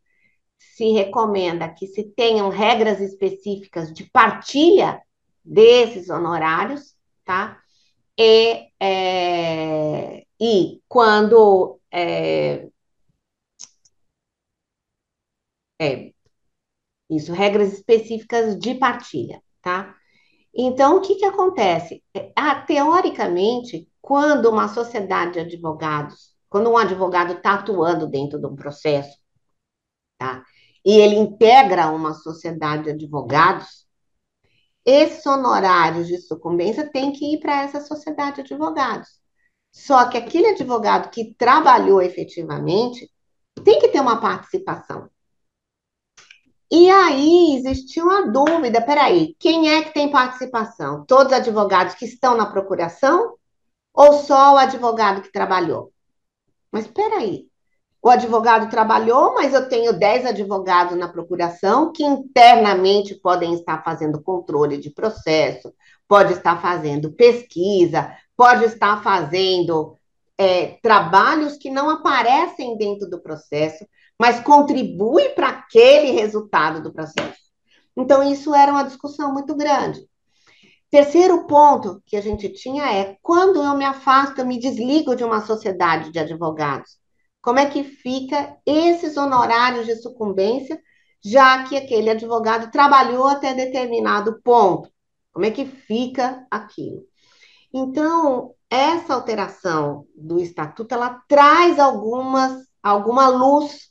se 0.59 0.93
recomenda 0.93 1.68
que 1.68 1.87
se 1.87 2.05
tenham 2.05 2.49
regras 2.49 3.01
específicas 3.01 3.93
de 3.93 4.05
partilha 4.11 5.01
desses 5.45 6.11
honorários, 6.11 6.95
tá? 7.24 7.61
E, 8.18 8.68
é, 8.80 10.24
e 10.41 10.80
quando 10.89 11.80
é, 11.91 12.68
é, 15.80 16.12
isso, 17.10 17.32
regras 17.32 17.72
específicas 17.72 18.58
de 18.58 18.74
partilha, 18.74 19.42
tá? 19.60 19.94
Então, 20.54 20.98
o 20.98 21.00
que, 21.00 21.16
que 21.16 21.24
acontece? 21.24 22.02
É, 22.14 22.32
ah, 22.36 22.60
teoricamente, 22.62 23.88
quando 24.00 24.50
uma 24.50 24.68
sociedade 24.68 25.34
de 25.34 25.40
advogados, 25.40 26.34
quando 26.48 26.70
um 26.70 26.76
advogado 26.78 27.34
está 27.34 27.54
atuando 27.54 28.06
dentro 28.06 28.38
de 28.38 28.46
um 28.46 28.54
processo, 28.54 29.18
tá? 30.18 30.44
E 30.84 30.92
ele 30.98 31.16
integra 31.16 31.90
uma 31.90 32.14
sociedade 32.14 32.84
de 32.84 32.90
advogados, 32.90 33.84
esses 34.84 35.24
honorários 35.26 36.06
de 36.08 36.18
sucumbência 36.18 36.90
têm 36.90 37.12
que 37.12 37.34
ir 37.34 37.40
para 37.40 37.62
essa 37.62 37.80
sociedade 37.80 38.36
de 38.36 38.54
advogados. 38.54 39.08
Só 39.72 40.08
que 40.08 40.16
aquele 40.18 40.48
advogado 40.48 41.10
que 41.10 41.34
trabalhou 41.34 42.00
efetivamente 42.02 43.10
tem 43.64 43.80
que 43.80 43.88
ter 43.88 44.00
uma 44.00 44.20
participação. 44.20 45.10
E 46.76 46.90
aí 46.90 47.54
existiu 47.54 48.06
uma 48.06 48.26
dúvida: 48.32 48.82
peraí, 48.82 49.36
quem 49.38 49.70
é 49.70 49.84
que 49.84 49.94
tem 49.94 50.10
participação? 50.10 51.04
Todos 51.06 51.32
os 51.32 51.38
advogados 51.38 51.94
que 51.94 52.04
estão 52.04 52.36
na 52.36 52.46
procuração 52.46 53.36
ou 53.94 54.14
só 54.14 54.54
o 54.54 54.58
advogado 54.58 55.22
que 55.22 55.30
trabalhou? 55.30 55.92
Mas 56.72 56.88
peraí, 56.88 57.46
o 58.02 58.10
advogado 58.10 58.68
trabalhou, 58.68 59.34
mas 59.34 59.54
eu 59.54 59.68
tenho 59.68 59.92
10 59.92 60.26
advogados 60.26 60.98
na 60.98 61.06
procuração 61.06 61.92
que 61.92 62.02
internamente 62.02 63.14
podem 63.14 63.54
estar 63.54 63.84
fazendo 63.84 64.20
controle 64.20 64.76
de 64.76 64.90
processo, 64.90 65.72
pode 66.08 66.32
estar 66.32 66.60
fazendo 66.60 67.12
pesquisa, 67.12 68.12
pode 68.36 68.64
estar 68.64 69.00
fazendo 69.00 69.96
é, 70.36 70.76
trabalhos 70.82 71.56
que 71.56 71.70
não 71.70 71.88
aparecem 71.88 72.76
dentro 72.76 73.08
do 73.08 73.20
processo, 73.20 73.86
mas 74.18 74.40
contribui 74.40 75.30
para 75.30 75.48
aquele 75.48 76.12
resultado 76.12 76.82
do 76.82 76.92
processo. 76.92 77.44
Então, 77.96 78.22
isso 78.22 78.54
era 78.54 78.72
uma 78.72 78.84
discussão 78.84 79.32
muito 79.32 79.54
grande. 79.54 80.06
Terceiro 80.90 81.46
ponto 81.46 82.00
que 82.06 82.16
a 82.16 82.20
gente 82.20 82.48
tinha 82.50 82.84
é 82.92 83.16
quando 83.20 83.62
eu 83.62 83.76
me 83.76 83.84
afasto, 83.84 84.38
eu 84.38 84.46
me 84.46 84.60
desligo 84.60 85.16
de 85.16 85.24
uma 85.24 85.44
sociedade 85.44 86.12
de 86.12 86.18
advogados. 86.18 86.98
Como 87.42 87.58
é 87.58 87.66
que 87.66 87.82
fica 87.82 88.56
esses 88.64 89.16
honorários 89.16 89.86
de 89.86 89.96
sucumbência, 89.96 90.80
já 91.22 91.64
que 91.64 91.76
aquele 91.76 92.10
advogado 92.10 92.70
trabalhou 92.70 93.26
até 93.26 93.52
determinado 93.52 94.40
ponto? 94.42 94.88
Como 95.32 95.44
é 95.44 95.50
que 95.50 95.66
fica 95.66 96.46
aquilo? 96.48 97.02
Então, 97.72 98.54
essa 98.70 99.14
alteração 99.14 100.06
do 100.14 100.38
estatuto, 100.38 100.94
ela 100.94 101.20
traz 101.28 101.78
algumas, 101.80 102.66
alguma 102.80 103.26
luz 103.26 103.90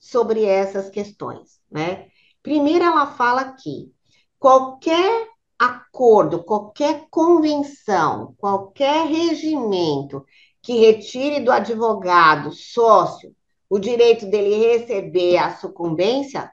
sobre 0.00 0.44
essas 0.44 0.88
questões, 0.88 1.60
né? 1.70 2.08
Primeiro, 2.42 2.84
ela 2.84 3.06
fala 3.06 3.52
que 3.52 3.92
qualquer 4.38 5.28
acordo, 5.58 6.42
qualquer 6.42 7.06
convenção, 7.10 8.34
qualquer 8.38 9.06
regimento 9.06 10.24
que 10.62 10.78
retire 10.78 11.40
do 11.40 11.52
advogado 11.52 12.50
sócio 12.52 13.36
o 13.68 13.78
direito 13.78 14.26
dele 14.26 14.56
receber 14.66 15.36
a 15.36 15.56
sucumbência 15.56 16.50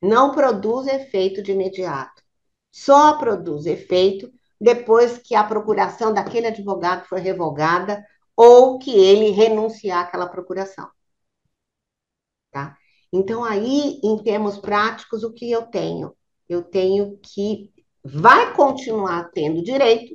não 0.00 0.32
produz 0.32 0.86
efeito 0.86 1.42
de 1.42 1.52
imediato. 1.52 2.22
Só 2.70 3.18
produz 3.18 3.66
efeito 3.66 4.30
depois 4.60 5.18
que 5.18 5.34
a 5.34 5.42
procuração 5.42 6.12
daquele 6.12 6.46
advogado 6.46 7.06
for 7.06 7.18
revogada 7.18 8.04
ou 8.36 8.78
que 8.78 8.90
ele 8.90 9.30
renunciar 9.30 10.04
àquela 10.04 10.28
procuração. 10.28 10.88
Então, 13.16 13.42
aí, 13.42 13.98
em 14.04 14.18
termos 14.18 14.58
práticos, 14.58 15.22
o 15.22 15.32
que 15.32 15.50
eu 15.50 15.62
tenho? 15.62 16.14
Eu 16.46 16.62
tenho 16.62 17.18
que 17.22 17.72
vai 18.04 18.52
continuar 18.52 19.30
tendo 19.32 19.62
direito 19.62 20.14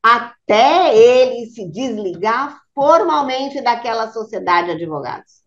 até 0.00 0.96
ele 0.96 1.46
se 1.46 1.68
desligar 1.68 2.60
formalmente 2.72 3.60
daquela 3.60 4.10
sociedade 4.12 4.68
de 4.68 4.74
advogados. 4.74 5.42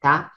Tá? 0.00 0.32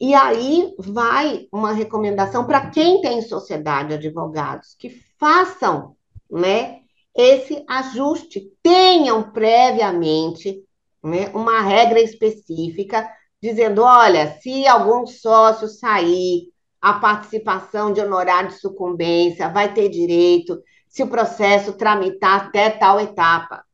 E 0.00 0.14
aí 0.14 0.74
vai 0.78 1.46
uma 1.52 1.72
recomendação 1.72 2.46
para 2.46 2.70
quem 2.70 3.02
tem 3.02 3.20
sociedade 3.20 3.90
de 3.90 4.06
advogados, 4.06 4.74
que 4.78 5.02
façam, 5.18 5.96
né, 6.30 6.80
esse 7.14 7.62
ajuste. 7.68 8.50
Tenham 8.62 9.32
previamente 9.32 10.64
né, 11.02 11.28
uma 11.34 11.60
regra 11.60 12.00
específica 12.00 13.06
dizendo: 13.42 13.82
olha, 13.82 14.38
se 14.40 14.66
algum 14.66 15.06
sócio 15.06 15.66
sair, 15.68 16.52
a 16.80 16.94
participação 16.94 17.92
de 17.92 18.00
honorário 18.00 18.50
de 18.50 18.58
sucumbência 18.58 19.48
vai 19.48 19.72
ter 19.72 19.88
direito 19.88 20.62
se 20.88 21.02
o 21.02 21.08
processo 21.08 21.72
tramitar 21.72 22.46
até 22.46 22.70
tal 22.70 23.00
etapa, 23.00 23.64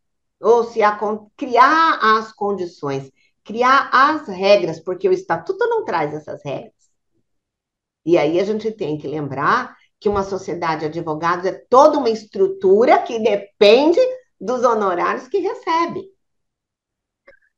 ou 0.40 0.64
se 0.64 0.82
a, 0.82 0.96
criar 1.36 1.98
as 2.00 2.32
condições, 2.32 3.10
criar 3.44 3.90
as 3.92 4.28
regras, 4.28 4.78
porque 4.78 5.08
o 5.08 5.12
estatuto 5.12 5.66
não 5.66 5.84
traz 5.84 6.14
essas 6.14 6.42
regras. 6.44 6.72
E 8.06 8.16
aí 8.16 8.38
a 8.38 8.44
gente 8.44 8.70
tem 8.70 8.96
que 8.96 9.08
lembrar 9.08 9.76
que 10.00 10.08
uma 10.08 10.22
sociedade 10.22 10.82
de 10.82 10.86
advogados 10.86 11.44
é 11.44 11.52
toda 11.52 11.98
uma 11.98 12.08
estrutura 12.08 12.98
que 13.02 13.18
depende 13.18 14.00
dos 14.40 14.62
honorários 14.62 15.26
que 15.26 15.38
recebe. 15.38 16.08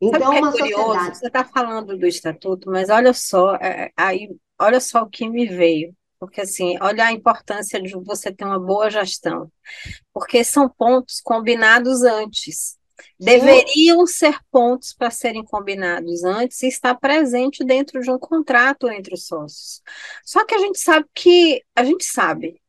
Então, 0.01 0.21
Sabe 0.21 0.39
uma 0.39 0.49
é 0.49 0.53
curioso? 0.53 0.85
sociedade. 0.85 1.19
Você 1.19 1.27
está 1.27 1.45
falando 1.45 1.97
do 1.99 2.07
estatuto, 2.07 2.71
mas 2.71 2.89
olha 2.89 3.13
só, 3.13 3.55
é, 3.57 3.93
aí, 3.97 4.31
olha 4.59 4.81
só 4.81 5.03
o 5.03 5.11
que 5.11 5.29
me 5.29 5.47
veio. 5.47 5.95
Porque, 6.19 6.43
assim, 6.43 6.77
olha 6.81 7.07
a 7.07 7.13
importância 7.13 7.81
de 7.81 7.93
você 7.95 8.31
ter 8.31 8.45
uma 8.45 8.59
boa 8.61 8.91
gestão. 8.91 9.51
Porque 10.13 10.45
são 10.45 10.69
pontos 10.69 11.21
combinados 11.21 12.03
antes. 12.03 12.79
Deveriam 13.19 14.07
ser 14.07 14.39
pontos 14.51 14.93
para 14.93 15.11
serem 15.11 15.43
combinados 15.43 16.23
antes 16.23 16.63
e 16.63 16.69
estar 16.69 16.95
presente 16.95 17.65
dentro 17.65 18.01
de 18.01 18.11
um 18.11 18.19
contrato 18.19 18.91
entre 18.91 19.15
os 19.15 19.27
sócios. 19.27 19.83
Só 20.25 20.45
que 20.45 20.55
a 20.55 20.59
gente 20.59 20.79
sabe 20.79 21.07
que 21.15 21.63
a 21.75 21.83
gente 21.83 22.05
sabe 22.05 22.61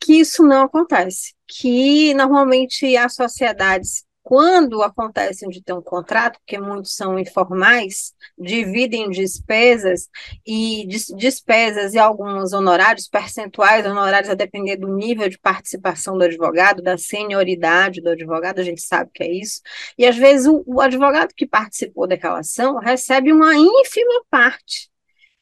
que 0.00 0.14
isso 0.14 0.44
não 0.44 0.62
acontece, 0.62 1.34
que 1.46 2.14
normalmente 2.14 2.96
as 2.96 3.14
sociedades 3.14 4.04
quando 4.24 4.82
acontece 4.82 5.46
de 5.48 5.62
ter 5.62 5.74
um 5.74 5.82
contrato, 5.82 6.38
porque 6.40 6.58
muitos 6.58 6.96
são 6.96 7.18
informais, 7.18 8.14
dividem 8.38 9.10
despesas 9.10 10.08
e 10.46 10.88
despesas 11.14 11.92
e 11.92 11.98
alguns 11.98 12.54
honorários, 12.54 13.06
percentuais 13.06 13.84
honorários 13.84 14.30
a 14.30 14.34
depender 14.34 14.76
do 14.76 14.88
nível 14.88 15.28
de 15.28 15.38
participação 15.38 16.16
do 16.16 16.24
advogado, 16.24 16.82
da 16.82 16.96
senioridade 16.96 18.00
do 18.00 18.08
advogado, 18.08 18.60
a 18.60 18.64
gente 18.64 18.80
sabe 18.80 19.10
que 19.12 19.22
é 19.22 19.30
isso. 19.30 19.60
E 19.98 20.06
às 20.06 20.16
vezes 20.16 20.46
o, 20.46 20.64
o 20.66 20.80
advogado 20.80 21.34
que 21.36 21.46
participou 21.46 22.06
daquela 22.08 22.38
ação 22.38 22.78
recebe 22.78 23.30
uma 23.30 23.54
ínfima 23.54 24.24
parte 24.30 24.93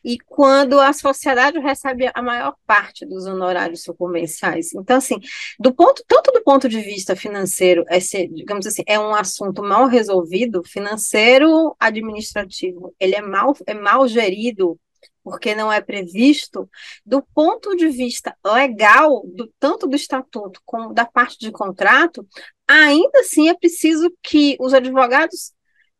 e 0.05 0.19
quando 0.19 0.81
a 0.81 0.93
sociedade 0.93 1.59
recebe 1.59 2.11
a 2.13 2.23
maior 2.23 2.55
parte 2.67 3.07
dos 3.07 3.27
honorários 3.27 3.83
sucumbenciais. 3.83 4.75
Então, 4.75 4.97
assim, 4.97 5.19
do 5.59 5.73
ponto, 5.73 6.03
tanto 6.07 6.33
do 6.33 6.43
ponto 6.43 6.69
de 6.69 6.81
vista 6.81 7.15
financeiro, 7.15 7.85
esse, 7.89 8.27
digamos 8.29 8.67
assim, 8.67 8.83
é 8.87 8.99
um 8.99 9.15
assunto 9.15 9.63
mal 9.63 9.87
resolvido, 9.87 10.63
financeiro, 10.65 11.77
administrativo, 11.79 12.95
ele 12.99 13.15
é 13.15 13.23
mal, 13.23 13.57
é 13.67 13.75
mal 13.75 14.07
gerido, 14.09 14.79
porque 15.23 15.55
não 15.55 15.73
é 15.73 15.81
previsto, 15.81 16.69
do 17.07 17.23
ponto 17.23 17.77
de 17.77 17.89
vista 17.89 18.37
legal, 18.45 19.23
do, 19.27 19.53
tanto 19.59 19.87
do 19.87 19.95
estatuto 19.95 20.61
como 20.65 20.93
da 20.93 21.05
parte 21.05 21.39
de 21.39 21.53
contrato, 21.53 22.27
ainda 22.67 23.21
assim 23.21 23.49
é 23.49 23.55
preciso 23.55 24.13
que 24.23 24.57
os 24.59 24.75
advogados 24.75 25.53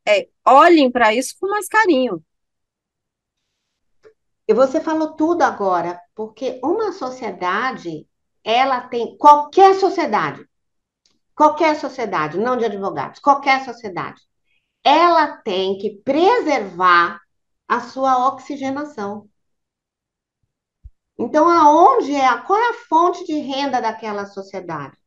é, 0.07 0.27
olhem 0.45 0.91
para 0.91 1.15
isso 1.15 1.35
com 1.39 1.49
mais 1.49 1.69
carinho, 1.69 2.23
e 4.53 4.55
você 4.55 4.83
falou 4.83 5.15
tudo 5.15 5.41
agora, 5.41 5.99
porque 6.15 6.61
uma 6.63 6.93
sociedade, 6.93 8.07
ela 8.45 8.83
tem 8.83 9.17
qualquer 9.17 9.75
sociedade, 9.77 10.47
qualquer 11.35 11.75
sociedade, 11.75 12.37
não 12.37 12.55
de 12.59 12.67
advogados, 12.67 13.19
qualquer 13.19 13.65
sociedade, 13.65 14.21
ela 14.85 15.39
tem 15.39 15.79
que 15.79 16.03
preservar 16.05 17.19
a 17.67 17.81
sua 17.81 18.29
oxigenação. 18.29 19.27
Então, 21.19 21.49
aonde 21.49 22.15
é, 22.15 22.37
qual 22.43 22.59
é 22.59 22.71
a 22.71 22.87
fonte 22.91 23.25
de 23.25 23.39
renda 23.39 23.81
daquela 23.81 24.27
sociedade? 24.27 24.99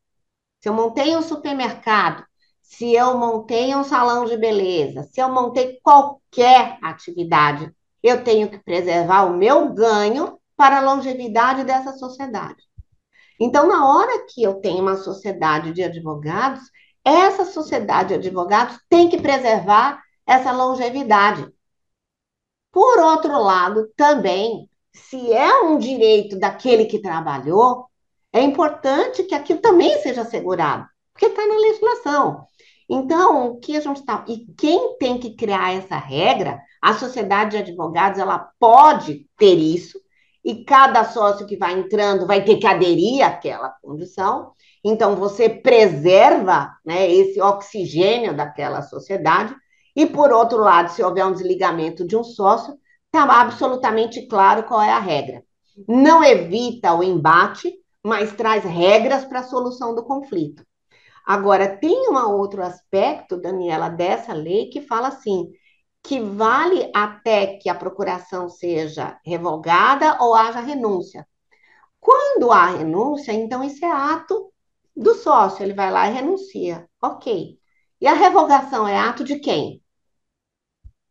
Se 0.60 0.70
eu 0.70 0.74
montei 0.74 1.16
um 1.16 1.22
supermercado, 1.22 2.26
se 2.64 2.96
eu 2.96 3.16
montei 3.16 3.76
um 3.76 3.84
salão 3.84 4.26
de 4.26 4.38
beleza, 4.38 5.04
se 5.04 5.22
eu 5.22 5.30
montei 5.30 5.80
qualquer 5.84 6.80
atividade 6.82 7.72
eu 8.06 8.24
tenho 8.24 8.48
que 8.48 8.60
preservar 8.60 9.24
o 9.24 9.36
meu 9.36 9.74
ganho 9.74 10.40
para 10.56 10.78
a 10.78 10.82
longevidade 10.82 11.64
dessa 11.64 11.94
sociedade. 11.94 12.64
Então, 13.40 13.68
na 13.68 13.84
hora 13.84 14.28
que 14.28 14.44
eu 14.44 14.62
tenho 14.62 14.82
uma 14.82 14.96
sociedade 14.96 15.74
de 15.74 15.84
advogados, 15.84 16.62
essa 17.04 17.44
sociedade 17.46 18.10
de 18.10 18.14
advogados 18.14 18.80
tem 18.88 19.10
que 19.10 19.20
preservar 19.20 20.04
essa 20.26 20.52
longevidade. 20.52 21.52
Por 22.72 23.00
outro 23.00 23.42
lado, 23.42 23.92
também, 23.98 24.70
se 24.94 25.34
é 25.34 25.62
um 25.64 25.80
direito 25.80 26.38
daquele 26.38 26.86
que 26.86 27.02
trabalhou, 27.02 27.88
é 28.32 28.42
importante 28.42 29.24
que 29.24 29.34
aquilo 29.34 29.62
também 29.62 30.00
seja 30.02 30.22
assegurado, 30.22 30.88
porque 31.12 31.26
está 31.26 31.46
na 31.46 31.56
legislação. 31.56 32.46
Então, 32.88 33.48
o 33.48 33.60
que 33.60 33.76
a 33.76 33.80
gente 33.80 33.98
está. 33.98 34.24
E 34.28 34.46
quem 34.56 34.96
tem 35.00 35.18
que 35.18 35.36
criar 35.36 35.74
essa 35.74 35.98
regra 35.98 36.62
a 36.86 36.94
sociedade 36.94 37.52
de 37.52 37.58
advogados 37.58 38.20
ela 38.20 38.38
pode 38.60 39.28
ter 39.40 39.56
isso, 39.56 40.00
e 40.44 40.64
cada 40.64 41.04
sócio 41.04 41.48
que 41.48 41.58
vai 41.58 41.74
entrando 41.74 42.28
vai 42.28 42.46
ter 42.46 42.58
que 42.58 42.68
aderir 42.68 43.26
àquela 43.26 43.70
condição. 43.82 44.52
Então, 44.84 45.16
você 45.16 45.50
preserva 45.50 46.72
né, 46.86 47.12
esse 47.12 47.42
oxigênio 47.42 48.38
daquela 48.38 48.84
sociedade. 48.84 49.56
E, 49.96 50.06
por 50.06 50.32
outro 50.32 50.60
lado, 50.60 50.92
se 50.92 51.02
houver 51.02 51.26
um 51.26 51.32
desligamento 51.32 52.06
de 52.06 52.16
um 52.16 52.24
sócio, 52.24 52.78
está 53.08 53.24
absolutamente 53.24 54.28
claro 54.28 54.62
qual 54.66 54.80
é 54.80 54.92
a 54.92 55.00
regra. 55.00 55.42
Não 55.88 56.24
evita 56.24 56.94
o 56.94 57.02
embate, 57.02 57.74
mas 58.04 58.32
traz 58.34 58.64
regras 58.64 59.26
para 59.26 59.40
a 59.40 59.44
solução 59.44 59.96
do 59.96 60.04
conflito. 60.04 60.64
Agora, 61.26 61.68
tem 61.68 62.12
um 62.12 62.16
outro 62.30 62.62
aspecto, 62.62 63.42
Daniela, 63.42 63.90
dessa 63.90 64.34
lei 64.34 64.70
que 64.70 64.82
fala 64.82 65.08
assim: 65.08 65.50
que 66.08 66.20
vale 66.20 66.92
até 66.94 67.58
que 67.58 67.70
a 67.70 67.76
procuração 67.76 68.48
seja 68.50 69.20
revogada 69.26 70.18
ou 70.22 70.36
haja 70.36 70.60
renúncia. 70.60 71.28
Quando 72.00 72.52
há 72.52 72.68
renúncia, 72.68 73.32
então 73.32 73.64
isso 73.64 73.84
é 73.84 73.92
ato 73.92 74.54
do 74.96 75.16
sócio, 75.16 75.64
ele 75.64 75.74
vai 75.74 75.92
lá 75.92 76.08
e 76.08 76.14
renuncia. 76.14 76.88
Ok. 77.02 77.60
E 78.00 78.08
a 78.08 78.14
revogação 78.14 78.88
é 78.88 78.98
ato 78.98 79.24
de 79.24 79.40
quem? 79.40 79.82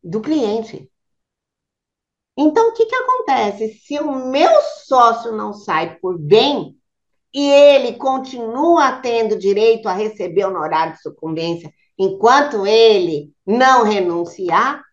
Do 0.03 0.21
cliente. 0.21 0.89
Então, 2.37 2.69
o 2.69 2.73
que, 2.73 2.85
que 2.85 2.95
acontece? 2.95 3.73
Se 3.79 3.99
o 3.99 4.29
meu 4.29 4.51
sócio 4.85 5.31
não 5.31 5.53
sai 5.53 5.97
por 5.99 6.17
bem 6.17 6.77
e 7.33 7.49
ele 7.49 7.97
continua 7.97 9.01
tendo 9.01 9.37
direito 9.37 9.87
a 9.87 9.93
receber 9.93 10.45
honorário 10.45 10.93
de 10.93 11.01
sucumbência 11.01 11.73
enquanto 11.97 12.65
ele 12.65 13.33
não 13.45 13.83
renunciar, 13.83 14.83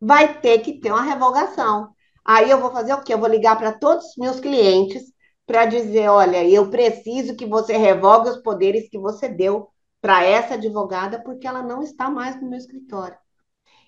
vai 0.00 0.40
ter 0.40 0.60
que 0.60 0.80
ter 0.80 0.90
uma 0.90 1.02
revogação. 1.02 1.92
Aí 2.24 2.50
eu 2.50 2.60
vou 2.60 2.70
fazer 2.70 2.94
o 2.94 3.02
quê? 3.02 3.14
Eu 3.14 3.18
vou 3.18 3.28
ligar 3.28 3.56
para 3.56 3.72
todos 3.72 4.06
os 4.06 4.16
meus 4.16 4.40
clientes 4.40 5.02
para 5.46 5.66
dizer: 5.66 6.08
olha, 6.08 6.44
eu 6.48 6.70
preciso 6.70 7.36
que 7.36 7.46
você 7.46 7.76
revogue 7.76 8.30
os 8.30 8.36
poderes 8.38 8.88
que 8.88 8.98
você 8.98 9.28
deu 9.28 9.68
para 10.00 10.24
essa 10.24 10.54
advogada, 10.54 11.22
porque 11.22 11.46
ela 11.46 11.62
não 11.62 11.82
está 11.82 12.08
mais 12.08 12.40
no 12.40 12.48
meu 12.48 12.58
escritório. 12.58 13.16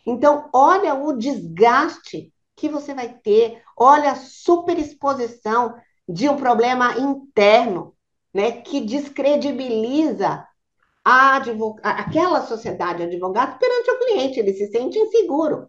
Então, 0.07 0.51
olha 0.53 0.95
o 0.95 1.17
desgaste 1.17 2.33
que 2.57 2.69
você 2.69 2.93
vai 2.93 3.15
ter, 3.15 3.63
olha 3.77 4.13
a 4.13 4.17
superexposição 4.17 5.75
de 6.09 6.29
um 6.29 6.37
problema 6.37 6.99
interno, 6.99 7.95
né, 8.35 8.53
que 8.53 8.81
descredibiliza 8.81 10.47
aquela 11.05 12.43
sociedade 12.43 12.99
de 12.99 13.05
advogados 13.05 13.57
perante 13.59 13.91
o 13.91 13.99
cliente, 13.99 14.39
ele 14.39 14.53
se 14.53 14.69
sente 14.69 14.99
inseguro. 14.99 15.69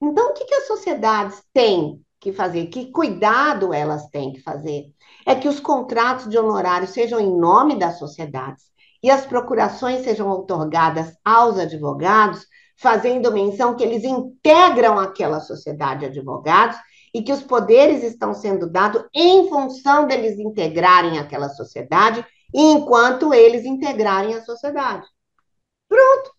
Então, 0.00 0.30
o 0.30 0.34
que, 0.34 0.44
que 0.44 0.54
as 0.54 0.66
sociedades 0.66 1.42
têm 1.52 2.00
que 2.20 2.32
fazer? 2.32 2.66
Que 2.66 2.92
cuidado 2.92 3.72
elas 3.72 4.08
têm 4.10 4.32
que 4.32 4.40
fazer? 4.40 4.86
É 5.26 5.34
que 5.34 5.48
os 5.48 5.58
contratos 5.58 6.28
de 6.28 6.38
honorários 6.38 6.90
sejam 6.90 7.18
em 7.18 7.36
nome 7.36 7.78
das 7.78 7.98
sociedades 7.98 8.64
e 9.02 9.10
as 9.10 9.26
procurações 9.26 10.02
sejam 10.02 10.28
otorgadas 10.30 11.16
aos 11.24 11.58
advogados, 11.58 12.46
fazendo 12.76 13.32
menção 13.32 13.74
que 13.74 13.82
eles 13.82 14.04
integram 14.04 14.98
aquela 14.98 15.40
sociedade 15.40 16.00
de 16.00 16.06
advogados 16.06 16.76
e 17.14 17.22
que 17.22 17.32
os 17.32 17.42
poderes 17.42 18.02
estão 18.02 18.34
sendo 18.34 18.70
dados 18.70 19.02
em 19.14 19.48
função 19.48 20.06
deles 20.06 20.38
integrarem 20.38 21.18
aquela 21.18 21.48
sociedade, 21.48 22.24
enquanto 22.54 23.34
eles 23.34 23.64
integrarem 23.64 24.34
a 24.34 24.44
sociedade. 24.44 25.06
Pronto. 25.88 26.32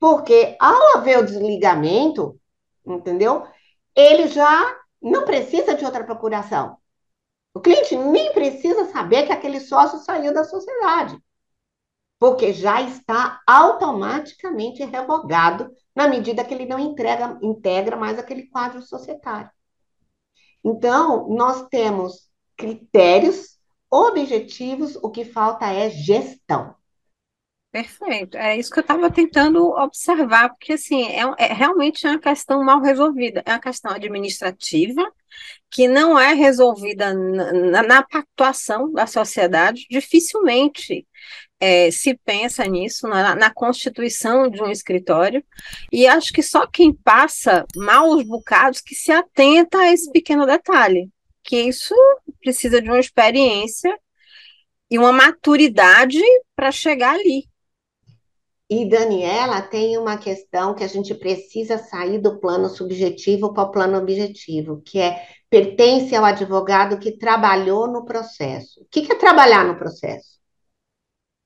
Porque 0.00 0.56
ao 0.60 0.98
haver 0.98 1.18
o 1.18 1.26
desligamento, 1.26 2.38
entendeu? 2.86 3.46
Ele 3.96 4.28
já 4.28 4.78
não 5.02 5.24
precisa 5.24 5.74
de 5.74 5.84
outra 5.84 6.04
procuração. 6.04 6.78
O 7.54 7.60
cliente 7.60 7.96
nem 7.96 8.32
precisa 8.32 8.86
saber 8.92 9.26
que 9.26 9.32
aquele 9.32 9.60
sócio 9.60 9.98
saiu 10.00 10.32
da 10.34 10.44
sociedade. 10.44 11.18
porque 12.18 12.52
já 12.52 12.80
está 12.82 13.40
automaticamente 13.46 14.82
revogado 14.84 15.70
na 15.94 16.08
medida 16.08 16.44
que 16.44 16.54
ele 16.54 16.66
não 16.66 16.78
entrega, 16.78 17.38
integra 17.42 17.96
mais 17.96 18.18
aquele 18.18 18.48
quadro 18.48 18.82
societário. 18.82 19.50
Então, 20.64 21.28
nós 21.28 21.68
temos 21.68 22.28
critérios 22.56 23.53
objetivos, 23.94 24.96
o 24.96 25.08
que 25.08 25.24
falta 25.24 25.66
é 25.66 25.88
gestão. 25.88 26.74
Perfeito. 27.70 28.36
É 28.36 28.56
isso 28.56 28.70
que 28.70 28.78
eu 28.78 28.82
estava 28.82 29.10
tentando 29.10 29.66
observar, 29.70 30.50
porque 30.50 30.74
assim, 30.74 31.04
é, 31.06 31.22
é, 31.38 31.52
realmente 31.52 32.06
uma 32.06 32.18
questão 32.18 32.62
mal 32.62 32.80
resolvida. 32.80 33.42
É 33.44 33.50
uma 33.50 33.60
questão 33.60 33.92
administrativa 33.92 35.02
que 35.70 35.88
não 35.88 36.18
é 36.18 36.34
resolvida 36.34 37.12
na, 37.12 37.52
na, 37.52 37.82
na 37.82 38.02
pactuação 38.02 38.92
da 38.92 39.06
sociedade. 39.08 39.86
Dificilmente 39.90 41.04
é, 41.58 41.90
se 41.90 42.14
pensa 42.24 42.64
nisso, 42.66 43.08
na, 43.08 43.34
na, 43.34 43.52
constituição 43.52 44.48
de 44.48 44.62
um 44.62 44.70
escritório, 44.70 45.42
e 45.90 46.06
acho 46.06 46.32
que 46.32 46.42
só 46.42 46.66
quem 46.66 46.92
passa 46.92 47.64
maus 47.74 48.22
bocados 48.22 48.80
que 48.80 48.94
se 48.94 49.10
atenta 49.10 49.78
a 49.78 49.92
esse 49.92 50.12
pequeno 50.12 50.46
detalhe, 50.46 51.10
que 51.44 51.60
isso 51.60 51.94
precisa 52.40 52.80
de 52.80 52.88
uma 52.88 52.98
experiência 52.98 53.96
e 54.90 54.98
uma 54.98 55.12
maturidade 55.12 56.20
para 56.56 56.72
chegar 56.72 57.14
ali. 57.14 57.48
E 58.68 58.88
Daniela 58.88 59.60
tem 59.60 59.98
uma 59.98 60.16
questão 60.16 60.74
que 60.74 60.82
a 60.82 60.86
gente 60.86 61.14
precisa 61.14 61.76
sair 61.76 62.18
do 62.18 62.40
plano 62.40 62.68
subjetivo 62.68 63.52
para 63.52 63.64
o 63.64 63.70
plano 63.70 63.98
objetivo, 63.98 64.80
que 64.82 64.98
é 64.98 65.28
pertence 65.50 66.16
ao 66.16 66.24
advogado 66.24 66.98
que 66.98 67.18
trabalhou 67.18 67.86
no 67.86 68.04
processo. 68.04 68.80
O 68.80 68.86
que 68.90 69.12
é 69.12 69.14
trabalhar 69.16 69.64
no 69.66 69.76
processo? 69.76 70.34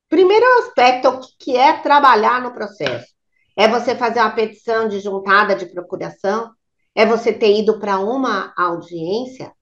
Primeiro 0.08 0.46
aspecto, 0.60 1.08
o 1.08 1.20
que 1.38 1.56
é 1.56 1.82
trabalhar 1.82 2.40
no 2.40 2.52
processo? 2.54 3.12
É 3.56 3.66
você 3.66 3.96
fazer 3.96 4.20
uma 4.20 4.30
petição 4.30 4.88
de 4.88 5.00
juntada 5.00 5.56
de 5.56 5.66
procuração? 5.66 6.50
É 6.94 7.04
você 7.04 7.32
ter 7.32 7.58
ido 7.58 7.80
para 7.80 7.98
uma 7.98 8.54
audiência? 8.56 9.52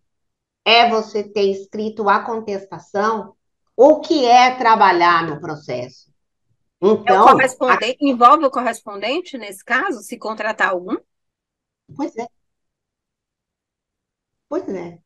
É 0.69 0.91
você 0.91 1.23
ter 1.23 1.49
escrito 1.53 2.09
a 2.09 2.19
contestação? 2.25 3.37
O 3.77 4.01
que 4.01 4.27
é 4.27 4.57
trabalhar 4.57 5.25
no 5.25 5.41
processo? 5.41 6.13
Então, 6.83 7.15
é 7.15 7.21
o 7.21 7.25
correspondente, 7.25 8.05
a... 8.05 8.09
envolve 8.09 8.45
o 8.47 8.51
correspondente 8.51 9.39
nesse 9.39 9.65
caso, 9.65 10.01
se 10.03 10.19
contratar 10.19 10.71
algum? 10.71 10.97
Pois 11.95 12.17
é. 12.17 12.27
Pois 14.49 14.69
é. 14.69 14.99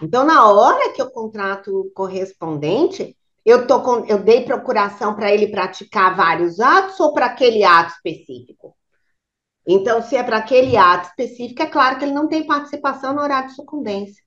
Então, 0.00 0.24
na 0.24 0.50
hora 0.50 0.90
que 0.94 1.02
eu 1.02 1.10
contrato 1.10 1.80
o 1.80 1.90
correspondente, 1.90 3.14
eu, 3.44 3.66
tô 3.66 3.82
com, 3.82 4.06
eu 4.06 4.22
dei 4.22 4.46
procuração 4.46 5.14
para 5.14 5.30
ele 5.30 5.48
praticar 5.48 6.16
vários 6.16 6.60
atos 6.60 6.98
ou 6.98 7.12
para 7.12 7.26
aquele 7.26 7.62
ato 7.62 7.92
específico? 7.92 8.74
Então, 9.66 10.00
se 10.00 10.16
é 10.16 10.22
para 10.22 10.38
aquele 10.38 10.78
ato 10.78 11.08
específico, 11.08 11.62
é 11.62 11.66
claro 11.66 11.98
que 11.98 12.06
ele 12.06 12.14
não 12.14 12.26
tem 12.26 12.46
participação 12.46 13.12
no 13.12 13.20
horário 13.20 13.48
de 13.48 13.54
sucumbência. 13.54 14.25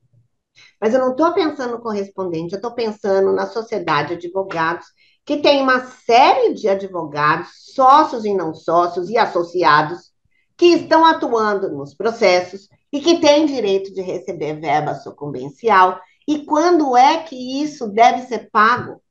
Mas 0.79 0.93
eu 0.93 0.99
não 0.99 1.11
estou 1.11 1.33
pensando 1.33 1.71
no 1.71 1.81
correspondente, 1.81 2.53
eu 2.53 2.57
estou 2.57 2.71
pensando 2.71 3.33
na 3.33 3.45
sociedade 3.47 4.15
de 4.15 4.27
advogados 4.27 4.85
que 5.25 5.37
tem 5.37 5.61
uma 5.61 5.85
série 5.85 6.55
de 6.55 6.67
advogados, 6.67 7.49
sócios 7.75 8.25
e 8.25 8.33
não 8.33 8.51
sócios 8.53 9.09
e 9.11 9.17
associados, 9.17 10.11
que 10.57 10.73
estão 10.73 11.05
atuando 11.05 11.69
nos 11.69 11.93
processos 11.93 12.67
e 12.91 12.99
que 12.99 13.19
têm 13.19 13.45
direito 13.45 13.93
de 13.93 14.01
receber 14.01 14.59
verba 14.59 14.95
sucumbencial. 14.95 15.99
E 16.27 16.45
quando 16.45 16.97
é 16.97 17.21
que 17.23 17.61
isso 17.61 17.87
deve 17.87 18.23
ser 18.23 18.49
pago? 18.51 19.01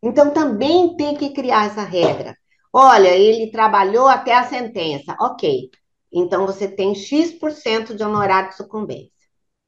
Então, 0.00 0.30
também 0.30 0.96
tem 0.96 1.16
que 1.16 1.30
criar 1.30 1.66
essa 1.66 1.82
regra. 1.82 2.36
Olha, 2.72 3.08
ele 3.08 3.50
trabalhou 3.50 4.06
até 4.06 4.34
a 4.34 4.44
sentença. 4.44 5.16
Ok. 5.20 5.68
Então, 6.12 6.46
você 6.46 6.68
tem 6.68 6.94
X% 6.94 7.94
de 7.94 8.04
honorário 8.04 8.50
de 8.50 8.56
sucumbência. 8.56 9.10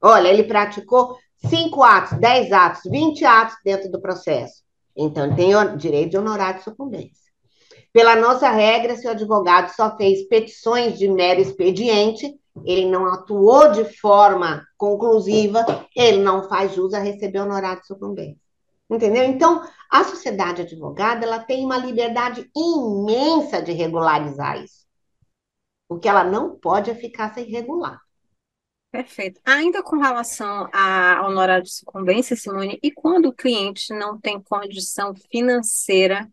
Olha, 0.01 0.29
ele 0.29 0.45
praticou 0.45 1.19
5 1.47 1.83
atos, 1.83 2.19
10 2.19 2.53
atos, 2.53 2.83
20 2.91 3.25
atos 3.25 3.57
dentro 3.65 3.91
do 3.91 4.01
processo. 4.01 4.63
Então, 4.97 5.27
ele 5.27 5.37
tem 5.37 5.77
direito 5.77 6.11
de 6.11 6.19
honorário 6.19 6.59
de 6.59 6.65
sucumbência. 6.65 7.29
Pela 7.93 8.17
nossa 8.17 8.51
regra, 8.51 8.97
se 8.97 9.07
o 9.07 9.11
advogado 9.11 9.75
só 9.75 9.97
fez 9.97 10.27
petições 10.29 10.99
de 10.99 11.09
mero 11.09 11.41
expediente, 11.41 12.35
ele 12.65 12.87
não 12.87 13.07
atuou 13.07 13.71
de 13.73 13.85
forma 13.99 14.67
conclusiva, 14.77 15.65
ele 15.95 16.19
não 16.23 16.49
faz 16.49 16.75
jus 16.75 16.93
a 16.93 16.99
receber 16.99 17.41
honorário 17.41 17.81
de 17.81 17.87
sucumbência. 17.87 18.41
Entendeu? 18.91 19.25
Então, 19.25 19.63
a 19.91 20.03
sociedade 20.05 20.63
advogada 20.63 21.25
ela 21.25 21.39
tem 21.39 21.65
uma 21.65 21.79
liberdade 21.79 22.51
imensa 22.57 23.63
de 23.63 23.73
regularizar 23.73 24.63
isso. 24.63 24.87
O 25.89 25.99
que 25.99 26.09
ela 26.09 26.25
não 26.25 26.57
pode 26.57 26.91
é 26.91 26.95
ficar 26.95 27.33
sem 27.33 27.45
regular. 27.45 28.01
Perfeito. 28.91 29.41
Ainda 29.45 29.83
com 29.83 29.99
relação 29.99 30.69
a 30.73 31.23
honorário 31.27 31.65
de 31.65 31.73
sucumbência, 31.73 32.35
Simone, 32.35 32.79
e 32.83 32.91
quando 32.91 33.27
o 33.27 33.35
cliente 33.35 33.93
não 33.93 34.19
tem 34.19 34.41
condição 34.41 35.15
financeira 35.31 36.27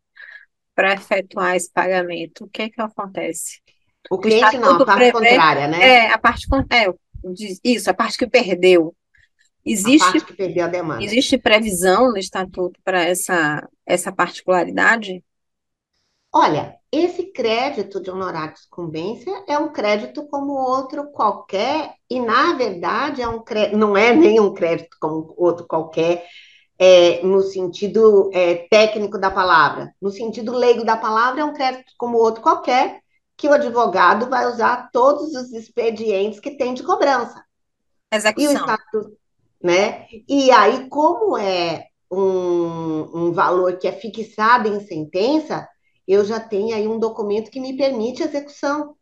para 0.74 0.93
efetuar 0.93 1.56
esse 1.56 1.72
pagamento, 1.72 2.45
o 2.45 2.49
que 2.49 2.64
é 2.64 2.70
que 2.70 2.82
acontece? 2.82 3.60
O 4.10 4.18
cliente 4.18 4.58
não, 4.58 4.82
a 4.82 4.86
parte 4.86 5.12
prevê, 5.12 5.12
contrária, 5.12 5.68
né? 5.68 5.82
É, 5.82 6.12
a 6.12 6.18
parte 6.18 6.45
é, 6.72 6.93
isso, 7.64 7.89
a 7.89 7.93
parte 7.93 8.18
que 8.18 8.28
perdeu. 8.28 8.95
Existe, 9.66 10.03
a 10.03 10.12
parte 10.12 10.26
que 10.26 10.34
perdeu 10.34 10.66
a 10.66 10.68
demanda. 10.68 11.03
Existe 11.03 11.38
previsão 11.38 12.12
no 12.12 12.18
estatuto 12.18 12.80
para 12.84 13.03
essa, 13.03 13.68
essa 13.86 14.12
particularidade? 14.12 15.24
Olha, 16.38 16.75
esse 16.91 17.31
crédito 17.31 18.01
de 18.01 18.11
honorário 18.11 18.55
de 18.55 18.59
sucumbência 18.59 19.31
é 19.47 19.57
um 19.57 19.71
crédito 19.71 20.27
como 20.27 20.51
outro 20.51 21.09
qualquer, 21.11 21.93
e 22.09 22.19
na 22.19 22.51
verdade 22.55 23.21
é 23.21 23.27
um 23.27 23.41
crédito, 23.41 23.77
não 23.77 23.95
é 23.95 24.13
nem 24.13 24.38
um 24.41 24.53
crédito 24.53 24.97
como 24.99 25.33
outro 25.38 25.65
qualquer, 25.65 26.25
é, 26.77 27.23
no 27.23 27.41
sentido 27.41 28.29
é, 28.33 28.67
técnico 28.69 29.17
da 29.17 29.31
palavra. 29.31 29.95
No 30.01 30.11
sentido 30.11 30.51
leigo 30.51 30.83
da 30.83 30.97
palavra, 30.97 31.39
é 31.39 31.45
um 31.45 31.53
crédito 31.53 31.93
como 31.97 32.17
outro 32.17 32.41
qualquer, 32.41 32.99
que 33.38 33.47
o 33.47 33.53
advogado 33.53 34.29
vai 34.29 34.45
usar 34.45 34.89
todos 34.91 35.33
os 35.33 35.53
expedientes 35.53 36.41
que 36.41 36.57
tem 36.57 36.73
de 36.73 36.83
cobrança. 36.83 37.41
Execução. 38.11 38.51
E 38.51 38.53
o 38.53 38.59
estatuto, 38.59 39.17
né? 39.63 40.05
E 40.27 40.51
aí, 40.51 40.89
como 40.89 41.38
é 41.38 41.86
um, 42.11 43.27
um 43.27 43.31
valor 43.31 43.77
que 43.77 43.88
é 43.88 43.93
fixado 43.93 44.67
em 44.67 44.81
sentença, 44.81 45.65
eu 46.08 46.24
já 46.26 46.39
tenho 46.39 46.76
aí 46.76 46.88
um 46.88 46.99
documento 46.99 47.51
que 47.51 47.60
me 47.60 47.76
permite 47.78 48.24
execução. 48.24 48.95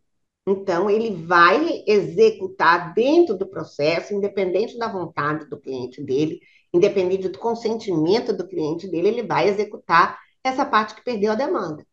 Então, 0.47 0.89
ele 0.89 1.15
vai 1.25 1.83
executar 1.87 2.93
dentro 2.93 3.37
do 3.37 3.47
processo, 3.47 4.13
independente 4.13 4.77
da 4.77 4.87
vontade 4.87 5.49
do 5.49 5.59
cliente 5.59 6.03
dele, 6.03 6.39
independente 6.73 7.29
do 7.29 7.39
consentimento 7.39 8.33
do 8.35 8.47
cliente 8.47 8.87
dele, 8.87 9.07
ele 9.09 9.23
vai 9.23 9.47
executar 9.47 10.19
essa 10.43 10.65
parte 10.65 10.95
que 10.95 11.03
perdeu 11.03 11.31
a 11.31 11.35
demanda. 11.35 11.85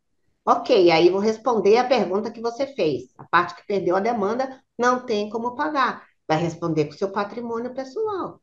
Ok, 0.45 0.91
aí 0.91 1.11
vou 1.11 1.21
responder 1.21 1.77
a 1.77 1.85
pergunta 1.85 2.31
que 2.31 2.41
você 2.41 2.67
fez. 2.67 3.13
A 3.17 3.25
parte 3.25 3.55
que 3.55 3.67
perdeu 3.67 3.95
a 3.97 4.01
demanda 4.01 4.63
não 4.79 5.05
tem 5.05 5.29
como 5.31 5.55
pagar. 5.55 6.05
Vai 6.27 6.39
responder 6.39 6.87
com 6.87 6.93
seu 6.93 7.13
patrimônio 7.13 7.75
pessoal. 7.75 8.41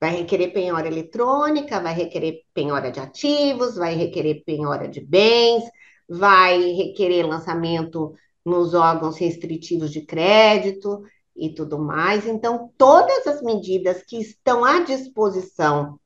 Vai 0.00 0.14
requerer 0.16 0.52
penhora 0.52 0.86
eletrônica, 0.86 1.80
vai 1.80 1.94
requerer 1.94 2.42
penhora 2.52 2.90
de 2.90 3.00
ativos, 3.00 3.76
vai 3.76 3.94
requerer 3.94 4.42
penhora 4.44 4.88
de 4.88 5.00
bens, 5.00 5.64
vai 6.08 6.60
requerer 6.72 7.26
lançamento 7.26 8.14
nos 8.44 8.74
órgãos 8.74 9.16
restritivos 9.16 9.90
de 9.90 10.02
crédito 10.02 11.02
e 11.34 11.50
tudo 11.50 11.78
mais. 11.78 12.26
Então, 12.26 12.70
todas 12.76 13.26
as 13.26 13.42
medidas 13.42 14.02
que 14.02 14.18
estão 14.20 14.64
à 14.64 14.80
disposição 14.80 15.98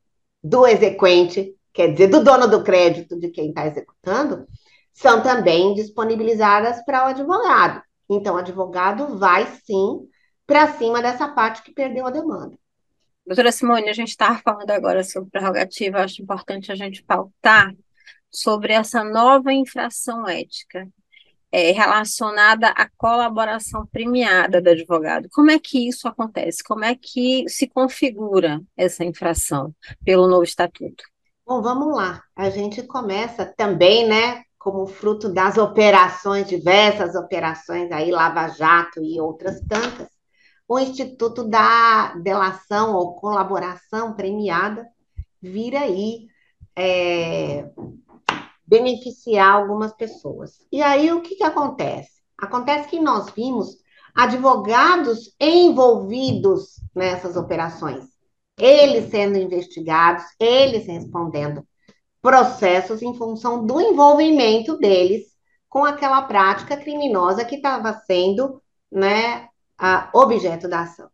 do 0.43 0.67
exequente, 0.67 1.55
quer 1.73 1.93
dizer, 1.93 2.09
do 2.09 2.25
dono 2.25 2.49
do 2.49 2.63
crédito, 2.63 3.19
de 3.19 3.29
quem 3.29 3.49
está 3.51 3.67
executando, 3.67 4.47
são 4.93 5.23
também 5.23 5.75
disponibilizadas 5.75 6.85
para 6.85 7.05
o 7.05 7.09
advogado. 7.09 7.83
Então, 8.09 8.35
o 8.35 8.39
advogado 8.39 9.19
vai 9.19 9.47
sim 9.65 10.09
para 10.47 10.73
cima 10.75 11.01
dessa 11.01 11.29
parte 11.29 11.63
que 11.63 11.73
perdeu 11.73 12.07
a 12.07 12.11
demanda. 12.11 12.59
Doutora 13.31 13.53
Simone, 13.53 13.89
a 13.89 13.93
gente 13.93 14.09
estava 14.09 14.41
falando 14.43 14.73
agora 14.73 15.05
sobre 15.05 15.31
prerrogativa, 15.31 16.03
acho 16.03 16.21
importante 16.21 16.73
a 16.73 16.75
gente 16.75 17.01
pautar 17.01 17.73
sobre 18.29 18.73
essa 18.73 19.05
nova 19.05 19.53
infração 19.53 20.27
ética 20.27 20.89
é, 21.53 21.71
relacionada 21.71 22.71
à 22.71 22.91
colaboração 22.97 23.87
premiada 23.87 24.61
do 24.61 24.71
advogado. 24.71 25.29
Como 25.33 25.49
é 25.49 25.61
que 25.61 25.87
isso 25.87 26.09
acontece? 26.09 26.65
Como 26.65 26.85
é 26.85 26.97
que 26.97 27.49
se 27.49 27.69
configura 27.69 28.61
essa 28.77 29.05
infração 29.05 29.73
pelo 30.05 30.27
novo 30.27 30.43
estatuto? 30.43 31.05
Bom, 31.47 31.63
vamos 31.63 31.95
lá. 31.95 32.25
A 32.35 32.51
gente 32.51 32.83
começa 32.83 33.47
também, 33.47 34.09
né, 34.09 34.43
como 34.59 34.89
fruto 34.89 35.29
das 35.29 35.57
operações, 35.57 36.49
diversas 36.49 37.15
operações 37.15 37.93
aí, 37.93 38.11
Lava 38.11 38.49
Jato 38.49 39.01
e 39.05 39.21
outras 39.21 39.61
tantas, 39.69 40.09
o 40.71 40.79
Instituto 40.79 41.43
da 41.43 42.15
Delação 42.15 42.95
ou 42.95 43.17
Colaboração 43.17 44.15
Premiada 44.15 44.87
vira 45.43 45.81
aí 45.81 46.29
é, 46.77 47.69
beneficiar 48.65 49.53
algumas 49.53 49.93
pessoas. 49.93 50.65
E 50.71 50.81
aí 50.81 51.13
o 51.13 51.23
que, 51.23 51.35
que 51.35 51.43
acontece? 51.43 52.23
Acontece 52.39 52.89
que 52.89 53.01
nós 53.01 53.31
vimos 53.31 53.79
advogados 54.15 55.35
envolvidos 55.41 56.81
nessas 56.95 57.37
operações, 57.37 58.05
eles 58.57 59.11
sendo 59.11 59.39
investigados, 59.39 60.23
eles 60.39 60.87
respondendo 60.87 61.67
processos 62.23 63.03
em 63.03 63.13
função 63.17 63.67
do 63.67 63.81
envolvimento 63.81 64.79
deles 64.79 65.35
com 65.69 65.85
aquela 65.85 66.23
prática 66.23 66.77
criminosa 66.77 67.45
que 67.45 67.57
estava 67.57 67.93
sendo 68.07 68.63
né, 68.89 69.50
a 69.81 70.11
objeto 70.13 70.69
da 70.69 70.81
ação. 70.83 71.09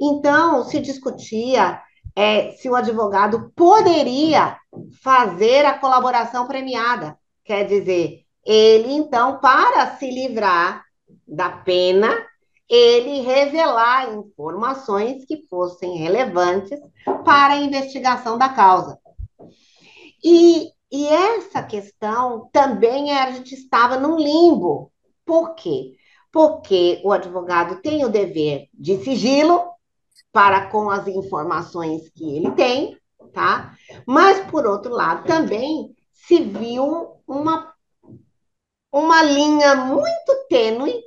Então, 0.00 0.64
se 0.64 0.80
discutia 0.80 1.80
é, 2.16 2.52
se 2.52 2.68
o 2.68 2.74
advogado 2.74 3.52
poderia 3.54 4.56
fazer 5.02 5.66
a 5.66 5.78
colaboração 5.78 6.46
premiada. 6.46 7.18
Quer 7.44 7.64
dizer, 7.66 8.24
ele, 8.44 8.92
então, 8.92 9.38
para 9.38 9.96
se 9.96 10.10
livrar 10.10 10.82
da 11.26 11.50
pena, 11.50 12.10
ele 12.68 13.20
revelar 13.20 14.14
informações 14.14 15.24
que 15.26 15.46
fossem 15.48 15.98
relevantes 15.98 16.80
para 17.24 17.54
a 17.54 17.60
investigação 17.60 18.38
da 18.38 18.48
causa. 18.48 18.98
E, 20.24 20.70
e 20.90 21.06
essa 21.06 21.62
questão 21.62 22.48
também 22.50 23.12
a 23.12 23.30
gente 23.32 23.54
estava 23.54 23.98
num 23.98 24.16
limbo. 24.16 24.90
Por 25.26 25.54
quê? 25.54 25.92
Porque 26.34 27.00
o 27.04 27.12
advogado 27.12 27.80
tem 27.80 28.04
o 28.04 28.08
dever 28.08 28.66
de 28.74 28.98
sigilo 29.04 29.70
para 30.32 30.66
com 30.66 30.90
as 30.90 31.06
informações 31.06 32.10
que 32.10 32.24
ele 32.36 32.50
tem, 32.50 32.98
tá? 33.32 33.76
Mas, 34.04 34.40
por 34.50 34.66
outro 34.66 34.92
lado, 34.92 35.28
também 35.28 35.94
se 36.10 36.40
viu 36.42 37.20
uma, 37.24 37.72
uma 38.90 39.22
linha 39.22 39.76
muito 39.76 40.34
tênue 40.48 41.00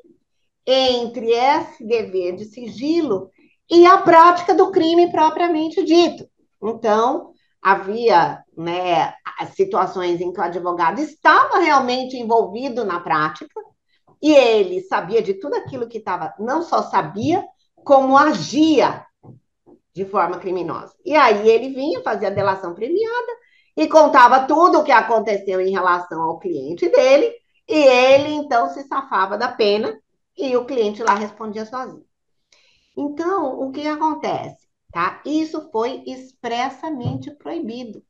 entre 0.65 1.33
esse 1.33 1.85
dever 1.85 2.37
de 2.37 2.45
sigilo 2.45 3.29
e 3.69 3.85
a 3.85 3.97
prática 3.97 4.55
do 4.55 4.71
crime 4.71 5.11
propriamente 5.11 5.83
dito. 5.83 6.25
Então, 6.63 7.33
havia 7.61 8.41
né, 8.55 9.13
situações 9.53 10.21
em 10.21 10.31
que 10.31 10.39
o 10.39 10.43
advogado 10.43 10.99
estava 10.99 11.59
realmente 11.59 12.15
envolvido 12.15 12.85
na 12.85 13.01
prática 13.01 13.66
e 14.21 14.33
ele 14.33 14.81
sabia 14.81 15.21
de 15.21 15.35
tudo 15.35 15.55
aquilo 15.55 15.87
que 15.87 15.99
estava, 15.99 16.33
não 16.39 16.61
só 16.61 16.83
sabia, 16.83 17.43
como 17.83 18.17
agia 18.17 19.05
de 19.93 20.05
forma 20.05 20.39
criminosa. 20.39 20.93
E 21.05 21.15
aí 21.15 21.49
ele 21.49 21.69
vinha, 21.69 22.01
fazia 22.01 22.27
a 22.27 22.31
delação 22.31 22.73
premiada 22.73 23.31
e 23.75 23.87
contava 23.87 24.45
tudo 24.45 24.79
o 24.79 24.83
que 24.83 24.91
aconteceu 24.91 25.61
em 25.61 25.71
relação 25.71 26.21
ao 26.21 26.39
cliente 26.39 26.89
dele, 26.89 27.33
e 27.67 27.75
ele 27.75 28.29
então 28.29 28.69
se 28.69 28.83
safava 28.87 29.37
da 29.37 29.49
pena 29.49 29.99
e 30.37 30.55
o 30.55 30.65
cliente 30.65 31.03
lá 31.03 31.15
respondia 31.15 31.65
sozinho. 31.65 32.05
Então, 32.95 33.59
o 33.59 33.71
que 33.71 33.87
acontece? 33.87 34.67
Tá? 34.91 35.21
Isso 35.25 35.69
foi 35.71 36.03
expressamente 36.07 37.29
proibido 37.31 38.03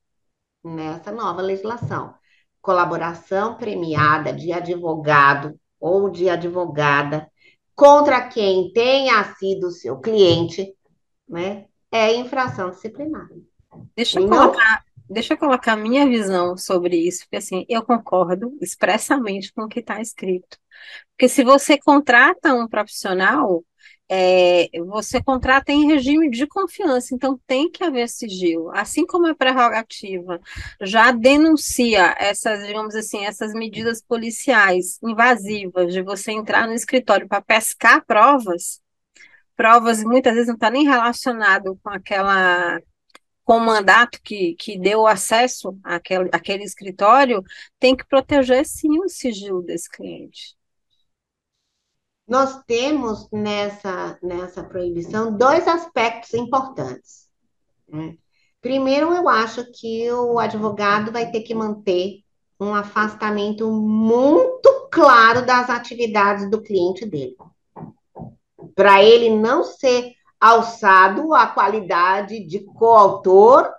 nessa 0.64 1.12
nova 1.12 1.42
legislação. 1.42 2.14
Colaboração 2.62 3.56
premiada 3.56 4.32
de 4.32 4.52
advogado 4.54 5.60
ou 5.80 6.10
de 6.10 6.30
advogada 6.30 7.30
contra 7.76 8.28
quem 8.28 8.72
tenha 8.74 9.24
sido 9.36 9.70
seu 9.70 10.00
cliente, 10.00 10.74
né, 11.30 11.66
é 11.92 12.16
infração 12.16 12.72
disciplinar. 12.72 13.28
Deixa 13.96 14.20
eu, 14.20 14.28
colocar, 14.28 14.84
deixa 15.10 15.34
eu 15.34 15.38
colocar 15.38 15.76
minha 15.76 16.08
visão 16.08 16.58
sobre 16.58 16.98
isso, 16.98 17.22
porque 17.22 17.38
assim, 17.38 17.66
eu 17.70 17.84
concordo 17.84 18.58
expressamente 18.62 19.54
com 19.54 19.64
o 19.64 19.68
que 19.68 19.80
está 19.80 20.02
escrito. 20.02 20.58
Porque 21.12 21.30
se 21.30 21.44
você 21.44 21.78
contrata 21.78 22.54
um 22.54 22.68
profissional, 22.68 23.64
é, 24.10 24.70
você 24.86 25.22
contrata 25.22 25.72
em 25.72 25.88
regime 25.88 26.30
de 26.30 26.48
confiança, 26.48 27.14
então 27.14 27.40
tem 27.46 27.70
que 27.70 27.84
haver 27.84 28.08
sigilo. 28.10 28.72
Assim 28.74 29.06
como 29.06 29.28
a 29.28 29.36
prerrogativa 29.36 30.40
já 30.82 31.12
denuncia 31.12 32.16
essas, 32.18 32.66
digamos 32.66 32.96
assim, 32.96 33.26
essas 33.26 33.54
medidas 33.54 34.02
policiais 34.02 34.98
invasivas 35.04 35.94
de 35.94 36.02
você 36.02 36.32
entrar 36.32 36.68
no 36.68 36.74
escritório 36.74 37.28
para 37.28 37.42
pescar 37.42 38.06
provas, 38.06 38.82
provas 39.56 40.04
muitas 40.04 40.34
vezes 40.34 40.48
não 40.48 40.56
está 40.56 40.70
nem 40.70 40.86
relacionado 40.86 41.78
com 41.84 41.90
aquela 41.90 42.80
com 43.44 43.58
o 43.58 43.66
mandato 43.66 44.22
que, 44.24 44.56
que 44.56 44.78
deu 44.78 45.08
acesso 45.08 45.80
àquele, 45.82 46.30
àquele 46.34 46.64
escritório, 46.66 47.42
tem 47.80 47.96
que 47.96 48.06
proteger 48.06 48.66
sim 48.66 49.00
o 49.00 49.08
sigilo 49.08 49.64
desse 49.64 49.90
cliente. 49.90 50.57
Nós 52.28 52.62
temos 52.66 53.30
nessa, 53.32 54.18
nessa 54.22 54.64
proibição 54.64 55.36
dois 55.36 55.68
aspectos 55.68 56.34
importantes. 56.34 57.30
Né? 57.88 58.18
Primeiro, 58.62 59.14
eu 59.14 59.30
acho 59.30 59.72
que 59.72 60.12
o 60.12 60.38
advogado 60.38 61.12
vai 61.12 61.32
ter 61.32 61.42
que 61.42 61.56
manter 61.56 62.22
um 62.60 62.74
afastamento 62.74 63.72
muito 63.72 64.90
claro 64.92 65.46
das 65.46 65.70
atividades 65.70 66.50
do 66.50 66.62
cliente 66.62 67.06
dele 67.06 67.36
para 68.78 69.04
ele 69.04 69.36
não 69.36 69.64
ser 69.64 70.14
alçado 70.40 71.34
à 71.34 71.48
qualidade 71.48 72.46
de 72.46 72.60
coautor, 72.60 73.74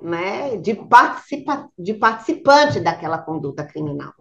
né, 0.00 0.56
de, 0.58 0.72
participa 0.72 1.68
de 1.76 1.94
participante 1.94 2.78
daquela 2.78 3.18
conduta 3.18 3.64
criminal. 3.64 4.12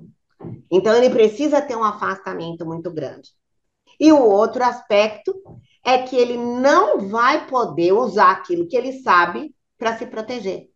Então, 0.71 0.95
ele 0.95 1.11
precisa 1.11 1.61
ter 1.61 1.76
um 1.76 1.84
afastamento 1.84 2.65
muito 2.65 2.91
grande. 2.91 3.30
E 4.00 4.12
o 4.12 4.22
outro 4.22 4.64
aspecto 4.64 5.34
é 5.84 6.02
que 6.02 6.16
ele 6.16 6.38
não 6.38 7.10
vai 7.10 7.48
poder 7.48 7.93
usar 7.93 8.32
aquilo 8.32 8.68
que 8.68 8.76
ele 8.76 9.02
sabe 9.02 9.56
para 9.78 9.98
se 9.98 10.06
proteger. 10.06 10.70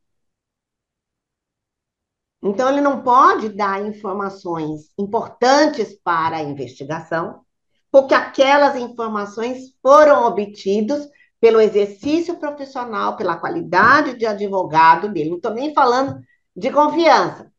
Então, 2.42 2.70
ele 2.70 2.82
não 2.82 3.02
pode 3.04 3.50
dar 3.50 3.86
informações 3.86 4.92
importantes 4.98 5.94
para 6.02 6.38
a 6.38 6.44
investigação 6.44 7.44
porque 7.92 8.14
aquelas 8.14 8.76
informações 8.76 9.76
foram 9.82 10.26
obtidas 10.26 11.10
pelo 11.40 11.60
exercício 11.62 12.38
profissional, 12.38 13.16
pela 13.18 13.38
qualidade 13.38 14.18
de 14.18 14.26
advogado 14.26 15.10
dele. 15.10 15.30
Não 15.30 15.38
estou 15.38 15.54
nem 15.54 15.74
falando 15.74 16.22
de 16.56 16.72
confiança, 16.72 17.52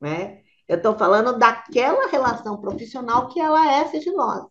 né? 0.00 0.42
Eu 0.68 0.76
estou 0.78 0.96
falando 0.96 1.38
daquela 1.38 2.08
relação 2.08 2.60
profissional 2.60 3.28
que 3.28 3.40
ela 3.40 3.72
é 3.72 3.86
sigilosa. 3.88 4.48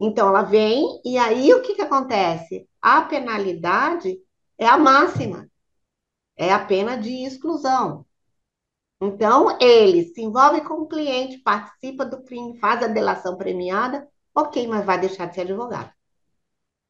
Então, 0.00 0.28
ela 0.28 0.42
vem, 0.42 1.00
e 1.04 1.18
aí 1.18 1.52
o 1.52 1.62
que, 1.62 1.74
que 1.74 1.82
acontece? 1.82 2.68
A 2.80 3.02
penalidade 3.02 4.16
é 4.56 4.66
a 4.66 4.78
máxima, 4.78 5.50
é 6.36 6.52
a 6.52 6.64
pena 6.64 6.96
de 6.96 7.24
exclusão. 7.24 8.06
Então, 9.00 9.58
ele 9.60 10.04
se 10.04 10.22
envolve 10.22 10.60
com 10.62 10.74
o 10.74 10.88
cliente, 10.88 11.38
participa 11.38 12.04
do 12.04 12.22
crime, 12.22 12.58
faz 12.58 12.82
a 12.82 12.88
delação 12.88 13.36
premiada, 13.36 14.08
ok, 14.34 14.66
mas 14.66 14.84
vai 14.84 15.00
deixar 15.00 15.26
de 15.26 15.34
ser 15.34 15.42
advogado. 15.42 15.92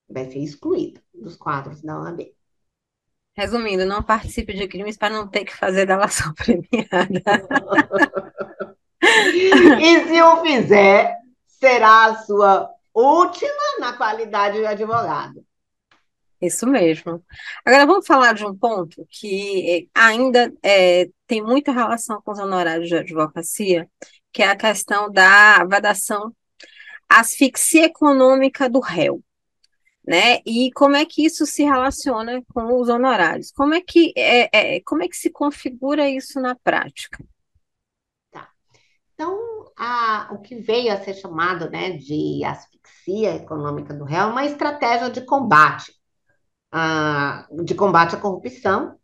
Vai 0.08 0.24
ser 0.26 0.38
excluído 0.38 1.00
dos 1.14 1.36
quadros 1.36 1.82
da 1.82 2.00
OAB. 2.00 2.34
Resumindo, 3.36 3.86
não 3.86 4.02
participe 4.02 4.52
de 4.52 4.66
crimes 4.66 4.96
para 4.96 5.14
não 5.14 5.28
ter 5.28 5.44
que 5.44 5.54
fazer 5.56 5.86
delação 5.86 6.32
premiada. 6.34 7.22
e 9.80 10.04
se 10.06 10.22
o 10.22 10.42
fizer, 10.42 11.14
será 11.46 12.06
a 12.06 12.16
sua 12.22 12.77
última 12.98 13.78
na 13.80 13.92
qualidade 13.92 14.58
de 14.58 14.66
advogado. 14.66 15.44
Isso 16.40 16.66
mesmo. 16.66 17.24
Agora 17.64 17.86
vamos 17.86 18.06
falar 18.06 18.32
de 18.32 18.46
um 18.46 18.56
ponto 18.56 19.04
que 19.10 19.88
ainda 19.92 20.52
é, 20.62 21.08
tem 21.26 21.42
muita 21.42 21.72
relação 21.72 22.22
com 22.22 22.30
os 22.30 22.38
honorários 22.38 22.88
de 22.88 22.96
advocacia, 22.96 23.88
que 24.32 24.42
é 24.42 24.48
a 24.48 24.56
questão 24.56 25.10
da 25.10 25.64
vedação 25.64 26.32
asfixia 27.08 27.86
econômica 27.86 28.68
do 28.68 28.80
réu. 28.80 29.22
Né? 30.06 30.40
E 30.46 30.70
como 30.72 30.96
é 30.96 31.04
que 31.04 31.24
isso 31.24 31.44
se 31.44 31.64
relaciona 31.64 32.40
com 32.54 32.80
os 32.80 32.88
honorários? 32.88 33.50
Como 33.50 33.74
é 33.74 33.80
que, 33.80 34.12
é, 34.16 34.76
é 34.76 34.80
como 34.80 35.02
é 35.02 35.08
que 35.08 35.16
se 35.16 35.30
configura 35.30 36.08
isso 36.08 36.40
na 36.40 36.54
prática? 36.54 37.22
Tá. 38.30 38.48
Então, 39.12 39.57
a, 39.78 40.28
o 40.32 40.40
que 40.40 40.56
veio 40.56 40.92
a 40.92 40.98
ser 40.98 41.14
chamado 41.14 41.70
né, 41.70 41.92
de 41.92 42.42
asfixia 42.44 43.36
econômica 43.36 43.94
do 43.94 44.04
réu 44.04 44.24
é 44.24 44.26
uma 44.26 44.44
estratégia 44.44 45.10
de 45.10 45.22
combate 45.22 45.98
de 47.64 47.74
combate 47.74 48.14
à 48.14 48.20
corrupção, 48.20 48.94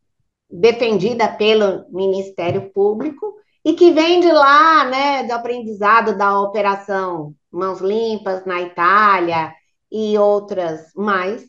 defendida 0.50 1.28
pelo 1.28 1.86
Ministério 1.90 2.70
Público 2.72 3.34
e 3.64 3.72
que 3.72 3.90
vem 3.92 4.20
de 4.20 4.30
lá, 4.30 4.84
né, 4.84 5.24
do 5.24 5.32
aprendizado 5.32 6.16
da 6.16 6.38
Operação 6.40 7.34
Mãos 7.50 7.80
Limpas 7.80 8.44
na 8.44 8.60
Itália 8.60 9.52
e 9.90 10.18
outras 10.18 10.92
mais, 10.94 11.44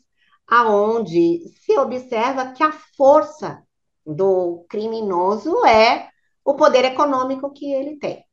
aonde 0.46 1.40
se 1.60 1.76
observa 1.78 2.52
que 2.52 2.62
a 2.62 2.72
força 2.72 3.62
do 4.04 4.64
criminoso 4.68 5.66
é 5.66 6.08
o 6.44 6.54
poder 6.54 6.84
econômico 6.84 7.52
que 7.52 7.72
ele 7.72 7.98
tem. 7.98 8.24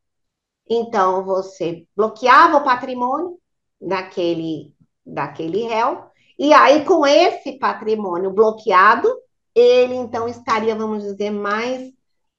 Então, 0.70 1.24
você 1.26 1.86
bloqueava 1.95 2.57
o 2.57 2.64
patrimônio 2.64 3.38
daquele, 3.82 4.74
daquele 5.05 5.64
réu, 5.64 6.05
e 6.38 6.53
aí, 6.53 6.84
com 6.86 7.05
esse 7.05 7.59
patrimônio 7.59 8.32
bloqueado, 8.32 9.07
ele 9.53 9.93
então 9.93 10.28
estaria, 10.28 10.76
vamos 10.76 11.03
dizer, 11.03 11.30
mais 11.30 11.91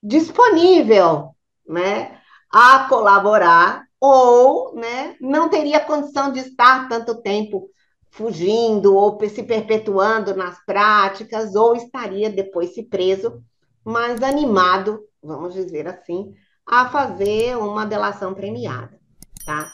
disponível 0.03 1.35
né, 1.67 2.19
a 2.51 2.89
colaborar, 2.89 3.85
ou 4.01 4.75
né, 4.75 5.17
não 5.21 5.49
teria 5.49 5.81
condição 5.81 6.31
de 6.33 6.41
estar 6.41 6.89
tanto 6.89 7.23
tempo 7.23 7.71
fugindo 8.11 8.95
ou 8.95 9.19
se 9.29 9.43
perpetuando 9.43 10.37
nas 10.37 10.63
práticas, 10.65 11.55
ou 11.55 11.75
estaria 11.75 12.31
depois 12.31 12.75
se 12.75 12.83
preso, 12.83 13.43
mas 13.85 14.23
animado, 14.23 15.01
vamos 15.23 15.55
dizer 15.55 15.89
assim, 15.89 16.35
a 16.67 16.89
fazer 16.89 17.57
uma 17.57 17.85
delação 17.85 18.35
premiada, 18.35 18.99
tá? 19.45 19.71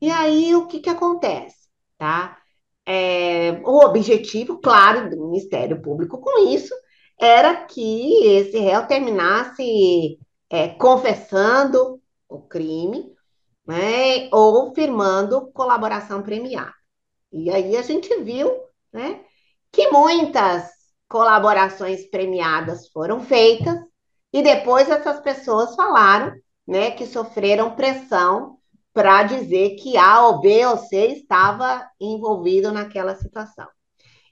E 0.00 0.10
aí 0.10 0.54
o 0.54 0.66
que 0.66 0.80
que 0.80 0.90
acontece, 0.90 1.68
tá? 1.98 2.38
É, 2.84 3.60
o 3.64 3.84
objetivo, 3.84 4.58
claro, 4.58 5.08
do 5.08 5.28
Ministério 5.28 5.80
Público 5.80 6.18
com 6.18 6.48
isso 6.48 6.74
era 7.20 7.64
que 7.64 8.26
esse 8.26 8.58
réu 8.58 8.86
terminasse 8.86 10.18
é, 10.50 10.68
confessando 10.68 12.00
o 12.28 12.40
crime, 12.42 13.12
né, 13.66 14.28
ou 14.32 14.74
firmando 14.74 15.52
colaboração 15.52 16.22
premiada. 16.22 16.74
E 17.32 17.50
aí 17.50 17.76
a 17.76 17.82
gente 17.82 18.14
viu 18.22 18.50
né, 18.92 19.20
que 19.70 19.88
muitas 19.90 20.68
colaborações 21.08 22.08
premiadas 22.10 22.88
foram 22.88 23.20
feitas, 23.20 23.78
e 24.32 24.42
depois 24.42 24.88
essas 24.88 25.20
pessoas 25.20 25.74
falaram 25.74 26.34
né, 26.66 26.90
que 26.92 27.06
sofreram 27.06 27.74
pressão 27.74 28.58
para 28.92 29.22
dizer 29.24 29.76
que 29.76 29.96
A 29.96 30.26
ou 30.26 30.40
B 30.40 30.66
ou 30.66 30.76
C 30.76 31.06
estava 31.08 31.88
envolvido 32.00 32.70
naquela 32.72 33.14
situação. 33.16 33.66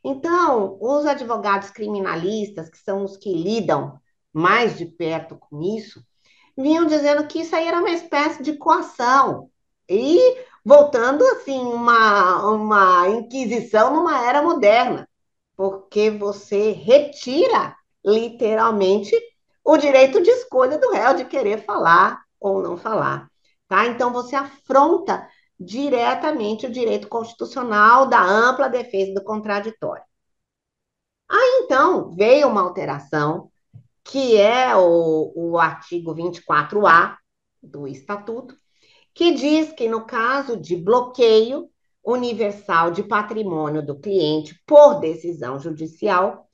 Então, 0.02 0.78
os 0.80 1.04
advogados 1.06 1.70
criminalistas, 1.70 2.70
que 2.70 2.78
são 2.78 3.04
os 3.04 3.16
que 3.16 3.32
lidam 3.32 3.98
mais 4.32 4.78
de 4.78 4.86
perto 4.86 5.36
com 5.36 5.60
isso, 5.62 6.02
vinham 6.56 6.86
dizendo 6.86 7.26
que 7.26 7.40
isso 7.40 7.54
aí 7.54 7.66
era 7.66 7.78
uma 7.78 7.90
espécie 7.90 8.42
de 8.42 8.56
coação. 8.56 9.50
E 9.88 10.38
voltando 10.64 11.24
assim, 11.26 11.58
uma, 11.58 12.46
uma 12.50 13.08
inquisição 13.08 13.94
numa 13.94 14.26
era 14.26 14.42
moderna, 14.42 15.08
porque 15.56 16.10
você 16.10 16.72
retira 16.72 17.76
literalmente 18.04 19.14
o 19.64 19.76
direito 19.76 20.22
de 20.22 20.30
escolha 20.30 20.78
do 20.78 20.90
réu 20.90 21.14
de 21.14 21.24
querer 21.24 21.64
falar 21.64 22.22
ou 22.38 22.62
não 22.62 22.76
falar. 22.76 23.28
Tá? 23.68 23.86
Então 23.86 24.12
você 24.12 24.34
afronta 24.34 25.28
diretamente 25.58 26.66
o 26.66 26.72
direito 26.72 27.06
constitucional 27.08 28.06
da 28.06 28.22
ampla 28.22 28.68
defesa 28.68 29.12
do 29.14 29.22
contraditório. 29.22 30.02
Aí 31.28 31.62
então 31.64 32.10
veio 32.10 32.48
uma 32.48 32.62
alteração, 32.62 33.50
que 34.02 34.36
é 34.36 34.74
o, 34.74 35.32
o 35.36 35.58
artigo 35.58 36.14
24A 36.14 37.16
do 37.62 37.86
Estatuto, 37.86 38.56
que 39.14 39.32
diz 39.32 39.72
que 39.72 39.88
no 39.88 40.04
caso 40.06 40.56
de 40.56 40.74
bloqueio 40.74 41.70
universal 42.02 42.90
de 42.90 43.02
patrimônio 43.02 43.84
do 43.84 43.98
cliente 43.98 44.60
por 44.66 44.98
decisão 44.98 45.58
judicial, 45.58 46.49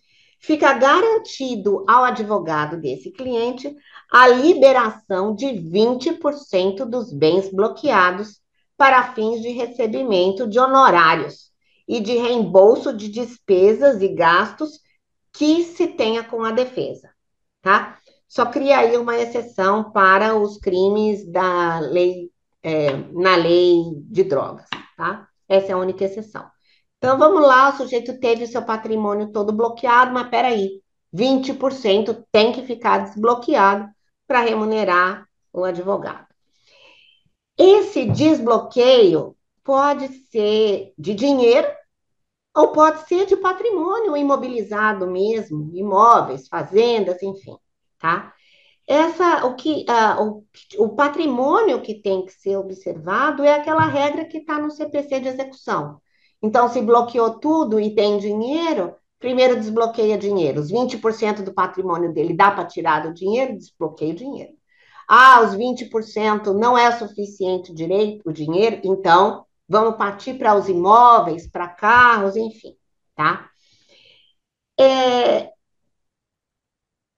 fica 0.47 0.73
garantido 0.75 1.85
ao 1.89 2.05
advogado 2.05 2.81
desse 2.81 3.11
cliente 3.11 3.77
a 4.13 4.29
liberação 4.29 5.35
de 5.35 5.47
20% 5.47 6.85
dos 6.85 7.13
bens 7.13 7.53
bloqueados 7.53 8.41
para 8.77 9.13
fins 9.13 9.43
de 9.43 9.49
recebimento 9.49 10.47
de 10.47 10.61
honorários 10.61 11.51
e 11.89 11.99
de 11.99 12.17
reembolso 12.17 12.93
de 12.93 13.09
despesas 13.09 14.01
e 14.01 14.07
gastos 14.07 14.79
que 15.33 15.65
se 15.65 15.89
tenha 15.89 16.23
com 16.23 16.45
a 16.45 16.53
defesa, 16.53 17.11
tá? 17.61 17.99
Só 18.29 18.47
cria 18.47 18.79
aí 18.79 18.97
uma 18.97 19.19
exceção 19.19 19.91
para 19.91 20.37
os 20.37 20.59
crimes 20.59 21.29
da 21.29 21.81
lei 21.81 22.31
é, 22.63 22.97
na 23.13 23.35
lei 23.35 23.83
de 23.97 24.23
drogas, 24.23 24.67
tá? 24.97 25.27
Essa 25.49 25.69
é 25.69 25.73
a 25.73 25.79
única 25.79 26.05
exceção. 26.05 26.56
Então 26.99 27.19
vamos 27.19 27.43
lá, 27.43 27.71
o 27.71 27.77
sujeito 27.77 28.19
teve 28.19 28.45
o 28.45 28.49
seu 28.49 28.65
patrimônio 28.65 29.31
todo 29.33 29.53
bloqueado, 29.53 30.13
mas 30.13 30.29
peraí, 30.29 30.83
20% 31.13 32.25
tem 32.33 32.53
que 32.53 32.63
ficar 32.63 32.99
desbloqueado 32.99 33.89
para 34.27 34.41
remunerar 34.41 35.27
o 35.53 35.65
advogado. 35.65 36.27
Esse 37.59 38.05
desbloqueio 38.07 39.37
pode 39.65 40.09
ser 40.31 40.93
de 40.99 41.15
dinheiro 41.15 41.69
ou 42.55 42.69
pode 42.73 43.07
ser 43.07 43.27
de 43.27 43.37
patrimônio 43.37 44.17
imobilizado 44.17 45.07
mesmo, 45.07 45.71
imóveis, 45.75 46.49
fazendas, 46.49 47.23
enfim, 47.23 47.57
tá? 47.99 48.33
Essa, 48.87 49.45
o, 49.47 49.57
que, 49.57 49.85
uh, 49.89 50.23
o, 50.79 50.85
o 50.85 50.89
patrimônio 50.95 51.83
que 51.83 52.01
tem 52.01 52.25
que 52.25 52.33
ser 52.33 52.57
observado 52.57 53.43
é 53.45 53.55
aquela 53.55 53.85
regra 53.87 54.25
que 54.25 54.39
está 54.39 54.59
no 54.59 54.71
CPC 54.71 55.21
de 55.21 55.29
execução. 55.29 56.01
Então, 56.47 56.69
se 56.69 56.81
bloqueou 56.81 57.41
tudo 57.41 57.81
e 57.81 57.93
tem 57.93 58.19
dinheiro, 58.19 58.95
primeiro 59.19 59.57
desbloqueia 59.57 60.17
dinheiro. 60.17 60.61
Os 60.61 60.71
20% 60.71 61.43
do 61.43 61.53
patrimônio 61.53 62.13
dele 62.13 62.33
dá 62.35 62.53
para 62.53 62.65
tirar 62.65 63.03
do 63.03 63.13
dinheiro, 63.13 63.57
desbloqueia 63.59 64.13
o 64.13 64.17
dinheiro. 64.17 64.53
Ah, 65.09 65.41
os 65.43 65.57
20% 65.57 66.53
não 66.53 66.79
é 66.79 66.93
suficiente 66.93 67.75
direito, 67.75 68.29
o 68.29 68.33
dinheiro, 68.33 68.81
então 68.85 69.45
vamos 69.69 69.97
partir 69.97 70.35
para 70.39 70.55
os 70.55 70.69
imóveis, 70.69 71.49
para 71.49 71.67
carros, 71.67 72.37
enfim, 72.37 72.77
tá? 73.17 73.51
É... 74.79 75.51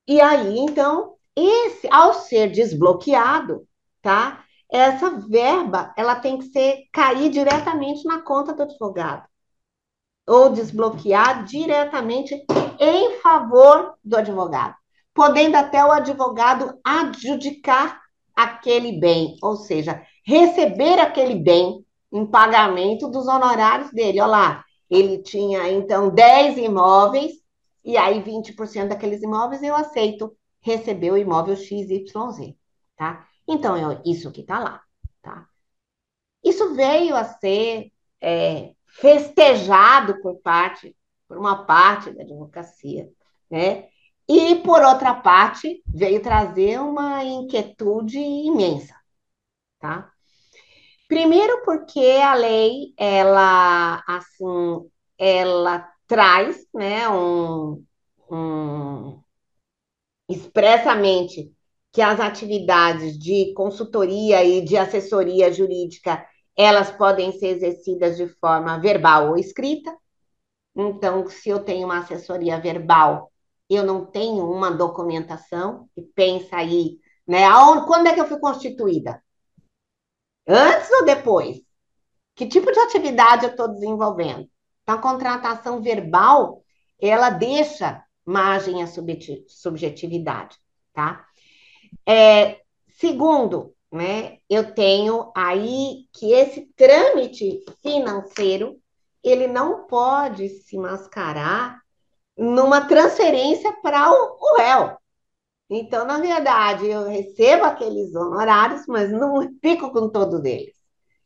E 0.06 0.20
aí, 0.22 0.58
então, 0.58 1.16
esse, 1.36 1.86
ao 1.92 2.14
ser 2.14 2.50
desbloqueado, 2.50 3.68
tá? 4.00 4.42
Essa 4.70 5.10
verba, 5.10 5.92
ela 5.96 6.16
tem 6.16 6.38
que 6.38 6.46
ser 6.46 6.84
cair 6.92 7.30
diretamente 7.30 8.04
na 8.04 8.20
conta 8.20 8.52
do 8.52 8.62
advogado 8.62 9.26
ou 10.26 10.50
desbloquear 10.50 11.44
diretamente 11.44 12.44
em 12.78 13.18
favor 13.20 13.94
do 14.04 14.16
advogado, 14.16 14.74
podendo 15.14 15.56
até 15.56 15.82
o 15.82 15.90
advogado 15.90 16.78
adjudicar 16.84 17.98
aquele 18.36 19.00
bem, 19.00 19.36
ou 19.42 19.56
seja, 19.56 20.02
receber 20.24 21.00
aquele 21.00 21.34
bem 21.34 21.84
em 22.12 22.26
pagamento 22.26 23.08
dos 23.08 23.26
honorários 23.26 23.90
dele. 23.90 24.20
Olha 24.20 24.30
lá, 24.30 24.64
ele 24.88 25.22
tinha 25.22 25.70
então 25.72 26.10
10 26.10 26.58
imóveis, 26.58 27.32
e 27.84 27.96
aí 27.96 28.22
20% 28.22 28.88
daqueles 28.88 29.22
imóveis 29.22 29.62
eu 29.62 29.74
aceito 29.74 30.36
receber 30.60 31.10
o 31.10 31.16
imóvel 31.16 31.56
XYZ, 31.56 32.54
tá? 32.96 33.26
Então, 33.49 33.76
é 33.76 34.03
isso 34.05 34.30
que 34.30 34.42
está 34.42 34.59
lá, 34.59 34.82
tá? 35.22 35.49
Isso 36.44 36.74
veio 36.74 37.16
a 37.16 37.24
ser 37.24 37.90
é, 38.20 38.74
festejado 38.86 40.20
por 40.20 40.36
parte, 40.40 40.94
por 41.26 41.38
uma 41.38 41.64
parte 41.64 42.11
da 42.12 42.22
advocacia, 42.22 43.11
né? 43.51 43.88
E, 44.28 44.57
por 44.57 44.82
outra 44.82 45.14
parte, 45.14 45.82
veio 45.86 46.22
trazer 46.22 46.78
uma 46.80 47.24
inquietude 47.24 48.18
imensa, 48.18 48.94
tá? 49.78 50.12
Primeiro 51.09 51.62
porque 51.64 52.20
a 52.22 52.34
lei, 52.34 52.92
ela, 52.99 54.05
assim, 54.07 54.90
ela 55.16 55.90
traz, 56.07 56.66
né, 56.74 57.09
um, 57.09 57.82
um 58.30 59.22
expressamente 60.28 61.51
que 61.93 62.03
as 62.03 62.20
atividades 62.20 63.18
de 63.18 63.53
consultoria 63.55 64.45
e 64.45 64.61
de 64.62 64.76
assessoria 64.76 65.53
jurídica 65.53 66.24
elas 66.57 66.91
podem 66.91 67.30
ser 67.39 67.49
exercidas 67.57 68.16
de 68.16 68.26
forma 68.26 68.80
verbal 68.80 69.28
ou 69.28 69.39
escrita. 69.39 69.97
Então, 70.74 71.28
se 71.28 71.49
eu 71.49 71.62
tenho 71.62 71.86
uma 71.86 72.01
assessoria 72.01 72.61
verbal, 72.61 73.32
eu 73.70 73.84
não 73.84 74.05
tenho 74.05 74.45
uma 74.51 74.70
documentação, 74.70 75.89
e 75.97 76.03
pensa 76.03 76.57
aí, 76.57 76.99
né? 77.24 77.43
Quando 77.86 78.09
é 78.09 78.12
que 78.14 78.20
eu 78.20 78.26
fui 78.26 78.41
constituída? 78.41 79.22
Antes 80.49 80.91
ou 80.91 81.05
depois? 81.05 81.59
Que 82.34 82.47
tipo 82.49 82.72
de 82.72 82.78
atividade 82.80 83.45
eu 83.45 83.51
estou 83.51 83.68
desenvolvendo? 83.68 84.49
Então, 84.82 84.97
a 84.97 85.03
contratação 85.03 85.80
verbal, 85.80 86.64
ela 87.01 87.30
deixa 87.30 88.03
margem 88.24 88.82
à 88.82 88.86
subjetividade, 89.47 90.57
tá? 90.93 91.27
É, 92.07 92.61
segundo, 92.89 93.74
né, 93.91 94.39
eu 94.49 94.74
tenho 94.74 95.32
aí 95.34 96.07
que 96.12 96.32
esse 96.32 96.62
trâmite 96.76 97.61
financeiro, 97.82 98.78
ele 99.22 99.47
não 99.47 99.86
pode 99.86 100.49
se 100.49 100.76
mascarar 100.76 101.80
numa 102.36 102.86
transferência 102.86 103.72
para 103.82 104.11
o, 104.11 104.39
o 104.41 104.57
réu. 104.57 104.97
Então, 105.70 106.07
na 106.07 106.18
verdade, 106.18 106.86
eu 106.86 107.09
recebo 107.09 107.64
aqueles 107.64 108.14
honorários, 108.14 108.86
mas 108.86 109.11
não 109.11 109.41
fico 109.61 109.91
com 109.93 110.09
todos 110.09 110.45
eles. 110.45 110.74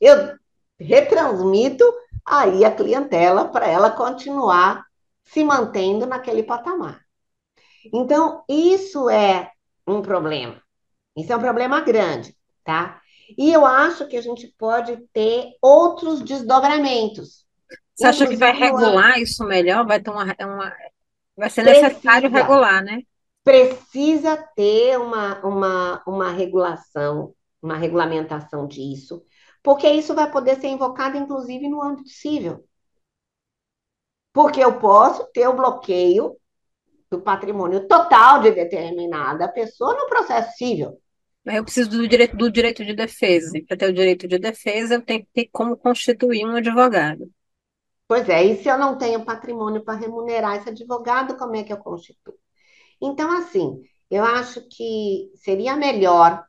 Eu 0.01 0.37
retransmito 0.81 1.85
aí 2.25 2.65
a 2.65 2.75
clientela 2.75 3.49
para 3.49 3.69
ela 3.69 3.91
continuar 3.91 4.85
se 5.25 5.45
mantendo 5.45 6.07
naquele 6.07 6.43
patamar. 6.43 7.01
Então, 7.93 8.45
isso 8.49 9.09
é 9.09 9.51
um 9.87 10.03
problema. 10.03 10.63
Isso 11.17 11.33
é 11.33 11.37
um 11.37 11.41
problema 11.41 11.81
grande, 11.81 12.37
tá? 12.65 13.01
E 13.37 13.53
eu 13.53 13.65
acho 13.65 14.07
que 14.07 14.17
a 14.17 14.21
gente 14.21 14.47
pode 14.59 14.97
ter 15.13 15.53
outros 15.61 16.23
desdobramentos. 16.23 17.47
Você 17.95 18.07
acha 18.07 18.27
que 18.27 18.37
vai 18.37 18.53
regular 18.53 19.19
isso 19.19 19.45
melhor? 19.45 19.87
Vai 19.87 20.01
ter 20.01 20.11
uma, 20.11 20.25
uma 20.41 20.73
vai 21.37 21.51
ser 21.51 21.63
necessário 21.63 22.31
precisa, 22.31 22.49
regular, 22.49 22.83
né? 22.83 23.03
Precisa 23.45 24.37
ter 24.57 24.99
uma, 24.99 25.45
uma, 25.47 26.03
uma 26.07 26.31
regulação, 26.31 27.35
uma 27.61 27.77
regulamentação 27.77 28.67
disso, 28.67 29.23
porque 29.63 29.89
isso 29.89 30.15
vai 30.15 30.31
poder 30.31 30.61
ser 30.61 30.69
invocado, 30.69 31.17
inclusive, 31.17 31.69
no 31.69 31.83
âmbito 31.83 32.09
civil. 32.09 32.65
Porque 34.33 34.61
eu 34.61 34.79
posso 34.79 35.25
ter 35.33 35.47
o 35.47 35.55
bloqueio 35.55 36.37
do 37.13 37.21
patrimônio 37.21 37.87
total 37.87 38.41
de 38.41 38.51
determinada 38.51 39.47
pessoa 39.49 39.95
no 39.95 40.09
processo 40.09 40.57
civil. 40.57 40.99
Eu 41.45 41.63
preciso 41.63 41.91
do 41.91 42.09
direito, 42.09 42.37
do 42.37 42.51
direito 42.51 42.85
de 42.85 42.95
defesa. 42.95 43.53
Para 43.69 43.77
ter 43.77 43.91
o 43.91 43.93
direito 43.93 44.27
de 44.27 44.39
defesa, 44.39 44.95
eu 44.95 45.03
tenho 45.03 45.21
que 45.21 45.29
ter 45.35 45.49
como 45.53 45.77
constituir 45.77 46.47
um 46.47 46.57
advogado. 46.57 47.31
Pois 48.09 48.29
é, 48.29 48.45
e 48.45 48.57
se 48.63 48.69
eu 48.69 48.79
não 48.79 48.97
tenho 48.97 49.25
patrimônio 49.25 49.85
para 49.85 49.99
remunerar 49.99 50.57
esse 50.57 50.71
advogado, 50.71 51.37
como 51.37 51.57
é 51.57 51.63
que 51.63 51.73
eu 51.73 51.79
constituo? 51.79 52.35
Então, 53.01 53.31
assim, 53.37 53.83
eu 54.11 54.25
acho 54.25 54.67
que 54.69 55.31
seria 55.37 55.77
melhor, 55.77 56.45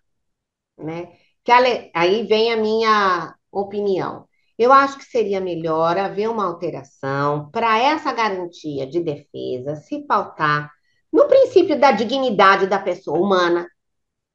né? 0.77 1.11
Que 1.43 1.51
aí 1.93 2.25
vem 2.25 2.53
a 2.53 2.57
minha 2.57 3.35
opinião. 3.51 4.27
Eu 4.57 4.71
acho 4.71 4.97
que 4.97 5.05
seria 5.05 5.41
melhor 5.41 5.97
haver 5.97 6.29
uma 6.29 6.45
alteração 6.45 7.49
para 7.51 7.79
essa 7.79 8.11
garantia 8.11 8.85
de 8.85 8.99
defesa 8.99 9.75
se 9.75 10.05
pautar 10.05 10.71
no 11.11 11.27
princípio 11.27 11.79
da 11.79 11.91
dignidade 11.91 12.67
da 12.67 12.79
pessoa 12.79 13.19
humana 13.19 13.67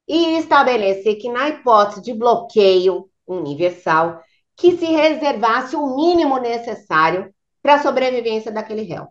e 0.07 0.37
estabelecer 0.37 1.15
que, 1.15 1.29
na 1.29 1.49
hipótese 1.49 2.01
de 2.01 2.13
bloqueio 2.13 3.09
universal, 3.27 4.21
que 4.57 4.75
se 4.77 4.85
reservasse 4.85 5.75
o 5.75 5.95
mínimo 5.95 6.37
necessário 6.37 7.33
para 7.61 7.75
a 7.75 7.83
sobrevivência 7.83 8.51
daquele 8.51 8.81
réu. 8.83 9.07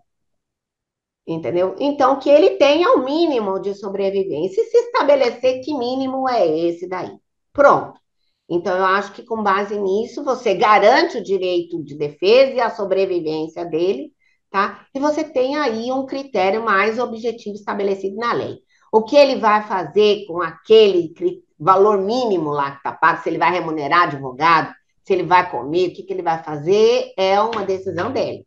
Entendeu? 1.26 1.76
Então, 1.78 2.18
que 2.18 2.28
ele 2.28 2.56
tenha 2.56 2.94
o 2.94 3.04
mínimo 3.04 3.60
de 3.60 3.74
sobrevivência 3.74 4.62
e 4.62 4.64
se 4.64 4.78
estabelecer 4.78 5.60
que 5.62 5.76
mínimo 5.76 6.28
é 6.28 6.46
esse 6.46 6.88
daí. 6.88 7.18
Pronto. 7.52 8.00
Então, 8.48 8.76
eu 8.76 8.84
acho 8.84 9.12
que 9.12 9.22
com 9.22 9.42
base 9.42 9.78
nisso, 9.78 10.24
você 10.24 10.54
garante 10.54 11.18
o 11.18 11.22
direito 11.22 11.82
de 11.84 11.94
defesa 11.96 12.52
e 12.52 12.60
a 12.60 12.70
sobrevivência 12.70 13.64
dele, 13.64 14.12
tá? 14.50 14.86
E 14.94 14.98
você 14.98 15.22
tem 15.22 15.56
aí 15.56 15.92
um 15.92 16.06
critério 16.06 16.64
mais 16.64 16.98
objetivo 16.98 17.54
estabelecido 17.56 18.16
na 18.16 18.32
lei. 18.32 18.58
O 18.90 19.02
que 19.02 19.16
ele 19.16 19.36
vai 19.36 19.66
fazer 19.66 20.24
com 20.26 20.40
aquele 20.40 21.12
valor 21.58 21.98
mínimo 21.98 22.50
lá 22.50 22.70
que 22.70 22.76
está 22.78 22.92
pago, 22.92 23.22
se 23.22 23.28
ele 23.28 23.38
vai 23.38 23.50
remunerar 23.52 24.04
advogado, 24.04 24.72
se 25.04 25.12
ele 25.12 25.24
vai 25.24 25.50
comer, 25.50 25.88
o 25.88 25.92
que, 25.94 26.02
que 26.02 26.12
ele 26.12 26.22
vai 26.22 26.42
fazer, 26.42 27.12
é 27.16 27.40
uma 27.40 27.64
decisão 27.64 28.12
dele, 28.12 28.46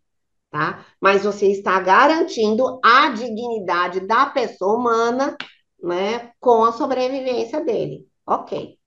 tá? 0.49 0.85
Mas 0.99 1.23
você 1.23 1.47
está 1.51 1.79
garantindo 1.79 2.79
a 2.83 3.09
dignidade 3.09 3.99
da 4.01 4.27
pessoa 4.27 4.77
humana, 4.77 5.35
né, 5.81 6.31
com 6.39 6.63
a 6.63 6.71
sobrevivência 6.71 7.63
dele. 7.63 8.07
Ok. 8.25 8.80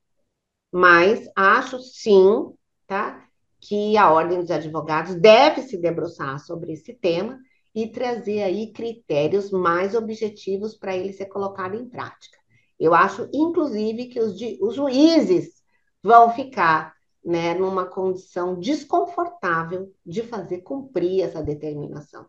Mas 0.76 1.30
acho 1.36 1.78
sim, 1.78 2.52
tá? 2.84 3.24
Que 3.60 3.96
a 3.96 4.10
Ordem 4.10 4.40
dos 4.40 4.50
Advogados 4.50 5.14
deve 5.14 5.62
se 5.62 5.76
debruçar 5.76 6.40
sobre 6.40 6.72
esse 6.72 6.92
tema 6.92 7.38
e 7.72 7.86
trazer 7.86 8.42
aí 8.42 8.72
critérios 8.72 9.52
mais 9.52 9.94
objetivos 9.94 10.76
para 10.76 10.96
ele 10.96 11.12
ser 11.12 11.26
colocado 11.26 11.76
em 11.76 11.88
prática. 11.88 12.36
Eu 12.76 12.92
acho, 12.92 13.30
inclusive, 13.32 14.06
que 14.06 14.18
os, 14.18 14.34
os 14.60 14.74
juízes 14.74 15.62
vão 16.02 16.32
ficar 16.32 16.92
né, 17.24 17.54
numa 17.54 17.86
condição 17.86 18.58
desconfortável 18.58 19.94
de 20.04 20.24
fazer 20.24 20.62
cumprir 20.62 21.22
essa 21.22 21.40
determinação. 21.40 22.26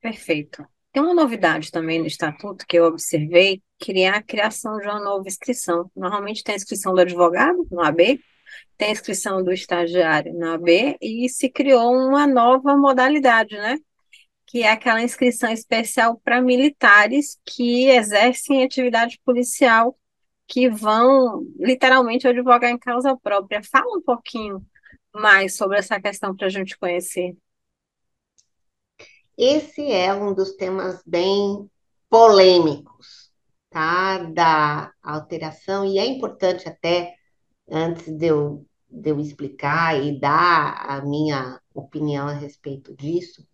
Perfeito. 0.00 0.66
Tem 0.94 1.02
uma 1.02 1.12
novidade 1.12 1.72
também 1.72 1.98
no 1.98 2.06
estatuto 2.06 2.64
que 2.68 2.78
eu 2.78 2.84
observei, 2.84 3.60
que 3.80 4.00
é 4.00 4.10
a 4.10 4.22
criação 4.22 4.78
de 4.78 4.86
uma 4.86 5.00
nova 5.02 5.26
inscrição. 5.26 5.90
Normalmente 5.96 6.44
tem 6.44 6.52
a 6.52 6.56
inscrição 6.56 6.94
do 6.94 7.00
advogado 7.00 7.66
no 7.68 7.82
AB, 7.82 8.20
tem 8.78 8.90
a 8.90 8.92
inscrição 8.92 9.42
do 9.42 9.52
estagiário 9.52 10.32
no 10.32 10.52
AB 10.52 10.96
e 11.02 11.28
se 11.28 11.50
criou 11.50 11.92
uma 11.92 12.28
nova 12.28 12.76
modalidade, 12.76 13.56
né? 13.56 13.76
Que 14.46 14.62
é 14.62 14.70
aquela 14.70 15.02
inscrição 15.02 15.50
especial 15.50 16.16
para 16.24 16.40
militares 16.40 17.40
que 17.44 17.88
exercem 17.88 18.62
atividade 18.62 19.20
policial, 19.24 19.98
que 20.46 20.70
vão 20.70 21.44
literalmente 21.58 22.28
advogar 22.28 22.70
em 22.70 22.78
causa 22.78 23.16
própria. 23.16 23.60
Fala 23.64 23.98
um 23.98 24.00
pouquinho 24.00 24.64
mais 25.12 25.56
sobre 25.56 25.76
essa 25.76 26.00
questão 26.00 26.36
para 26.36 26.46
a 26.46 26.50
gente 26.50 26.78
conhecer. 26.78 27.36
Esse 29.36 29.90
é 29.90 30.14
um 30.14 30.32
dos 30.32 30.52
temas 30.52 31.02
bem 31.04 31.68
polêmicos, 32.08 33.32
tá? 33.68 34.18
Da 34.18 34.92
alteração, 35.02 35.84
e 35.84 35.98
é 35.98 36.06
importante 36.06 36.68
até, 36.68 37.14
antes 37.68 38.06
de 38.16 38.26
eu, 38.26 38.64
de 38.88 39.10
eu 39.10 39.18
explicar 39.18 40.00
e 40.00 40.18
dar 40.18 40.86
a 40.88 41.04
minha 41.04 41.60
opinião 41.74 42.28
a 42.28 42.32
respeito 42.32 42.94
disso, 42.94 43.46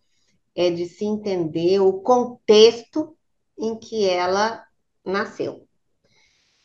é 0.55 0.70
de 0.70 0.87
se 0.87 1.05
entender 1.05 1.81
o 1.81 2.01
contexto 2.01 3.16
em 3.59 3.78
que 3.78 4.09
ela 4.09 4.62
nasceu. 5.05 5.66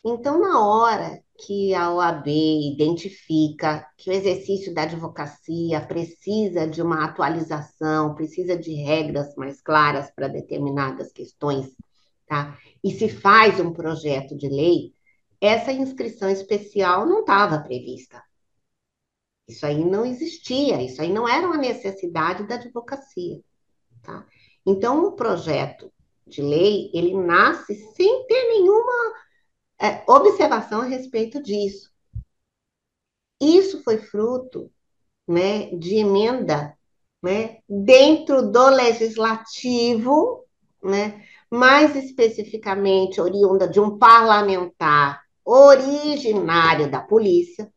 Então, 0.04 0.38
na 0.38 0.64
hora 0.64 1.22
que 1.38 1.74
a 1.74 1.92
OAB 1.92 2.26
identifica 2.28 3.86
que 3.96 4.10
o 4.10 4.12
exercício 4.12 4.72
da 4.74 4.82
advocacia 4.82 5.80
precisa 5.80 6.66
de 6.66 6.82
uma 6.82 7.04
atualização, 7.04 8.14
precisa 8.14 8.56
de 8.56 8.74
regras 8.74 9.34
mais 9.36 9.60
claras 9.60 10.10
para 10.10 10.28
determinadas 10.28 11.12
questões, 11.12 11.74
tá? 12.26 12.58
E 12.82 12.90
se 12.90 13.08
faz 13.08 13.60
um 13.60 13.72
projeto 13.72 14.36
de 14.36 14.48
lei, 14.48 14.92
essa 15.40 15.72
inscrição 15.72 16.30
especial 16.30 17.06
não 17.06 17.20
estava 17.20 17.58
prevista. 17.58 18.22
Isso 19.48 19.64
aí 19.64 19.84
não 19.84 20.04
existia, 20.04 20.82
isso 20.82 21.00
aí 21.00 21.12
não 21.12 21.28
era 21.28 21.46
uma 21.46 21.56
necessidade 21.56 22.46
da 22.46 22.56
advocacia, 22.56 23.40
tá? 24.02 24.26
Então, 24.66 25.04
o 25.04 25.12
projeto 25.12 25.92
de 26.26 26.42
lei, 26.42 26.90
ele 26.92 27.14
nasce 27.14 27.74
sem 27.94 28.26
ter 28.26 28.48
nenhuma 28.48 29.14
é, 29.80 30.02
observação 30.06 30.80
a 30.80 30.84
respeito 30.84 31.42
disso. 31.42 31.90
Isso 33.40 33.82
foi 33.82 33.98
fruto 33.98 34.70
né, 35.28 35.66
de 35.76 35.96
emenda 35.96 36.76
né, 37.22 37.58
dentro 37.68 38.50
do 38.50 38.68
legislativo, 38.68 40.44
né, 40.82 41.22
mais 41.50 41.94
especificamente 41.96 43.20
oriunda 43.20 43.68
de 43.68 43.80
um 43.80 43.98
parlamentar 43.98 45.22
originário 45.44 46.90
da 46.90 47.00
polícia. 47.00 47.72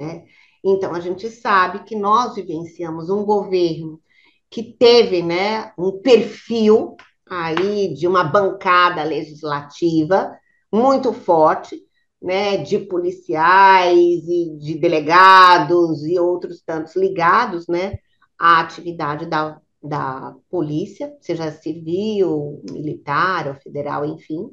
Né? 0.00 0.24
Então, 0.64 0.94
a 0.94 1.00
gente 1.00 1.30
sabe 1.30 1.84
que 1.84 1.94
nós 1.94 2.34
vivenciamos 2.34 3.10
um 3.10 3.24
governo 3.24 4.00
que 4.50 4.62
teve 4.62 5.22
né, 5.22 5.72
um 5.78 6.00
perfil 6.00 6.96
aí 7.28 7.92
de 7.94 8.06
uma 8.06 8.24
bancada 8.24 9.02
legislativa 9.02 10.38
muito 10.74 11.12
forte, 11.12 11.80
né, 12.20 12.56
de 12.56 12.78
policiais 12.78 14.24
e 14.26 14.56
de 14.58 14.78
delegados 14.78 16.04
e 16.04 16.18
outros 16.18 16.62
tantos 16.62 16.96
ligados, 16.96 17.68
né, 17.68 17.98
à 18.38 18.60
atividade 18.60 19.26
da, 19.26 19.60
da 19.82 20.34
polícia, 20.50 21.14
seja 21.20 21.52
civil, 21.52 22.60
militar 22.70 23.46
ou 23.46 23.54
federal, 23.54 24.04
enfim. 24.04 24.50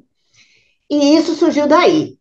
E 0.88 1.16
isso 1.16 1.34
surgiu 1.34 1.66
daí. 1.66 2.18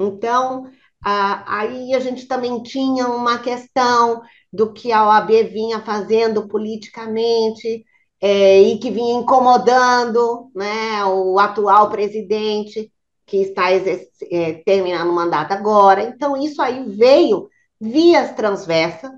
Então, 0.00 0.70
aí 1.04 1.94
a 1.94 2.00
gente 2.00 2.26
também 2.26 2.62
tinha 2.62 3.08
uma 3.08 3.38
questão 3.38 4.22
do 4.52 4.72
que 4.72 4.92
a 4.92 5.04
OAB 5.06 5.30
vinha 5.44 5.80
fazendo 5.80 6.48
politicamente 6.48 7.84
é, 8.20 8.62
e 8.62 8.78
que 8.78 8.90
vinha 8.90 9.14
incomodando 9.14 10.50
né, 10.54 11.04
o 11.04 11.38
atual 11.38 11.90
presidente 11.90 12.91
que 13.32 13.38
está 13.38 13.72
é, 13.72 14.52
terminando 14.62 15.08
o 15.08 15.14
mandato 15.14 15.52
agora. 15.52 16.02
Então, 16.02 16.36
isso 16.36 16.60
aí 16.60 16.86
veio 16.86 17.48
vias 17.80 18.36
transversas 18.36 19.10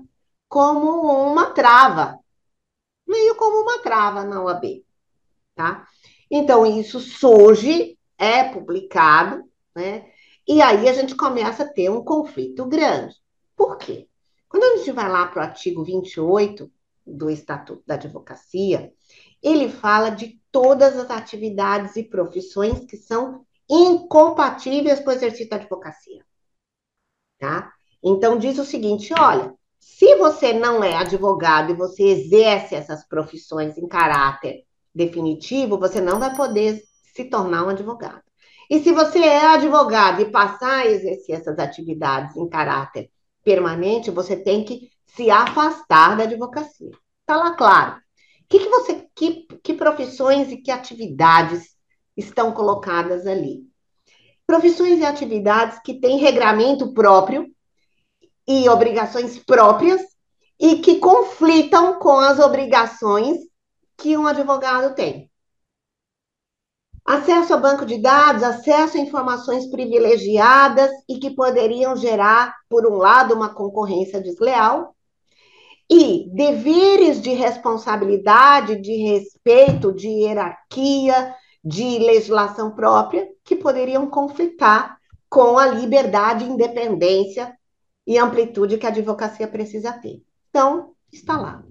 como 0.47 1.01
uma 1.29 1.47
trava, 1.47 2.17
meio 3.05 3.35
como 3.35 3.61
uma 3.61 3.79
trava 3.79 4.23
na 4.23 4.41
OAB, 4.41 4.85
tá? 5.53 5.85
Então, 6.31 6.65
isso 6.65 7.01
surge 7.01 7.99
é 8.17 8.45
publicado, 8.45 9.43
né? 9.75 10.09
E 10.47 10.61
aí 10.61 10.87
a 10.87 10.93
gente 10.93 11.13
começa 11.13 11.63
a 11.63 11.67
ter 11.67 11.89
um 11.89 12.01
conflito 12.01 12.65
grande. 12.65 13.15
Por 13.53 13.77
quê? 13.77 14.07
Quando 14.47 14.63
a 14.63 14.77
gente 14.77 14.93
vai 14.93 15.09
lá 15.09 15.27
para 15.27 15.41
o 15.41 15.43
artigo 15.43 15.83
28 15.83 16.71
do 17.05 17.29
Estatuto 17.29 17.83
da 17.85 17.95
Advocacia, 17.95 18.93
ele 19.43 19.67
fala 19.67 20.09
de 20.09 20.39
todas 20.53 20.95
as 20.95 21.11
atividades 21.11 21.97
e 21.97 22.03
profissões 22.03 22.85
que 22.85 22.95
são 22.95 23.45
incompatíveis 23.69 24.99
com 24.99 25.09
o 25.09 25.13
exercício 25.13 25.49
da 25.49 25.57
advocacia. 25.57 26.23
Tá? 27.39 27.71
Então, 28.03 28.37
diz 28.37 28.57
o 28.59 28.65
seguinte: 28.65 29.13
olha, 29.17 29.53
se 29.79 30.15
você 30.15 30.53
não 30.53 30.83
é 30.83 30.95
advogado 30.95 31.71
e 31.71 31.75
você 31.75 32.03
exerce 32.03 32.75
essas 32.75 33.07
profissões 33.07 33.77
em 33.77 33.87
caráter 33.87 34.63
definitivo, 34.93 35.77
você 35.77 35.99
não 36.01 36.19
vai 36.19 36.35
poder 36.35 36.81
se 37.13 37.25
tornar 37.25 37.65
um 37.65 37.69
advogado. 37.69 38.21
E 38.69 38.79
se 38.79 38.91
você 38.91 39.19
é 39.19 39.45
advogado 39.45 40.21
e 40.21 40.31
passar 40.31 40.79
a 40.79 40.87
exercer 40.87 41.35
essas 41.35 41.59
atividades 41.59 42.35
em 42.35 42.49
caráter 42.49 43.11
permanente, 43.43 44.09
você 44.09 44.35
tem 44.35 44.63
que 44.63 44.89
se 45.05 45.29
afastar 45.29 46.17
da 46.17 46.23
advocacia. 46.23 46.91
Está 47.21 47.37
lá 47.37 47.51
claro. 47.55 48.01
Que, 48.49 48.59
que, 48.59 48.69
você, 48.69 49.07
que, 49.15 49.47
que 49.63 49.73
profissões 49.73 50.51
e 50.51 50.57
que 50.57 50.71
atividades 50.71 51.74
estão 52.15 52.51
colocadas 52.51 53.25
ali? 53.27 53.63
Profissões 54.45 54.99
e 54.99 55.05
atividades 55.05 55.79
que 55.83 55.99
têm 55.99 56.17
regramento 56.17 56.93
próprio 56.93 57.51
e 58.47 58.69
obrigações 58.69 59.39
próprias 59.39 60.01
e 60.59 60.77
que 60.77 60.99
conflitam 60.99 61.99
com 61.99 62.19
as 62.19 62.39
obrigações 62.39 63.37
que 63.97 64.15
um 64.15 64.27
advogado 64.27 64.93
tem. 64.95 65.29
Acesso 67.05 67.53
a 67.53 67.57
banco 67.57 67.85
de 67.85 67.99
dados, 67.99 68.41
acesso 68.41 68.97
a 68.97 68.99
informações 68.99 69.67
privilegiadas 69.67 70.89
e 71.07 71.19
que 71.19 71.29
poderiam 71.29 71.95
gerar, 71.95 72.55
por 72.67 72.85
um 72.85 72.95
lado, 72.95 73.35
uma 73.35 73.53
concorrência 73.53 74.19
desleal, 74.19 74.95
e 75.89 76.27
deveres 76.33 77.21
de 77.21 77.31
responsabilidade, 77.31 78.81
de 78.81 78.95
respeito, 78.95 79.93
de 79.93 80.07
hierarquia, 80.07 81.35
de 81.65 81.97
legislação 81.97 82.75
própria, 82.75 83.27
que 83.43 83.55
poderiam 83.55 84.07
conflitar 84.07 84.99
com 85.27 85.57
a 85.57 85.65
liberdade, 85.65 86.45
independência 86.45 87.57
e 88.05 88.19
amplitude 88.19 88.77
que 88.77 88.85
a 88.85 88.89
advocacia 88.89 89.47
precisa 89.47 89.91
ter. 89.93 90.21
Então, 90.49 90.93
está 91.11 91.35
lá. 91.35 91.63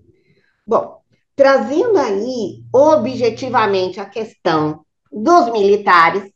Bom, 0.66 1.00
trazendo 1.36 1.96
aí 1.96 2.64
objetivamente 2.72 4.00
a 4.00 4.04
questão 4.04 4.84
dos 5.12 5.52
militares, 5.52 6.28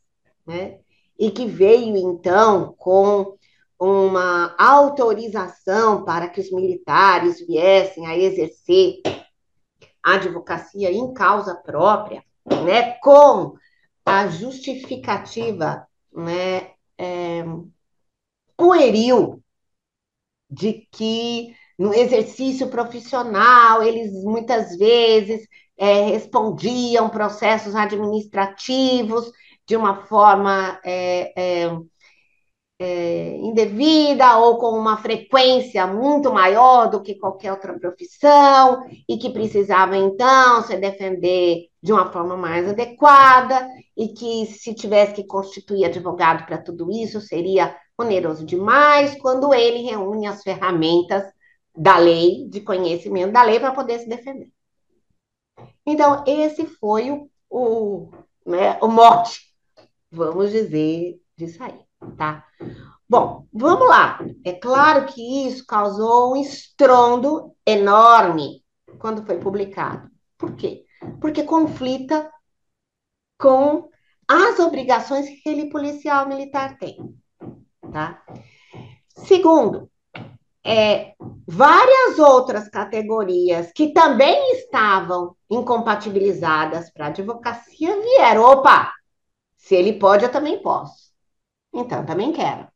né, 0.47 0.79
e 1.17 1.29
que 1.29 1.45
veio 1.45 1.97
então 1.97 2.73
com 2.77 3.37
uma 3.77 4.55
autorização 4.57 6.05
para 6.05 6.29
que 6.29 6.39
os 6.39 6.49
militares 6.51 7.45
viessem 7.45 8.07
a 8.07 8.17
exercer 8.17 9.01
a 10.03 10.13
advocacia 10.13 10.91
em 10.91 11.13
causa 11.13 11.55
própria, 11.55 12.23
né, 12.65 12.93
com 13.01 13.55
a 14.05 14.27
justificativa 14.27 15.87
né, 16.13 16.71
é, 16.97 17.43
pueril 18.57 19.43
de 20.49 20.87
que 20.91 21.55
no 21.77 21.93
exercício 21.93 22.67
profissional 22.69 23.83
eles 23.83 24.11
muitas 24.23 24.77
vezes 24.77 25.47
é, 25.77 26.01
respondiam 26.07 27.09
processos 27.09 27.75
administrativos 27.75 29.31
de 29.65 29.75
uma 29.75 30.05
forma 30.07 30.79
é, 30.83 31.69
é, 32.79 33.35
indevida 33.35 34.37
ou 34.37 34.57
com 34.57 34.69
uma 34.69 34.97
frequência 34.97 35.85
muito 35.85 36.31
maior 36.31 36.89
do 36.89 37.01
que 37.01 37.15
qualquer 37.15 37.51
outra 37.51 37.77
profissão 37.77 38.81
e 39.07 39.17
que 39.17 39.29
precisava 39.31 39.97
então 39.97 40.63
se 40.63 40.77
defender 40.77 41.67
de 41.83 41.91
uma 41.91 42.09
forma 42.11 42.37
mais 42.37 42.69
adequada 42.69 43.67
e 43.97 44.09
que 44.09 44.45
se 44.45 44.73
tivesse 44.73 45.13
que 45.13 45.25
constituir 45.25 45.85
advogado 45.85 46.45
para 46.45 46.57
tudo 46.57 46.89
isso 46.89 47.19
seria 47.19 47.75
oneroso 47.97 48.45
demais 48.45 49.13
quando 49.19 49.53
ele 49.53 49.81
reúne 49.81 50.25
as 50.25 50.41
ferramentas 50.41 51.23
da 51.75 51.97
lei, 51.97 52.47
de 52.47 52.61
conhecimento 52.61 53.33
da 53.33 53.43
lei 53.43 53.59
para 53.59 53.73
poder 53.73 53.99
se 53.99 54.07
defender. 54.07 54.49
Então, 55.85 56.23
esse 56.25 56.65
foi 56.65 57.11
o, 57.11 57.29
o, 57.49 58.09
né, 58.45 58.77
o 58.81 58.87
mote, 58.87 59.53
vamos 60.11 60.51
dizer, 60.51 61.19
disso 61.37 61.61
aí 61.61 61.88
tá? 62.17 62.45
Bom, 63.07 63.47
vamos 63.51 63.87
lá. 63.87 64.19
É 64.45 64.53
claro 64.53 65.05
que 65.07 65.47
isso 65.47 65.65
causou 65.65 66.33
um 66.33 66.35
estrondo 66.37 67.55
enorme 67.65 68.63
quando 68.99 69.25
foi 69.25 69.39
publicado. 69.39 70.09
Por 70.37 70.55
quê? 70.55 70.85
Porque 71.19 71.43
conflita 71.43 72.31
com 73.37 73.89
as 74.27 74.59
obrigações 74.59 75.27
que 75.27 75.39
aquele 75.39 75.69
policial 75.69 76.27
militar 76.27 76.77
tem, 76.77 76.97
tá? 77.91 78.21
Segundo, 79.25 79.89
é, 80.63 81.13
várias 81.47 82.19
outras 82.19 82.69
categorias 82.69 83.71
que 83.73 83.91
também 83.91 84.53
estavam 84.53 85.35
incompatibilizadas 85.49 86.91
para 86.91 87.07
advocacia 87.07 87.99
vieram. 88.01 88.43
Opa, 88.43 88.93
se 89.57 89.75
ele 89.75 89.93
pode, 89.93 90.25
eu 90.25 90.31
também 90.31 90.61
posso. 90.61 91.08
Então, 91.73 92.05
também 92.05 92.31
quero. 92.33 92.67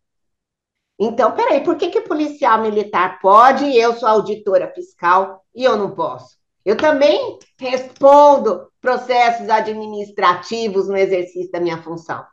Então, 1.00 1.36
peraí, 1.36 1.64
por 1.64 1.76
que, 1.78 1.90
que 1.90 2.02
policial 2.02 2.62
militar 2.62 3.20
pode 3.20 3.66
e 3.66 3.78
eu 3.78 3.94
sou 3.94 4.08
auditora 4.08 4.72
fiscal 4.74 5.44
e 5.54 5.64
eu 5.64 5.76
não 5.78 5.94
posso? 5.96 6.38
Eu 6.64 6.78
também 6.78 7.38
respondo 7.60 8.72
processos 8.80 9.50
administrativos 9.50 10.88
no 10.88 10.96
exercício 10.96 11.52
da 11.52 11.60
minha 11.60 11.82
função. 11.82 12.26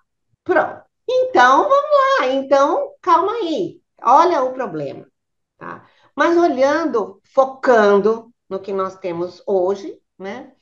Pronto. 0.45 0.83
Então, 1.09 1.69
vamos 1.69 1.91
lá. 2.21 2.27
Então, 2.29 2.93
calma 3.03 3.33
aí. 3.33 3.81
Olha 4.03 4.43
o 4.45 4.53
problema. 4.53 5.07
Tá? 5.59 5.87
Mas 6.15 6.37
olhando, 6.37 7.21
focando 7.35 8.33
no 8.49 8.61
que 8.61 8.73
nós 8.73 8.97
temos 8.97 9.43
hoje, 9.47 9.99
né? 10.19 10.53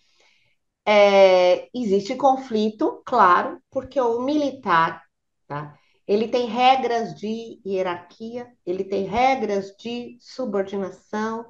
É, 0.87 1.69
existe 1.75 2.17
conflito, 2.17 3.03
claro, 3.05 3.61
porque 3.71 4.01
o 4.01 4.21
militar, 4.21 5.05
tá? 5.47 5.78
Ele 6.09 6.27
tem 6.27 6.47
regras 6.47 7.15
de 7.15 7.61
hierarquia, 7.67 8.49
ele 8.65 8.83
tem 8.83 9.05
regras 9.05 9.77
de 9.77 10.17
subordinação, 10.19 11.45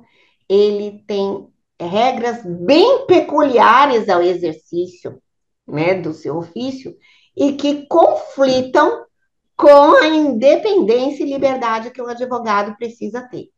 ele 0.48 1.04
tem 1.06 1.48
regras 1.80 2.42
bem 2.44 3.06
peculiares 3.06 4.08
ao 4.08 4.20
exercício 4.20 5.22
né, 5.64 5.94
do 5.94 6.12
seu 6.12 6.38
ofício 6.38 6.96
e 7.36 7.52
que 7.52 7.86
conflitam 7.86 9.04
com 9.56 9.94
a 9.96 10.08
independência 10.08 11.22
e 11.22 11.30
liberdade 11.30 11.90
que 11.90 12.02
o 12.02 12.08
advogado 12.08 12.76
precisa 12.76 13.22
ter. 13.22 13.50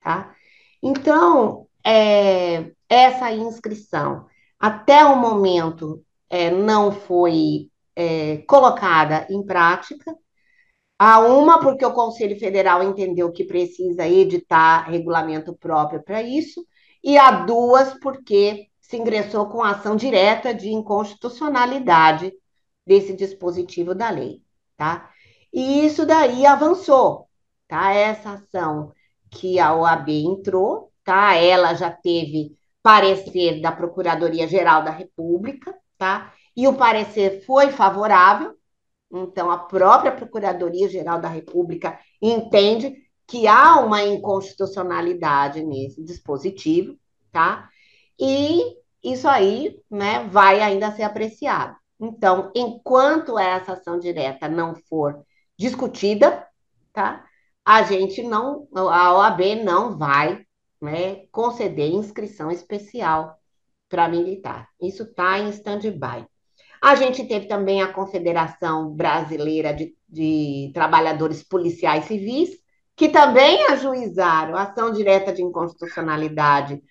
Tá? 0.00 0.34
Então, 0.82 1.66
é, 1.84 2.70
essa 2.88 3.30
inscrição, 3.32 4.26
até 4.58 5.04
o 5.04 5.16
momento, 5.16 6.02
é, 6.30 6.50
não 6.50 6.90
foi 6.90 7.70
é, 7.94 8.38
colocada 8.46 9.26
em 9.28 9.44
prática, 9.44 10.14
a 10.98 11.20
uma, 11.20 11.60
porque 11.60 11.84
o 11.84 11.92
Conselho 11.92 12.38
Federal 12.38 12.82
entendeu 12.82 13.30
que 13.30 13.44
precisa 13.44 14.06
editar 14.08 14.88
regulamento 14.90 15.54
próprio 15.54 16.02
para 16.02 16.22
isso, 16.22 16.66
e 17.02 17.16
a 17.16 17.30
duas, 17.30 17.94
porque 18.00 18.66
se 18.80 18.96
ingressou 18.96 19.48
com 19.48 19.62
ação 19.62 19.94
direta 19.94 20.52
de 20.52 20.70
inconstitucionalidade 20.70 22.32
desse 22.86 23.14
dispositivo 23.14 23.94
da 23.94 24.10
lei, 24.10 24.42
tá? 24.76 25.10
E 25.52 25.84
isso 25.86 26.04
daí 26.04 26.44
avançou, 26.46 27.28
tá? 27.68 27.92
Essa 27.92 28.32
ação 28.32 28.92
que 29.30 29.60
a 29.60 29.74
OAB 29.74 30.08
entrou, 30.08 30.90
tá? 31.04 31.34
Ela 31.36 31.74
já 31.74 31.90
teve 31.90 32.56
parecer 32.82 33.60
da 33.60 33.70
Procuradoria-Geral 33.70 34.82
da 34.82 34.90
República, 34.90 35.74
tá? 35.98 36.32
E 36.56 36.66
o 36.66 36.74
parecer 36.74 37.44
foi 37.44 37.70
favorável, 37.70 38.57
então, 39.10 39.50
a 39.50 39.58
própria 39.58 40.12
Procuradoria-Geral 40.12 41.20
da 41.20 41.28
República 41.28 41.98
entende 42.20 42.94
que 43.26 43.46
há 43.46 43.80
uma 43.80 44.02
inconstitucionalidade 44.02 45.62
nesse 45.62 46.02
dispositivo, 46.02 46.98
tá? 47.32 47.68
E 48.18 48.76
isso 49.02 49.28
aí, 49.28 49.80
né, 49.90 50.26
vai 50.28 50.60
ainda 50.60 50.92
ser 50.92 51.02
apreciado. 51.02 51.76
Então, 52.00 52.52
enquanto 52.54 53.38
essa 53.38 53.72
ação 53.72 53.98
direta 53.98 54.48
não 54.48 54.74
for 54.74 55.24
discutida, 55.58 56.46
tá? 56.92 57.24
A 57.64 57.82
gente 57.82 58.22
não, 58.22 58.66
a 58.74 59.14
OAB 59.14 59.62
não 59.64 59.96
vai, 59.96 60.44
né, 60.80 61.26
conceder 61.32 61.90
inscrição 61.90 62.50
especial 62.50 63.38
para 63.88 64.08
militar. 64.08 64.68
Isso 64.80 65.02
está 65.02 65.38
em 65.38 65.48
stand-by. 65.50 66.26
A 66.80 66.94
gente 66.94 67.26
teve 67.26 67.46
também 67.46 67.82
a 67.82 67.92
Confederação 67.92 68.90
Brasileira 68.90 69.74
de, 69.74 69.94
de 70.08 70.70
Trabalhadores 70.72 71.42
Policiais 71.42 72.04
Civis, 72.04 72.50
que 72.94 73.08
também 73.08 73.66
ajuizaram 73.66 74.56
ação 74.56 74.92
direta 74.92 75.32
de 75.32 75.42
inconstitucionalidade 75.42 76.82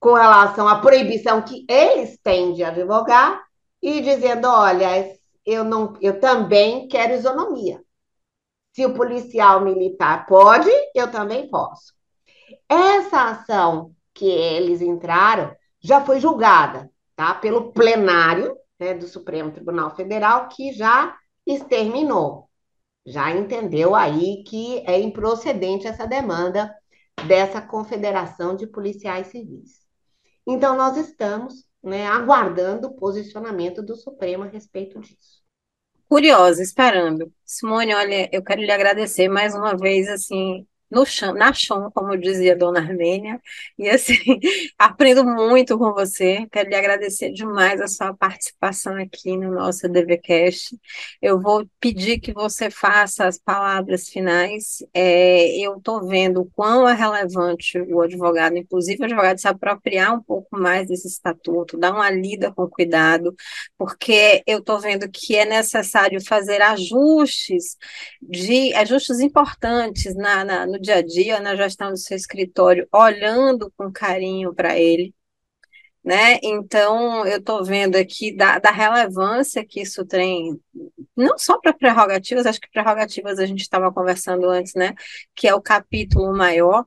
com 0.00 0.14
relação 0.14 0.68
à 0.68 0.80
proibição 0.80 1.42
que 1.42 1.64
eles 1.68 2.18
têm 2.22 2.52
de 2.52 2.62
advogar 2.62 3.42
e 3.80 4.00
dizendo, 4.00 4.48
olha, 4.48 5.16
eu 5.46 5.64
não, 5.64 5.96
eu 6.00 6.20
também 6.20 6.88
quero 6.88 7.14
isonomia. 7.14 7.82
Se 8.72 8.84
o 8.84 8.94
policial 8.94 9.60
militar 9.60 10.26
pode, 10.26 10.70
eu 10.94 11.10
também 11.10 11.48
posso. 11.48 11.94
Essa 12.68 13.30
ação 13.30 13.94
que 14.12 14.26
eles 14.26 14.80
entraram 14.80 15.54
já 15.80 16.00
foi 16.00 16.18
julgada, 16.18 16.90
tá? 17.14 17.34
Pelo 17.34 17.72
plenário 17.72 18.56
né, 18.84 18.94
do 18.94 19.08
Supremo 19.08 19.50
Tribunal 19.50 19.94
Federal, 19.96 20.48
que 20.48 20.72
já 20.72 21.16
exterminou, 21.46 22.50
já 23.06 23.30
entendeu 23.30 23.94
aí 23.94 24.44
que 24.46 24.82
é 24.86 25.00
improcedente 25.00 25.86
essa 25.86 26.06
demanda 26.06 26.74
dessa 27.26 27.60
Confederação 27.60 28.54
de 28.54 28.66
Policiais 28.66 29.28
Civis. 29.28 29.80
Então, 30.46 30.76
nós 30.76 30.96
estamos 30.96 31.64
né, 31.82 32.06
aguardando 32.06 32.88
o 32.88 32.94
posicionamento 32.94 33.82
do 33.82 33.96
Supremo 33.96 34.44
a 34.44 34.46
respeito 34.46 35.00
disso. 35.00 35.42
Curiosa, 36.08 36.62
esperando. 36.62 37.32
Simone, 37.44 37.94
olha, 37.94 38.28
eu 38.30 38.42
quero 38.42 38.60
lhe 38.60 38.70
agradecer 38.70 39.28
mais 39.28 39.54
uma 39.54 39.76
vez, 39.76 40.08
assim, 40.08 40.66
no 40.94 41.04
chão, 41.04 41.34
na 41.34 41.52
chão, 41.52 41.90
como 41.92 42.16
dizia 42.16 42.56
Dona 42.56 42.80
Armênia, 42.80 43.40
e 43.78 43.88
assim, 43.88 44.16
aprendo 44.78 45.24
muito 45.24 45.76
com 45.78 45.92
você, 45.92 46.46
quero 46.52 46.68
lhe 46.68 46.76
agradecer 46.76 47.32
demais 47.32 47.80
a 47.80 47.88
sua 47.88 48.14
participação 48.14 48.96
aqui 48.96 49.36
no 49.36 49.52
nosso 49.52 49.88
DVCast, 49.88 50.76
eu 51.20 51.40
vou 51.40 51.66
pedir 51.80 52.20
que 52.20 52.32
você 52.32 52.70
faça 52.70 53.26
as 53.26 53.38
palavras 53.38 54.08
finais, 54.08 54.84
é, 54.94 55.58
eu 55.58 55.76
estou 55.78 56.06
vendo 56.06 56.42
o 56.42 56.50
quão 56.54 56.88
é 56.88 56.94
relevante 56.94 57.78
o 57.78 58.00
advogado, 58.00 58.56
inclusive 58.56 59.02
o 59.02 59.04
advogado 59.04 59.38
se 59.40 59.48
apropriar 59.48 60.14
um 60.14 60.22
pouco 60.22 60.58
mais 60.58 60.88
desse 60.88 61.08
estatuto, 61.08 61.76
dar 61.76 61.92
uma 61.92 62.10
lida 62.10 62.52
com 62.52 62.68
cuidado, 62.68 63.34
porque 63.76 64.42
eu 64.46 64.58
estou 64.58 64.78
vendo 64.80 65.08
que 65.10 65.36
é 65.36 65.44
necessário 65.44 66.24
fazer 66.24 66.62
ajustes, 66.62 67.76
de 68.22 68.74
ajustes 68.74 69.20
importantes 69.20 70.14
na, 70.14 70.44
na 70.44 70.66
no 70.66 70.80
dia 70.84 70.96
a 70.96 71.02
dia, 71.02 71.40
na 71.40 71.56
gestão 71.56 71.90
do 71.90 71.96
seu 71.96 72.16
escritório, 72.16 72.88
olhando 72.92 73.72
com 73.76 73.92
carinho 73.92 74.54
para 74.54 74.78
ele, 74.78 75.14
né? 76.04 76.38
Então, 76.42 77.26
eu 77.26 77.38
estou 77.38 77.64
vendo 77.64 77.96
aqui 77.96 78.34
da, 78.36 78.58
da, 78.58 78.70
relevância 78.70 79.64
que 79.64 79.80
isso 79.80 80.04
tem, 80.04 80.60
não 81.16 81.38
só 81.38 81.58
para 81.58 81.72
prerrogativas, 81.72 82.46
acho 82.46 82.60
que 82.60 82.70
prerrogativas 82.70 83.38
a 83.38 83.46
gente 83.46 83.62
estava 83.62 83.92
conversando 83.92 84.48
antes, 84.50 84.74
né? 84.74 84.94
Que 85.34 85.48
é 85.48 85.54
o 85.54 85.62
capítulo 85.62 86.36
maior, 86.36 86.84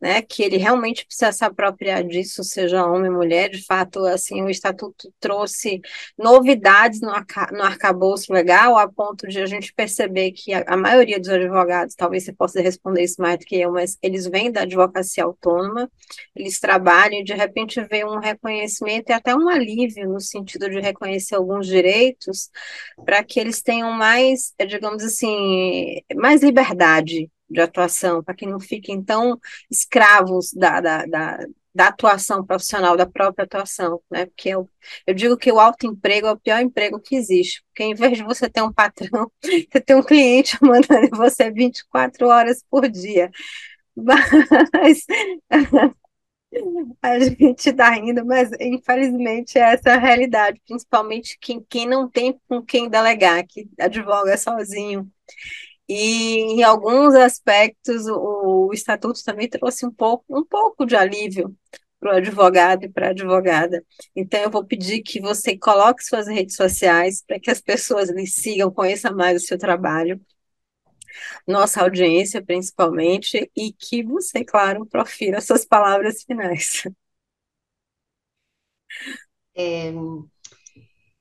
né, 0.00 0.20
que 0.20 0.42
ele 0.42 0.56
realmente 0.56 1.06
precisa 1.06 1.32
se 1.32 1.44
apropriar 1.44 2.04
disso, 2.04 2.44
seja 2.44 2.84
homem 2.86 3.10
ou 3.10 3.16
mulher. 3.16 3.48
De 3.48 3.64
fato, 3.64 4.04
assim, 4.06 4.42
o 4.42 4.50
estatuto 4.50 5.12
trouxe 5.18 5.80
novidades 6.18 7.00
no, 7.00 7.10
arca, 7.10 7.48
no 7.52 7.62
arcabouço 7.62 8.32
legal, 8.32 8.76
a 8.76 8.86
ponto 8.86 9.26
de 9.26 9.40
a 9.40 9.46
gente 9.46 9.72
perceber 9.72 10.32
que 10.32 10.52
a, 10.52 10.64
a, 10.66 10.76
maioria 10.76 11.18
dos 11.18 11.28
advogados, 11.28 11.94
talvez 11.94 12.24
você 12.24 12.32
possa 12.32 12.60
responder 12.60 13.02
isso 13.02 13.20
mais 13.20 13.38
do 13.38 13.46
que 13.46 13.56
eu, 13.56 13.72
mas 13.72 13.96
eles 14.02 14.26
vêm 14.26 14.52
da 14.52 14.62
advocacia 14.62 15.24
autônoma, 15.24 15.90
eles 16.36 16.60
trabalham 16.60 17.20
e 17.20 17.24
de 17.24 17.34
repente 17.34 17.80
vê 17.84 18.04
um 18.04 18.18
reconhecimento 18.18 19.10
e 19.10 19.12
até 19.12 19.34
um 19.34 19.48
alívio 19.48 20.08
no 20.08 20.20
sentido 20.20 20.68
de 20.68 20.80
reconhecer 20.80 21.36
alguns 21.36 21.66
direitos 21.66 22.50
para 23.04 23.24
que 23.24 23.40
eles 23.40 23.62
tenham 23.62 23.92
mais, 23.92 24.52
digamos 24.66 25.02
assim, 25.02 26.02
mais 26.14 26.42
liberdade 26.42 27.30
de 27.48 27.60
atuação, 27.60 28.22
para 28.22 28.34
que 28.34 28.46
não 28.46 28.58
fiquem 28.60 29.02
tão 29.02 29.38
escravos 29.70 30.52
da, 30.52 30.80
da, 30.80 31.06
da, 31.06 31.38
da, 31.74 31.86
atuação 31.88 32.44
profissional, 32.44 32.96
da 32.96 33.06
própria 33.06 33.44
atuação, 33.44 34.00
né? 34.10 34.26
Porque 34.26 34.48
eu, 34.48 34.68
eu 35.06 35.14
digo 35.14 35.36
que 35.36 35.52
o 35.52 35.60
autoemprego 35.60 36.26
é 36.26 36.32
o 36.32 36.38
pior 36.38 36.60
emprego 36.60 37.00
que 37.00 37.16
existe, 37.16 37.62
porque 37.68 37.84
em 37.84 37.94
vez 37.94 38.16
de 38.16 38.24
você 38.24 38.48
ter 38.48 38.62
um 38.62 38.72
patrão, 38.72 39.30
você 39.42 39.80
tem 39.80 39.96
um 39.96 40.02
cliente 40.02 40.58
mandando 40.62 41.16
você 41.16 41.50
24 41.50 42.28
horas 42.28 42.64
por 42.70 42.88
dia. 42.88 43.30
Mas 43.96 45.06
a 47.02 47.18
gente 47.18 47.70
está 47.70 47.90
rindo, 47.90 48.24
mas 48.24 48.50
infelizmente 48.60 49.58
essa 49.58 49.90
é 49.90 49.92
a 49.94 49.98
realidade, 49.98 50.60
principalmente 50.66 51.38
quem, 51.40 51.64
quem 51.68 51.86
não 51.86 52.08
tem 52.08 52.38
com 52.48 52.62
quem 52.62 52.88
delegar, 52.88 53.44
que 53.46 53.68
advoga 53.78 54.36
sozinho. 54.36 55.10
E 55.88 56.38
em 56.58 56.62
alguns 56.62 57.14
aspectos 57.14 58.06
o, 58.06 58.68
o 58.68 58.72
estatuto 58.72 59.22
também 59.24 59.48
trouxe 59.48 59.86
um 59.86 59.90
pouco, 59.92 60.24
um 60.30 60.44
pouco 60.44 60.86
de 60.86 60.96
alívio 60.96 61.54
para 62.00 62.14
o 62.14 62.16
advogado 62.16 62.84
e 62.84 62.88
para 62.88 63.08
a 63.08 63.10
advogada. 63.10 63.84
Então 64.14 64.40
eu 64.40 64.50
vou 64.50 64.64
pedir 64.64 65.02
que 65.02 65.20
você 65.20 65.56
coloque 65.56 66.04
suas 66.04 66.26
redes 66.26 66.56
sociais 66.56 67.22
para 67.26 67.40
que 67.40 67.50
as 67.50 67.60
pessoas 67.60 68.10
lhe 68.10 68.26
sigam, 68.26 68.70
conheçam 68.70 69.14
mais 69.14 69.42
o 69.42 69.46
seu 69.46 69.58
trabalho, 69.58 70.20
nossa 71.46 71.82
audiência 71.82 72.42
principalmente, 72.44 73.50
e 73.56 73.72
que 73.72 74.02
você, 74.02 74.44
claro, 74.44 74.86
profira 74.86 75.40
suas 75.40 75.64
palavras 75.64 76.22
finais. 76.22 76.82
É, 79.56 79.92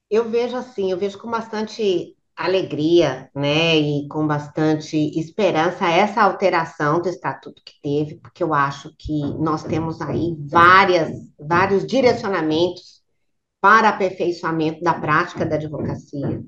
eu 0.10 0.30
vejo 0.30 0.56
assim, 0.56 0.92
eu 0.92 0.98
vejo 0.98 1.18
com 1.20 1.30
bastante 1.30 2.16
alegria, 2.36 3.30
né, 3.36 3.76
e 3.78 4.08
com 4.08 4.26
bastante 4.26 4.98
esperança 5.20 5.88
essa 5.88 6.24
alteração 6.24 7.02
do 7.02 7.08
estatuto 7.08 7.62
que 7.64 7.74
teve, 7.82 8.16
porque 8.16 8.44
eu 8.44 8.54
acho 8.54 8.94
que 8.98 9.22
nós 9.40 9.64
temos 9.64 10.02
aí 10.02 10.36
várias, 10.40 11.12
vários 11.40 11.86
direcionamentos 11.86 13.04
para 13.62 13.90
aperfeiçoamento 13.90 14.84
da 14.84 14.94
prática 14.94 15.46
da 15.46 15.56
advocacia, 15.56 16.44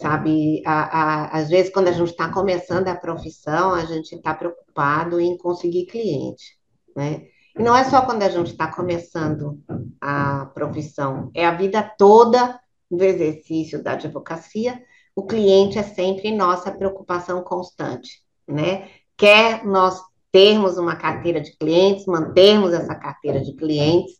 sabe? 0.00 0.62
A, 0.64 0.82
a, 0.82 1.38
às 1.38 1.48
vezes, 1.48 1.70
quando 1.70 1.88
a 1.88 1.92
gente 1.92 2.10
está 2.10 2.32
começando 2.32 2.88
a 2.88 2.94
profissão, 2.94 3.74
a 3.74 3.84
gente 3.84 4.14
está 4.14 4.32
preocupado 4.32 5.20
em 5.20 5.36
conseguir 5.36 5.86
cliente, 5.86 6.56
né? 6.96 7.26
E 7.58 7.62
não 7.62 7.76
é 7.76 7.84
só 7.84 8.02
quando 8.02 8.22
a 8.22 8.28
gente 8.28 8.52
está 8.52 8.68
começando 8.68 9.60
a 10.00 10.46
profissão, 10.54 11.30
é 11.34 11.44
a 11.44 11.54
vida 11.54 11.82
toda 11.82 12.58
do 12.90 13.04
exercício 13.04 13.82
da 13.82 13.92
advocacia, 13.92 14.80
o 15.18 15.26
cliente 15.26 15.76
é 15.80 15.82
sempre 15.82 16.30
nossa 16.30 16.70
preocupação 16.70 17.42
constante, 17.42 18.22
né? 18.46 18.88
Quer 19.16 19.66
nós 19.66 20.00
termos 20.30 20.78
uma 20.78 20.94
carteira 20.94 21.40
de 21.40 21.56
clientes, 21.56 22.06
mantermos 22.06 22.72
essa 22.72 22.94
carteira 22.94 23.40
de 23.40 23.52
clientes 23.54 24.12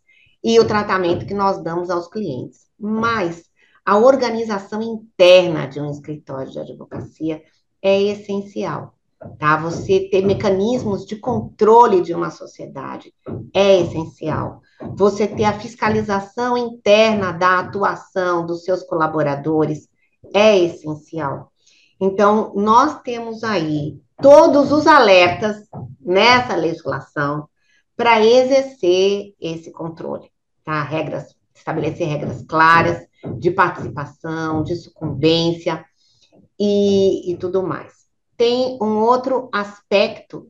e 0.42 0.58
o 0.58 0.66
tratamento 0.66 1.24
que 1.24 1.34
nós 1.34 1.62
damos 1.62 1.88
aos 1.88 2.08
clientes. 2.08 2.66
Mas 2.76 3.44
a 3.86 3.96
organização 3.96 4.82
interna 4.82 5.68
de 5.68 5.80
um 5.80 5.88
escritório 5.88 6.50
de 6.50 6.58
advocacia 6.58 7.44
é 7.80 8.02
essencial, 8.02 8.92
tá? 9.38 9.56
Você 9.56 10.08
ter 10.10 10.26
mecanismos 10.26 11.06
de 11.06 11.14
controle 11.14 12.00
de 12.00 12.12
uma 12.12 12.32
sociedade 12.32 13.14
é 13.54 13.82
essencial. 13.82 14.62
Você 14.96 15.28
ter 15.28 15.44
a 15.44 15.60
fiscalização 15.60 16.56
interna 16.56 17.30
da 17.30 17.60
atuação 17.60 18.44
dos 18.44 18.64
seus 18.64 18.82
colaboradores 18.82 19.87
é 20.34 20.58
essencial. 20.58 21.52
Então, 22.00 22.52
nós 22.54 23.00
temos 23.02 23.42
aí 23.42 24.00
todos 24.20 24.72
os 24.72 24.86
alertas 24.86 25.66
nessa 26.00 26.54
legislação 26.54 27.48
para 27.96 28.24
exercer 28.24 29.34
esse 29.40 29.72
controle, 29.72 30.30
tá? 30.64 30.82
Regras, 30.82 31.34
estabelecer 31.54 32.06
regras 32.06 32.44
claras 32.46 33.06
de 33.38 33.50
participação, 33.50 34.62
de 34.62 34.76
sucumbência 34.76 35.84
e, 36.58 37.32
e 37.32 37.36
tudo 37.36 37.62
mais. 37.62 37.92
Tem 38.36 38.78
um 38.80 38.98
outro 38.98 39.48
aspecto 39.52 40.48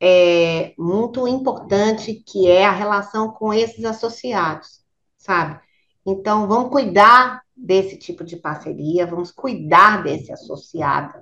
é, 0.00 0.74
muito 0.78 1.26
importante 1.26 2.14
que 2.14 2.46
é 2.46 2.66
a 2.66 2.72
relação 2.72 3.30
com 3.30 3.54
esses 3.54 3.84
associados, 3.84 4.84
sabe? 5.16 5.63
Então, 6.06 6.46
vamos 6.46 6.70
cuidar 6.70 7.42
desse 7.56 7.96
tipo 7.96 8.24
de 8.24 8.36
parceria, 8.36 9.06
vamos 9.06 9.30
cuidar 9.30 10.02
desse 10.02 10.32
associado, 10.32 11.14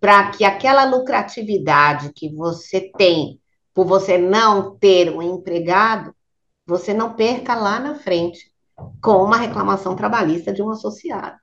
para 0.00 0.30
que 0.30 0.44
aquela 0.44 0.84
lucratividade 0.84 2.12
que 2.12 2.28
você 2.34 2.92
tem 2.96 3.40
por 3.72 3.86
você 3.86 4.18
não 4.18 4.76
ter 4.76 5.10
um 5.14 5.22
empregado, 5.22 6.14
você 6.66 6.92
não 6.92 7.14
perca 7.14 7.54
lá 7.54 7.78
na 7.78 7.94
frente 7.94 8.52
com 9.02 9.22
uma 9.22 9.36
reclamação 9.36 9.94
trabalhista 9.94 10.52
de 10.52 10.62
um 10.62 10.70
associado. 10.70 11.38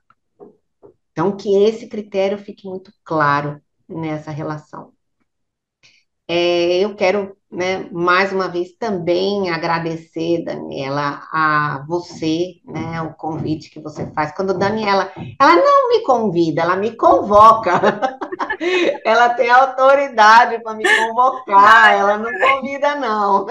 Então, 1.12 1.36
que 1.36 1.54
esse 1.64 1.86
critério 1.86 2.36
fique 2.38 2.68
muito 2.68 2.92
claro 3.04 3.60
nessa 3.88 4.30
relação. 4.30 4.92
É, 6.26 6.78
eu 6.78 6.94
quero, 6.94 7.36
né, 7.50 7.86
mais 7.92 8.32
uma 8.32 8.48
vez 8.48 8.72
também 8.78 9.50
agradecer, 9.50 10.42
Daniela, 10.42 11.20
a 11.30 11.84
você, 11.86 12.54
né, 12.64 13.02
o 13.02 13.12
convite 13.12 13.68
que 13.68 13.78
você 13.78 14.10
faz. 14.12 14.34
Quando 14.34 14.56
Daniela, 14.56 15.12
ela 15.38 15.56
não 15.56 15.90
me 15.90 16.02
convida, 16.02 16.62
ela 16.62 16.76
me 16.76 16.96
convoca. 16.96 17.72
ela 19.04 19.30
tem 19.34 19.50
autoridade 19.50 20.62
para 20.62 20.74
me 20.74 20.84
convocar, 20.84 21.92
ela 21.92 22.16
não 22.16 22.30
convida, 22.40 22.94
não. 22.94 23.46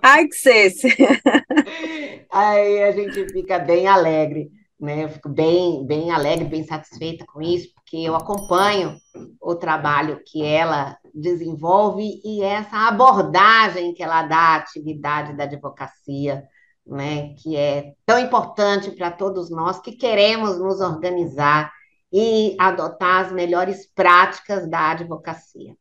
Ai, 0.00 0.26
que 0.28 0.36
cesse. 0.36 0.96
Aí 2.30 2.82
a 2.84 2.92
gente 2.92 3.26
fica 3.32 3.58
bem 3.58 3.88
alegre, 3.88 4.50
né? 4.80 5.02
Eu 5.02 5.08
fico 5.08 5.28
bem, 5.28 5.84
bem 5.84 6.12
alegre, 6.12 6.44
bem 6.44 6.62
satisfeita 6.62 7.24
com 7.26 7.42
isso, 7.42 7.74
porque 7.74 7.96
eu 7.96 8.14
acompanho 8.14 8.96
o 9.40 9.56
trabalho 9.56 10.20
que 10.24 10.44
ela 10.44 10.96
desenvolve 11.20 12.20
e 12.24 12.42
essa 12.42 12.88
abordagem 12.88 13.92
que 13.94 14.02
ela 14.02 14.22
dá 14.22 14.36
à 14.36 14.56
atividade 14.56 15.36
da 15.36 15.44
advocacia, 15.44 16.44
né, 16.86 17.34
que 17.34 17.56
é 17.56 17.92
tão 18.06 18.18
importante 18.18 18.90
para 18.92 19.10
todos 19.10 19.50
nós 19.50 19.78
que 19.80 19.92
queremos 19.92 20.58
nos 20.58 20.80
organizar 20.80 21.72
e 22.12 22.56
adotar 22.58 23.26
as 23.26 23.32
melhores 23.32 23.86
práticas 23.94 24.68
da 24.68 24.92
advocacia. 24.92 25.76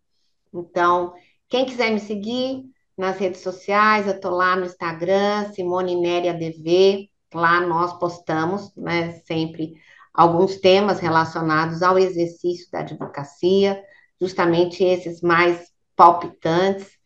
Então, 0.53 1.14
quem 1.47 1.65
quiser 1.65 1.91
me 1.91 1.99
seguir 1.99 2.64
nas 2.97 3.18
redes 3.18 3.41
sociais, 3.41 4.07
eu 4.07 4.14
estou 4.14 4.31
lá 4.31 4.55
no 4.55 4.65
Instagram, 4.65 5.51
Simone 5.53 5.95
ADV, 6.30 7.09
lá 7.34 7.61
nós 7.61 7.93
postamos 7.99 8.76
né, 8.76 9.22
sempre 9.26 9.76
alguns 10.14 10.57
temas 10.57 10.99
relacionados 10.99 11.84
ao 11.84 11.97
exercício 11.97 12.69
da 12.72 12.80
advocacia, 12.80 13.81
justamente 14.19 14.84
esses 14.84 15.22
mais 15.22 15.72
palpitantes, 15.95 16.98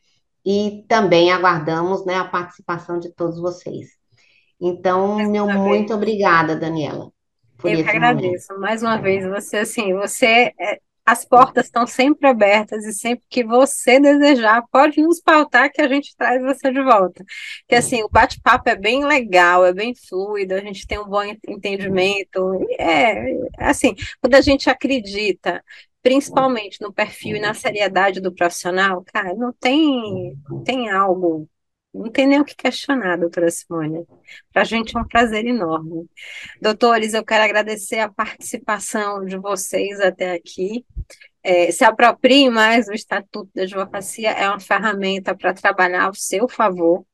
e 0.46 0.84
também 0.88 1.32
aguardamos 1.32 2.06
né, 2.06 2.16
a 2.16 2.26
participação 2.26 3.00
de 3.00 3.14
todos 3.14 3.40
vocês. 3.40 3.90
Então, 4.60 5.18
meu 5.30 5.48
muito 5.48 5.94
obrigada, 5.94 6.56
Daniela. 6.56 7.12
Eu 7.64 7.84
que 7.84 7.90
agradeço. 7.90 8.54
Momento. 8.54 8.62
Mais 8.62 8.82
uma 8.82 8.98
vez, 8.98 9.26
você 9.26 9.58
assim, 9.58 9.94
você 9.94 10.52
é, 10.60 10.80
as 11.06 11.26
portas 11.26 11.66
estão 11.66 11.86
sempre 11.88 12.28
abertas 12.28 12.86
e 12.86 12.94
sempre 12.94 13.24
que 13.30 13.44
você 13.44 14.00
desejar, 14.00 14.64
pode 14.72 15.02
nos 15.02 15.20
pautar 15.20 15.72
que 15.72 15.82
a 15.82 15.88
gente 15.88 16.16
traz 16.16 16.42
você 16.42 16.72
de 16.72 16.82
volta. 16.82 17.24
Que 17.68 17.76
assim, 17.76 18.04
o 18.04 18.10
bate-papo 18.10 18.70
é 18.70 18.76
bem 18.76 19.06
legal, 19.06 19.66
é 19.66 19.74
bem 19.74 19.94
fluido, 19.96 20.54
a 20.54 20.60
gente 20.60 20.86
tem 20.86 21.00
um 21.00 21.08
bom 21.08 21.24
entendimento. 21.24 22.66
É, 22.80 23.36
assim, 23.58 23.96
quando 24.22 24.36
a 24.36 24.42
gente 24.42 24.70
acredita 24.70 25.64
principalmente 26.02 26.82
no 26.82 26.92
perfil 26.92 27.38
e 27.38 27.40
na 27.40 27.54
seriedade 27.54 28.20
do 28.20 28.34
profissional, 28.34 29.04
cara, 29.06 29.34
não 29.36 29.54
tem, 29.54 30.36
tem 30.66 30.90
algo, 30.90 31.48
não 31.94 32.10
tem 32.12 32.28
nem 32.28 32.40
o 32.40 32.46
que 32.46 32.56
questionar, 32.56 33.18
doutora 33.18 33.52
Simone. 33.52 34.06
Para 34.52 34.64
a 34.64 34.66
gente 34.66 34.96
é 34.96 35.00
um 35.00 35.08
prazer 35.08 35.46
enorme. 35.46 36.10
Doutores, 36.62 37.14
eu 37.14 37.24
quero 37.24 37.44
agradecer 37.44 38.00
a 38.00 38.12
participação 38.12 39.26
de 39.26 39.38
vocês 39.38 40.00
até 40.00 40.34
aqui. 40.34 40.86
É, 41.44 41.72
se 41.72 41.84
apropriem 41.84 42.50
mais 42.50 42.86
do 42.86 42.94
Estatuto 42.94 43.50
da 43.54 43.64
Advocacia, 43.64 44.32
é 44.32 44.48
uma 44.48 44.60
ferramenta 44.60 45.36
para 45.36 45.54
trabalhar 45.54 46.06
ao 46.06 46.14
seu 46.14 46.48
favor, 46.48 47.06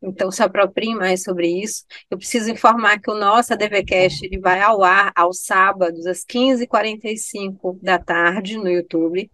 então, 0.00 0.30
se 0.30 0.42
apropriem 0.42 0.94
mais 0.94 1.22
sobre 1.22 1.48
isso. 1.48 1.84
Eu 2.10 2.16
preciso 2.16 2.50
informar 2.50 3.00
que 3.00 3.10
o 3.10 3.18
nosso 3.18 3.52
ADVCast 3.52 4.24
ele 4.24 4.38
vai 4.38 4.60
ao 4.60 4.84
ar 4.84 5.12
aos 5.14 5.44
sábados, 5.44 6.06
às 6.06 6.24
15h45 6.24 7.78
da 7.82 7.98
tarde, 7.98 8.56
no 8.56 8.68
YouTube. 8.68 9.30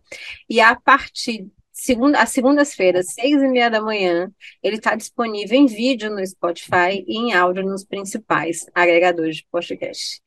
E 0.49 0.61
a 0.61 0.74
partir 0.74 1.47
segunda, 1.70 2.20
às 2.20 2.31
segundas-feiras, 2.31 3.12
seis 3.12 3.43
e 3.43 3.49
meia 3.49 3.69
da 3.69 3.82
manhã, 3.82 4.32
ele 4.62 4.77
está 4.77 4.95
disponível 4.95 5.59
em 5.59 5.66
vídeo 5.66 6.11
no 6.11 6.24
Spotify 6.27 7.05
e 7.07 7.19
em 7.19 7.35
áudio 7.35 7.65
nos 7.65 7.85
principais 7.85 8.66
agregadores 8.74 9.36
de 9.36 9.47
podcast. 9.51 10.23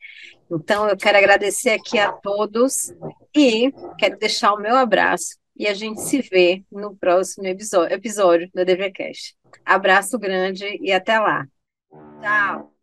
Então, 0.51 0.87
eu 0.87 0.95
quero 0.95 1.17
agradecer 1.17 1.71
aqui 1.71 1.97
a 1.97 2.11
todos 2.11 2.93
e 3.35 3.71
quero 3.97 4.17
deixar 4.17 4.53
o 4.53 4.61
meu 4.61 4.75
abraço 4.75 5.37
e 5.57 5.67
a 5.67 5.73
gente 5.73 6.01
se 6.01 6.21
vê 6.21 6.63
no 6.71 6.95
próximo 6.95 7.47
episódio 7.47 8.49
do 8.53 8.63
DVCast. 8.63 9.35
Abraço 9.65 10.17
grande 10.19 10.65
e 10.81 10.91
até 10.91 11.19
lá. 11.19 11.47
Tchau. 12.21 12.76